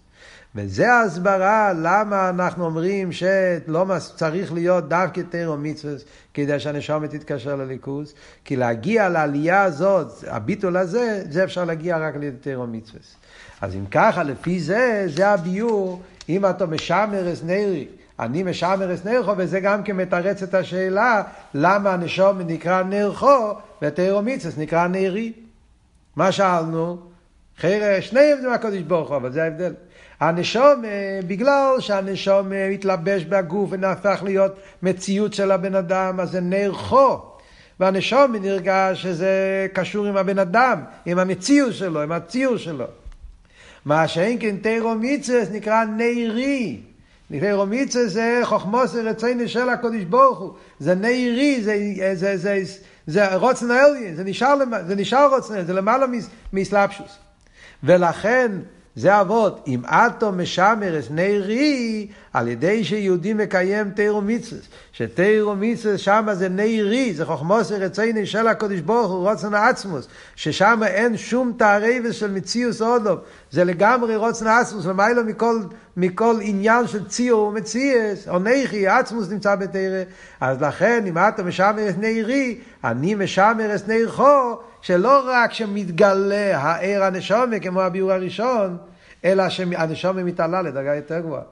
וזה 0.55 0.93
ההסברה 0.93 1.73
למה 1.73 2.29
אנחנו 2.29 2.65
אומרים 2.65 3.13
שלא 3.13 3.87
צריך 4.17 4.53
להיות 4.53 4.89
דווקא 4.89 5.21
תירו 5.31 5.57
מצווה 5.57 5.95
כדי 6.35 6.61
שהנשומת 6.61 7.11
תתקשר 7.11 7.57
לליכוז, 7.57 8.15
כי 8.45 8.57
להגיע 8.57 9.09
לעלייה 9.09 9.63
הזאת, 9.63 10.25
הביטול 10.27 10.77
הזה, 10.77 11.23
זה 11.31 11.45
אפשר 11.45 11.65
להגיע 11.65 11.99
רק 11.99 12.15
על 12.15 12.23
ידי 12.23 12.37
תירו 12.37 12.67
מצווה. 12.67 13.01
אז 13.61 13.75
אם 13.75 13.87
ככה, 13.91 14.23
לפי 14.23 14.61
זה, 14.61 15.07
זה 15.07 15.29
הביור, 15.29 16.03
אם 16.29 16.47
אתה 16.47 16.67
משמר 16.67 17.33
אס 17.33 17.43
נרי, 17.45 17.87
אני 18.21 18.43
משמר 18.43 18.95
אס 18.95 19.05
נרחו, 19.05 19.33
וזה 19.37 19.61
גם 19.61 19.83
כן 19.83 19.97
מתרץ 19.97 20.43
את 20.43 20.55
השאלה, 20.55 21.23
למה 21.55 21.93
הנשום 21.93 22.41
נקרא 22.41 22.83
נרחו, 22.83 23.53
ותירו 23.83 24.23
מצווה 24.23 24.63
נקרא 24.63 24.87
נרי. 24.87 25.33
מה 26.17 26.33
שאלנו? 26.33 26.99
חיירה, 27.59 28.03
שניהם 28.03 28.41
זה 28.41 28.49
מהקודש 28.49 28.83
ברוך 28.83 29.09
הוא, 29.09 29.17
אבל 29.17 29.33
זה 29.33 29.45
ההבדל. 29.45 29.75
הנשום, 30.21 30.85
אה, 30.85 31.21
בגלל 31.27 31.75
שהנשום 31.81 32.53
אה, 32.53 32.69
התלבש 32.69 33.25
בגוף 33.25 33.71
ונהפך 33.73 34.21
להיות 34.25 34.53
מציאות 34.83 35.35
של 35.35 35.51
הבן 35.51 35.75
אדם, 35.75 36.21
אז 36.21 36.31
זה 36.31 36.41
נרחו. 36.41 37.19
והנשום 37.81 38.37
נרגש 38.37 39.03
שזה 39.03 39.67
קשור 39.73 40.07
עם 40.07 40.17
הבן 40.17 40.39
אדם, 40.39 40.81
עם 41.07 41.19
המציאות 41.19 41.75
שלו, 41.75 42.03
עם 42.03 42.13
הציור 42.13 42.57
שלו. 42.57 42.85
מה 43.85 44.09
שאין 44.09 44.37
כן 44.41 44.57
תירו 44.57 44.95
מצווה 45.01 45.41
נקרא 45.53 45.85
נעירי. 45.85 46.81
תירו 47.31 47.67
מצווה 47.67 48.07
זה 48.07 48.41
חוכמוס 48.45 48.95
רצינו 48.95 49.49
של 49.49 49.69
הקודש 49.69 50.03
ברוך 50.03 50.39
הוא. 50.39 50.53
זה 50.79 50.95
נעירי, 50.95 51.63
זה, 51.63 52.11
זה, 52.15 52.37
זה, 52.37 52.63
זה, 53.07 53.35
רוצן 53.35 53.71
העליין, 53.71 54.17
זה 54.17 54.25
נשאר, 54.25 54.55
זה 54.87 54.95
נשאר 54.95 55.29
רוצן, 55.35 55.65
זה 55.65 55.73
למעלה 55.73 56.07
מסלפשוס. 56.53 57.19
ולכן 57.83 58.53
זה 58.99 59.21
אבות, 59.21 59.65
אם 59.67 59.81
אטו 59.85 60.33
משמר 60.33 60.99
את 60.99 61.11
נערי, 61.11 62.09
על 62.33 62.49
ידי 62.49 62.85
שיהודי 62.85 63.33
מקיים 63.33 63.91
תירו 63.91 64.21
מצווה, 64.21 64.61
שתירו 64.93 65.55
מצווה 65.57 65.99
שמה 65.99 66.35
זה 66.35 66.49
נערי, 66.49 67.15
זה 67.15 67.27
חוכמוס 67.27 67.73
רציני 67.73 68.27
של 68.27 68.49
הקודש 68.49 68.81
ברוך 68.81 69.11
הוא, 69.11 69.31
רוצן 69.31 69.55
העצמוס, 69.55 70.09
ששם 70.37 70.81
אין 70.87 71.17
שום 71.17 71.53
תערבת 71.57 72.15
של 72.15 72.31
מציאוס 72.31 72.83
אודוב, 72.83 73.19
זה 73.51 73.65
לגמרי 73.65 74.17
רוצן 74.17 74.47
העצמוס, 74.47 74.87
למיילו 74.87 75.25
מכל, 75.25 75.61
מכל 75.97 76.37
עניין 76.43 76.87
של 76.87 77.09
ציור 77.09 77.47
ומציאס, 77.49 78.29
או 78.29 78.39
נכי, 78.39 78.89
עצמוס 78.89 79.31
נמצא 79.31 79.55
בתירה, 79.55 80.03
אז 80.41 80.63
לכן 80.63 81.05
אם 81.09 81.19
אטו 81.19 81.45
משמר 81.45 81.89
את 81.89 81.99
נערי, 81.99 82.59
אני 82.85 83.15
משמר 83.15 83.75
את 83.75 83.89
נערכו, 83.89 84.59
שלא 84.83 85.23
רק 85.27 85.53
שמתגלה 85.53 86.59
הער 86.59 87.03
הנשומה 87.03 87.59
כמו 87.61 87.83
הביאור 87.83 88.13
הראשון, 88.13 88.77
אלא 89.25 89.49
שהנשומה 89.49 90.23
מתעלה 90.23 90.63
לדרגה 90.63 90.95
יותר 90.95 91.21
גבוהה. 91.21 91.43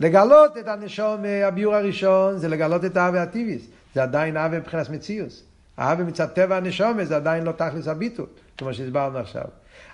לגלות 0.00 0.58
את 0.58 0.68
הנשומה, 0.68 1.46
הביאור 1.46 1.74
הראשון, 1.74 2.38
זה 2.38 2.48
לגלות 2.48 2.84
את 2.84 2.96
האווה 2.96 3.22
הטיביס. 3.22 3.62
זה 3.94 4.02
עדיין 4.02 4.36
האווה 4.36 4.58
מבחינת 4.58 4.90
מציאוס. 4.90 5.42
האווה 5.76 6.04
מצד 6.04 6.26
טבע 6.26 6.56
הנשומה 6.56 7.04
זה 7.04 7.16
עדיין 7.16 7.44
לא 7.44 7.52
תכלס 7.52 7.88
הביטול, 7.88 8.26
כמו 8.58 8.74
שהסברנו 8.74 9.18
עכשיו. 9.18 9.44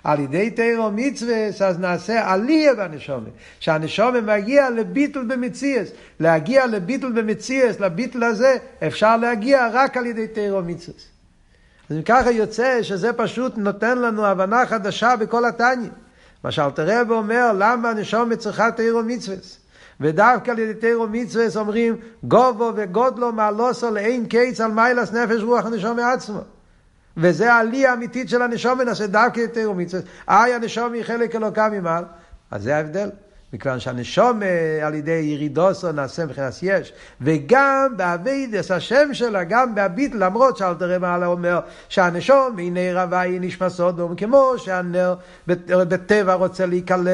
על 0.03 0.19
ידי 0.19 0.49
תירו 0.49 0.91
מצווה, 0.91 1.47
אז 1.47 1.79
נעשה 1.79 2.31
עלייה 2.33 2.75
בנשומה. 2.75 3.29
שהנשומה 3.59 4.21
מגיע 4.21 4.69
לביטול 4.69 5.25
במציאס. 5.25 5.89
להגיע 6.19 6.67
לביטול 6.67 7.21
במציאס, 7.21 7.79
לביטול 7.79 8.23
הזה, 8.23 8.57
אפשר 8.87 9.17
להגיע 9.17 9.67
רק 9.73 9.97
על 9.97 10.05
ידי 10.05 10.27
תירו 10.27 10.61
מצווה. 10.61 11.16
אז 11.89 11.95
אם 11.97 12.01
ככה 12.01 12.31
יוצא 12.31 12.83
שזה 12.83 13.13
פשוט 13.13 13.53
נותן 13.57 13.97
לנו 13.97 14.25
הבנה 14.25 14.65
חדשה 14.65 15.15
בכל 15.15 15.45
התניא. 15.45 15.89
מה 16.43 16.51
שאלתר 16.51 16.85
רב 16.87 17.11
אומר, 17.11 17.51
למה 17.57 17.89
הנשום 17.89 18.35
צריכה 18.35 18.71
תירו 18.71 19.03
מצווה? 19.03 19.37
ודווקא 20.01 20.51
על 20.51 20.59
ידי 20.59 20.73
תירו 20.79 21.07
מצווה 21.07 21.45
אומרים, 21.55 21.95
גובו 22.23 22.71
וגודלו 22.75 23.31
מעלוסו 23.31 23.91
לאין 23.91 24.25
קיץ 24.25 24.61
על 24.61 24.71
מיילס 24.71 25.13
נפש 25.13 25.41
רוח 25.41 25.65
הנשום 25.65 25.97
מעצמו. 25.97 26.41
וזה 27.17 27.53
העלי 27.53 27.87
האמיתית 27.87 28.29
של 28.29 28.41
הנשום 28.41 28.79
ונעשה 28.79 29.07
דווקא 29.07 29.45
תירו 29.45 29.73
מצווה. 29.73 30.01
איי 30.29 30.53
הנשום 30.53 30.93
היא 30.93 31.03
חלק 31.03 31.35
אלוקה 31.35 31.69
ממעל. 31.69 32.03
אז 32.51 32.63
זה 32.63 32.75
ההבדל. 32.75 33.09
מכיוון 33.53 33.79
שהנשום 33.79 34.41
על 34.83 34.93
ידי 34.93 35.11
ירידוסו 35.11 35.91
נעשה 35.91 36.25
מבחינת 36.25 36.53
יש, 36.61 36.93
וגם 37.21 37.93
באביידס 37.97 38.71
השם 38.71 39.13
שלה, 39.13 39.43
גם 39.43 39.75
בהביט, 39.75 40.15
למרות 40.15 40.57
שאלתר 40.57 40.99
מעלה 40.99 41.25
אומר 41.25 41.59
שהנשום 41.89 42.59
הנה 42.59 42.79
רבי 43.03 43.39
נשמע 43.39 43.69
סודום, 43.69 44.15
כמו 44.15 44.53
שהנר 44.57 45.15
בטבע 45.47 46.33
רוצה 46.33 46.65
להיכלל 46.65 47.07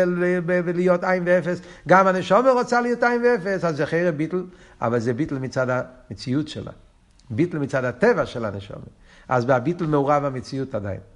ולהיות 0.45 1.03
עין 1.03 1.23
ואפס, 1.25 1.59
גם 1.87 2.07
הנשום 2.07 2.47
רוצה 2.47 2.81
להיות 2.81 3.03
עין 3.03 3.21
ואפס, 3.25 3.63
אז 3.63 3.77
זה 3.77 3.85
חרב 3.85 4.15
ביטל, 4.15 4.43
אבל 4.81 4.99
זה 4.99 5.13
ביטל 5.13 5.39
מצד 5.39 5.67
המציאות 5.69 6.47
שלה, 6.47 6.71
ביטל 7.29 7.57
מצד 7.57 7.85
הטבע 7.85 8.25
של 8.25 8.45
הנשום, 8.45 8.81
אז 9.29 9.45
בהביטל 9.45 9.85
מעורב 9.85 10.25
המציאות 10.25 10.75
עדיין. 10.75 11.12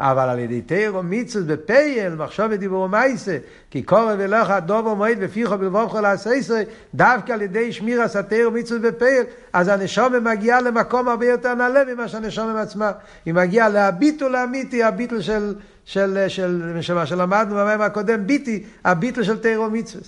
אבל 0.00 0.28
על 0.28 0.38
ידי 0.38 0.60
תירו 0.62 1.02
מצווה 1.02 1.56
בפייל, 1.56 2.14
מחשוב 2.14 2.46
ודיבור 2.50 2.84
ומייסה, 2.84 3.38
כי 3.70 3.82
קורא 3.82 4.14
ולך 4.18 4.52
דובר 4.66 4.94
מועד 4.94 5.18
ופיחו 5.20 5.58
בלבובכו 5.58 6.00
לעשייסה, 6.00 6.62
דווקא 6.94 7.32
על 7.32 7.42
ידי 7.42 7.72
שמיר 7.72 8.02
עשה 8.02 8.22
תירו 8.22 8.50
מצווה 8.50 8.90
בפייל, 8.90 9.24
אז 9.52 9.68
הנשומה 9.68 10.20
מגיעה 10.20 10.60
למקום 10.60 11.08
הרבה 11.08 11.26
יותר 11.26 11.54
נעלה 11.54 11.84
ממה 11.84 12.08
שהנשומה 12.08 12.60
עצמה. 12.60 12.92
היא 13.24 13.34
מגיעה 13.34 13.68
להביטול 13.68 14.34
האמיתי, 14.34 14.82
הביטול 14.82 15.20
של, 15.20 15.54
של, 15.84 16.24
של, 16.28 16.78
של 16.80 16.94
מה 16.94 17.06
שלמדנו 17.06 17.54
במים 17.54 17.80
הקודם, 17.80 18.26
ביטי, 18.26 18.66
הביטול 18.84 19.24
של 19.24 19.38
תירו 19.38 19.70
מצווה. 19.70 20.04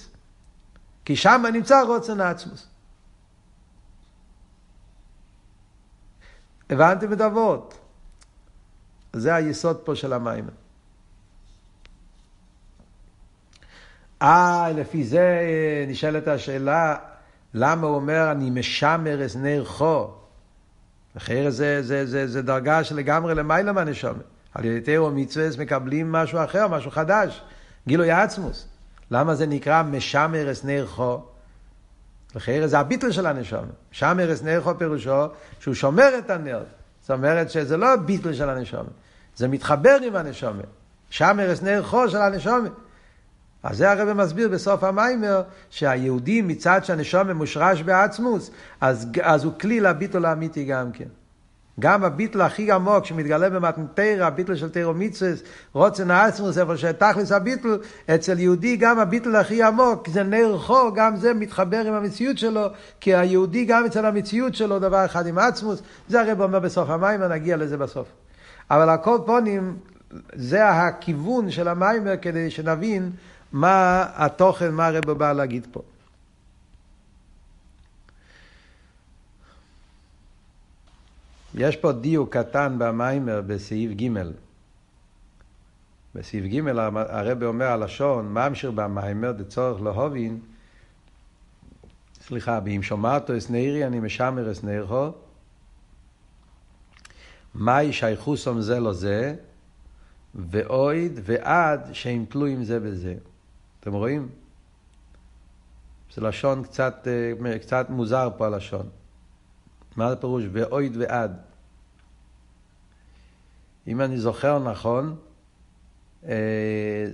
כי 1.05 1.17
שם 1.17 1.45
נמצא 1.53 1.83
רוצן 1.83 2.21
העצמוס. 2.21 2.67
הבנתם 6.71 7.13
את 7.13 7.21
אבות? 7.21 7.88
זה 9.13 9.35
היסוד 9.35 9.77
פה 9.77 9.95
של 9.95 10.13
המים. 10.13 10.45
אה, 14.23 14.73
לפי 14.77 15.05
זה 15.05 15.45
נשאלת 15.89 16.29
השאלה, 16.29 16.97
למה 17.55 17.87
הוא 17.87 17.97
אומר, 17.97 18.31
אני 18.33 18.51
משמר 18.51 19.25
את 19.25 19.37
נר 19.37 19.65
חו? 19.65 20.11
אחרי 21.17 21.51
זה, 21.51 21.83
זה, 21.83 22.07
זה, 22.07 22.27
זה 22.27 22.43
דרגה 22.43 22.85
שלגמרי 22.85 23.35
למעלה 23.35 23.73
מהנשומת. 23.73 24.23
על 24.55 24.65
ידי 24.65 24.81
תירו 24.81 25.11
מצווה 25.11 25.49
מקבלים 25.59 26.13
משהו 26.13 26.45
אחר, 26.45 26.69
משהו 26.69 26.91
חדש, 26.91 27.43
גילוי 27.87 28.11
עצמוס. 28.11 28.69
למה 29.11 29.35
זה 29.35 29.47
נקרא 29.47 29.83
משמר 29.83 30.51
את 30.51 30.65
נר 30.65 30.87
חו? 30.87 31.21
לחייר 32.35 32.67
זה 32.67 32.79
הביטל 32.79 33.13
של 33.13 33.27
הנשומת. 33.27 33.69
שמר 33.91 34.33
את 34.33 34.43
נר 34.43 34.61
חו 34.63 34.79
פירושו 34.79 35.27
שהוא 35.61 35.75
שומר 35.75 36.19
את 36.19 36.31
הנר. 36.31 36.65
זאת 37.09 37.17
אומרת 37.17 37.51
שזה 37.51 37.77
לא 37.77 37.97
ביטל 37.97 38.35
של 38.35 38.51
הנשומת, 38.51 38.91
זה 39.37 39.49
מתחבר 39.49 39.99
עם 40.07 40.17
הנשומת. 40.17 40.65
שם 41.11 41.41
ארץ 41.41 41.63
נר 41.63 41.83
חור 41.83 42.09
של 42.09 42.19
הנשומת. 42.19 42.73
אז 43.63 43.77
זה 43.77 43.91
הרב 43.91 44.13
מסביר 44.13 44.49
בסוף 44.49 44.85
המיימר, 44.85 45.43
שהיהודי 45.71 46.43
מצד 46.43 46.85
שהנשומת 46.85 47.37
מושרש 47.37 47.83
בעצמוס, 47.83 48.51
אז, 48.81 49.07
אז 49.23 49.45
הוא 49.45 49.53
כלי 49.61 49.81
לביטול 49.81 50.25
האמיתי 50.25 50.65
גם 50.65 50.93
כן. 50.93 51.09
גם 51.81 52.05
הביטל 52.05 52.41
הכי 52.41 52.73
עמוק 52.73 53.05
שמתגלה 53.05 53.51
במתנתרא, 53.51 54.27
הביטל 54.27 54.57
של 54.57 54.69
תירו 54.69 54.95
מצווס, 54.95 55.43
רוצן 55.73 56.11
העצמוס, 56.11 56.59
איפה 56.59 56.77
שתכלס 56.77 57.33
הביטל, 57.33 57.79
אצל 58.15 58.39
יהודי 58.39 58.77
גם 58.77 58.99
הביטל 58.99 59.37
הכי 59.37 59.63
עמוק, 59.63 60.09
זה 60.09 60.23
נר 60.23 60.59
חור, 60.59 60.91
גם 60.95 61.17
זה 61.17 61.35
מתחבר 61.35 61.81
עם 61.87 61.95
המציאות 61.95 62.39
שלו, 62.39 62.67
כי 63.01 63.15
היהודי 63.15 63.65
גם 63.65 63.85
אצל 63.87 64.07
המציאות 64.07 64.55
שלו 64.55 64.79
דבר 64.79 65.05
אחד 65.05 65.27
עם 65.27 65.39
עצמוס, 65.39 65.83
זה 66.09 66.21
הרב 66.21 66.41
אומר 66.41 66.59
בסוף 66.59 66.91
המים, 66.91 67.23
נגיע 67.23 67.57
לזה 67.57 67.77
בסוף. 67.77 68.09
אבל 68.71 68.89
הכל 68.89 69.19
פונים, 69.27 69.77
זה 70.35 70.69
הכיוון 70.69 71.51
של 71.51 71.69
המיימר 71.69 72.17
כדי 72.23 72.51
שנבין 72.51 73.11
מה 73.53 74.05
התוכן, 74.15 74.71
מה 74.71 74.87
הרב 74.87 75.11
בא 75.13 75.33
להגיד 75.33 75.67
פה. 75.73 75.83
יש 81.59 81.77
פה 81.77 81.93
דיוק 81.93 82.37
קטן 82.37 82.77
במיימר 82.79 83.43
בסעיף 83.47 83.93
ג' 83.93 84.09
בסעיף 86.15 86.45
ג' 86.45 86.69
הרב 86.95 87.43
אומר 87.43 87.67
הלשון, 87.67 88.33
ממשיר 88.33 88.71
במיימר 88.71 89.33
דצורך 89.33 89.83
להובין, 89.83 90.41
סליחה, 92.21 92.61
באם 92.61 92.83
שומעתו 92.83 93.39
אסנאירי 93.39 93.87
אני 93.87 94.01
משמר 94.01 94.53
אסנאירכו, 94.53 95.11
מהי 97.55 97.93
שייכוסום 97.93 98.61
זה 98.61 98.81
לא 98.81 98.93
זה, 98.93 99.35
ואויד 100.35 101.21
ועד 101.25 101.89
שהם 101.93 102.25
תלויים 102.29 102.65
זה 102.65 102.81
בזה. 102.81 103.15
אתם 103.81 103.93
רואים? 103.93 104.29
זה 106.15 106.21
לשון 106.21 106.63
קצת, 106.63 107.09
אה, 107.47 107.59
קצת 107.59 107.87
מוזר 107.91 108.31
פה 108.37 108.47
הלשון. 108.47 108.89
מה 109.97 110.13
הפירוש? 110.13 110.45
ואויד 110.53 110.97
ועד. 110.97 111.48
אם 113.89 114.01
אני 114.01 114.19
זוכר 114.19 114.59
נכון, 114.59 115.17
אה, 116.29 116.35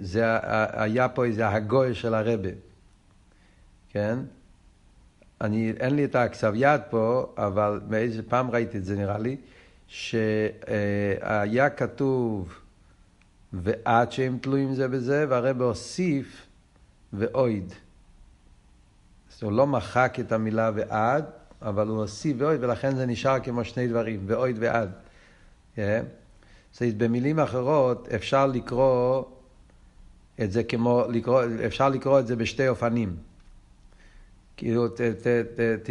זה 0.01 0.25
היה 0.72 1.09
פה 1.09 1.25
איזה 1.25 1.49
הגוי 1.49 1.95
של 1.95 2.14
הרבה, 2.14 2.49
כן? 3.89 4.18
אני, 5.41 5.72
אין 5.81 5.97
לי 5.97 6.05
את 6.05 6.14
הכסב 6.14 6.53
יד 6.57 6.81
פה, 6.91 7.35
אבל 7.39 7.81
באיזה 7.89 8.22
פעם 8.22 8.51
ראיתי 8.51 8.79
את 8.79 8.85
זה 8.85 8.97
נראה 8.97 9.18
לי, 9.18 9.37
שהיה 9.87 11.70
כתוב 11.77 12.55
ועד 13.53 14.12
שהם 14.12 14.39
תלויים 14.41 14.75
זה 14.75 14.89
בזה, 14.89 15.27
והרבה 15.29 15.64
הוסיף 15.64 16.47
ואויד. 17.12 17.72
אז 19.33 19.43
הוא 19.43 19.53
לא 19.53 19.66
מחק 19.66 20.16
את 20.20 20.33
המילה 20.33 20.70
ועד, 20.75 21.25
אבל 21.62 21.89
הוא 21.89 21.99
הוסיף 21.99 22.37
ואויד, 22.39 22.64
ולכן 22.64 22.97
זה 22.97 23.07
נשאר 23.07 23.41
כמו 23.41 23.64
שני 23.64 23.89
דברים, 23.89 24.20
ואויד 24.27 24.57
ועד. 24.61 24.91
Yeah. 25.77 25.81
אז 26.81 26.95
במילים 26.97 27.41
אחרות 27.41 28.09
אפשר 28.09 28.47
לקרוא 28.47 29.25
את 30.43 30.53
זה 30.53 30.64
כמו, 30.64 31.05
לקרוא, 31.09 31.43
אפשר 31.66 31.89
לקרוא 31.89 32.20
את 32.20 32.27
זה 32.27 32.37
בשתי 32.37 32.68
אופנים. 32.68 33.16
כאילו, 34.57 34.89
ת, 34.89 35.01
ת, 35.01 35.27
ת, 35.27 35.91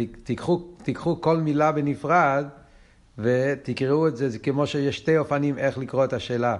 תיקחו, 0.82 1.20
כל 1.20 1.36
מילה 1.36 1.72
בנפרד 1.72 2.46
ותקראו 3.18 4.08
את 4.08 4.16
זה, 4.16 4.28
זה 4.28 4.38
כמו 4.38 4.66
שיש 4.66 4.96
שתי 4.96 5.18
אופנים 5.18 5.58
איך 5.58 5.78
לקרוא 5.78 6.04
את 6.04 6.12
השאלה. 6.12 6.56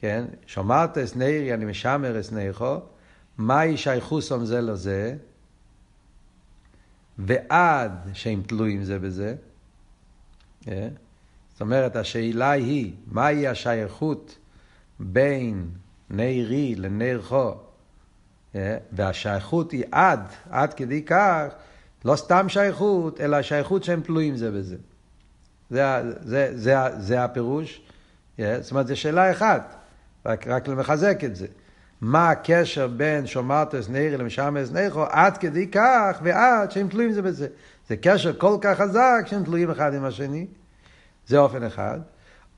כן? 0.00 0.24
שומעת 0.46 0.98
אסנאירי, 0.98 1.54
אני 1.54 1.64
משמר 1.64 2.20
אסנאיכו, 2.20 2.76
מהי 3.38 3.76
שייכוסום 3.76 4.44
זה 4.44 4.60
לזה, 4.60 5.16
ועד 7.18 7.92
שהם 8.12 8.42
תלויים 8.42 8.84
זה 8.84 8.98
בזה. 8.98 9.34
כן? 10.60 10.88
זאת 11.60 11.62
אומרת, 11.62 11.96
השאלה 11.96 12.50
היא, 12.50 12.92
מהי 13.06 13.48
השייכות 13.48 14.38
בין 15.00 15.68
נערי 16.10 16.74
לנער 16.74 17.22
חו? 17.22 17.52
אה, 18.54 18.76
והשייכות 18.92 19.72
היא 19.72 19.84
עד, 19.92 20.20
עד 20.50 20.74
כדי 20.74 21.02
כך, 21.02 21.44
לא 22.04 22.16
סתם 22.16 22.48
שייכות, 22.48 23.20
אלא 23.20 23.42
שייכות 23.42 23.84
שהם 23.84 24.00
תלויים 24.00 24.36
זה 24.36 24.50
בזה. 24.50 24.76
זה, 25.70 25.82
זה, 26.20 26.50
זה, 26.54 26.76
זה 26.98 27.24
הפירוש. 27.24 27.82
אה, 28.38 28.56
זאת 28.60 28.70
אומרת, 28.70 28.86
זו 28.86 28.96
שאלה 28.96 29.30
אחת, 29.30 29.74
רק, 30.26 30.46
רק 30.48 30.68
למחזק 30.68 31.24
את 31.24 31.36
זה. 31.36 31.46
מה 32.00 32.30
הקשר 32.30 32.86
בין 32.86 33.26
שומרתס 33.26 33.88
נערי 33.88 34.16
למשמש 34.16 34.70
נערכו 34.70 35.04
עד 35.10 35.38
כדי 35.38 35.66
כך 35.70 36.20
ועד 36.22 36.70
שהם 36.70 36.88
תלויים 36.88 37.12
זה 37.12 37.22
בזה. 37.22 37.48
זה 37.88 37.96
קשר 37.96 38.38
כל 38.38 38.58
כך 38.60 38.78
חזק 38.78 39.22
שהם 39.26 39.44
תלויים 39.44 39.70
אחד 39.70 39.94
עם 39.94 40.04
השני. 40.04 40.46
זה 41.26 41.38
אופן 41.38 41.62
אחד. 41.62 42.00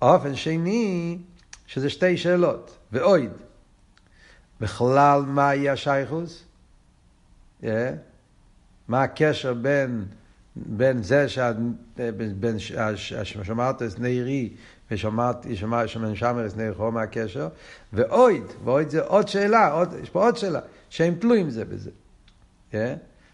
אופן 0.03 0.35
שני, 0.37 1.19
שזה 1.67 1.91
שתי 1.91 2.17
שאלות, 2.17 2.79
ואויד. 2.93 3.31
בכלל, 4.61 5.23
מהי 5.23 5.69
השייכוס? 5.69 6.45
Yeah. 7.63 7.67
מה 8.89 9.03
הקשר 9.03 9.55
בין, 9.55 10.05
בין 10.57 11.03
זה 11.03 11.27
בין 12.41 12.59
ששמרת 12.97 13.83
את 13.83 14.01
נעירי 14.01 14.51
ושמרת 14.91 15.47
שמנשמר 15.87 16.47
את 16.47 16.57
נעירכו, 16.57 16.91
מה 16.91 17.03
הקשר? 17.03 17.49
ואויד, 17.93 18.45
ואויד 18.65 18.89
זה 18.89 19.03
עוד 19.03 19.29
שאלה, 19.29 19.71
עוד, 19.73 19.95
יש 20.03 20.11
פה 20.11 20.25
עוד 20.25 20.37
שאלה, 20.37 20.61
שהם 20.91 21.15
תלויים 21.15 21.51
זה 21.51 21.65
בזה. 21.65 21.91
Yeah. 22.73 22.75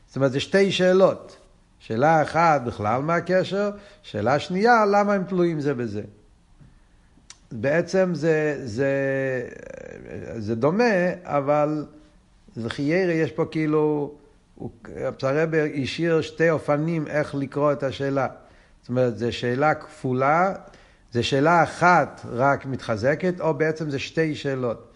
זאת 0.06 0.16
אומרת, 0.16 0.32
זה 0.32 0.40
שתי 0.40 0.72
שאלות. 0.72 1.36
שאלה 1.78 2.22
אחת, 2.22 2.62
בכלל 2.62 3.02
מה 3.02 3.14
הקשר? 3.14 3.70
שאלה 4.02 4.38
שנייה, 4.38 4.86
למה 4.86 5.12
הם 5.12 5.24
תלויים 5.24 5.60
זה 5.60 5.74
בזה? 5.74 6.02
בעצם 7.52 8.10
זה, 8.14 8.60
זה, 8.64 8.92
זה 10.38 10.54
דומה, 10.54 10.84
אבל 11.22 11.86
זה 12.56 12.70
חיירה, 12.70 13.12
יש 13.12 13.32
פה 13.32 13.44
כאילו, 13.50 14.14
הפסרבר 14.96 15.64
השאיר 15.82 16.20
שתי 16.20 16.50
אופנים 16.50 17.06
איך 17.06 17.34
לקרוא 17.34 17.72
את 17.72 17.82
השאלה. 17.82 18.26
זאת 18.80 18.88
אומרת, 18.88 19.18
זו 19.18 19.32
שאלה 19.32 19.74
כפולה, 19.74 20.54
זו 21.12 21.24
שאלה 21.24 21.62
אחת 21.62 22.20
רק 22.30 22.66
מתחזקת, 22.66 23.40
או 23.40 23.54
בעצם 23.54 23.90
זה 23.90 23.98
שתי 23.98 24.34
שאלות. 24.34 24.92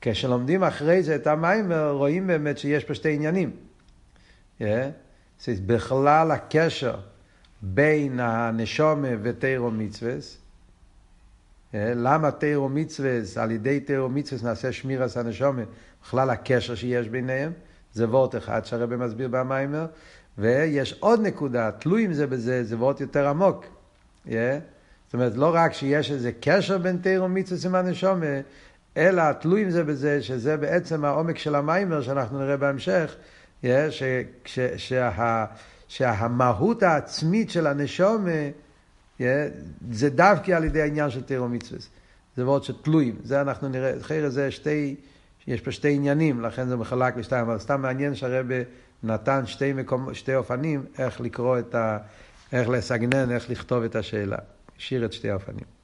כשלומדים 0.00 0.64
אחרי 0.64 1.02
זה 1.02 1.14
את 1.14 1.26
המים, 1.26 1.72
רואים 1.72 2.26
באמת 2.26 2.58
שיש 2.58 2.84
פה 2.84 2.94
שתי 2.94 3.14
עניינים. 3.14 3.50
Yeah. 4.60 4.64
בכלל 5.66 6.30
הקשר 6.30 6.96
בין 7.62 8.20
הנשומה 8.20 9.08
ותירו 9.22 9.70
מצווה, 9.70 10.12
למה 11.74 12.30
תירו 12.30 12.68
מצווה, 12.68 13.10
על 13.36 13.50
ידי 13.50 13.80
תירו 13.80 14.08
מצווה 14.08 14.48
נעשה 14.48 14.72
שמירס 14.72 15.16
הנשומה, 15.16 15.62
בכלל 16.02 16.30
הקשר 16.30 16.74
שיש 16.74 17.08
ביניהם, 17.08 17.52
זה 17.92 18.08
וורט 18.08 18.36
אחד 18.36 18.64
שהרבא 18.64 18.96
מסביר 18.96 19.28
במיימר, 19.28 19.86
ויש 20.38 20.96
עוד 21.00 21.20
נקודה, 21.20 21.70
תלויים 21.70 22.12
זה 22.12 22.26
בזה, 22.26 22.64
זה 22.64 22.76
וורט 22.76 23.00
יותר 23.00 23.28
עמוק. 23.28 23.64
Yeah. 24.26 24.30
זאת 25.06 25.14
אומרת, 25.14 25.36
לא 25.36 25.50
רק 25.54 25.72
שיש 25.72 26.10
איזה 26.10 26.30
קשר 26.40 26.78
בין 26.78 26.96
תירו 26.96 27.28
מצווה 27.28 27.80
עם 27.80 27.86
הנשומה, 27.86 28.26
אלא 28.96 29.32
תלויים 29.32 29.70
זה 29.70 29.84
בזה, 29.84 30.22
שזה 30.22 30.56
בעצם 30.56 31.04
העומק 31.04 31.38
של 31.38 31.54
המיימר 31.54 32.02
שאנחנו 32.02 32.38
נראה 32.38 32.56
בהמשך, 32.56 33.16
שהמהות 35.88 36.82
העצמית 36.82 37.50
של 37.50 37.66
הנשום 37.66 38.26
זה 39.90 40.10
דווקא 40.10 40.52
על 40.52 40.64
ידי 40.64 40.82
העניין 40.82 41.10
של 41.10 41.22
תירו 41.22 41.48
מצווה. 41.48 41.80
זה 42.36 42.44
מאוד 42.44 42.64
שתלויים. 42.64 43.16
זה 43.24 43.40
אנחנו 43.40 43.68
נראה, 43.68 43.98
אחרי 44.00 44.30
זה 44.30 44.50
שתי, 44.50 44.96
יש 45.46 45.60
פה 45.60 45.72
שתי 45.72 45.94
עניינים, 45.94 46.40
לכן 46.40 46.68
זה 46.68 46.76
מחלק 46.76 47.16
לשתיים, 47.16 47.46
אבל 47.46 47.58
סתם 47.58 47.82
מעניין 47.82 48.14
שהרבה 48.14 48.54
נתן 49.02 49.46
שתי, 49.46 49.72
מקום, 49.72 50.14
שתי 50.14 50.34
אופנים 50.34 50.84
איך 50.98 51.20
לקרוא 51.20 51.58
את 51.58 51.74
ה... 51.74 51.98
איך 52.52 52.68
לסגנן, 52.68 53.30
איך 53.30 53.50
לכתוב 53.50 53.82
את 53.82 53.96
השאלה. 53.96 54.36
השאיר 54.78 55.04
את 55.04 55.12
שתי 55.12 55.30
האופנים. 55.30 55.75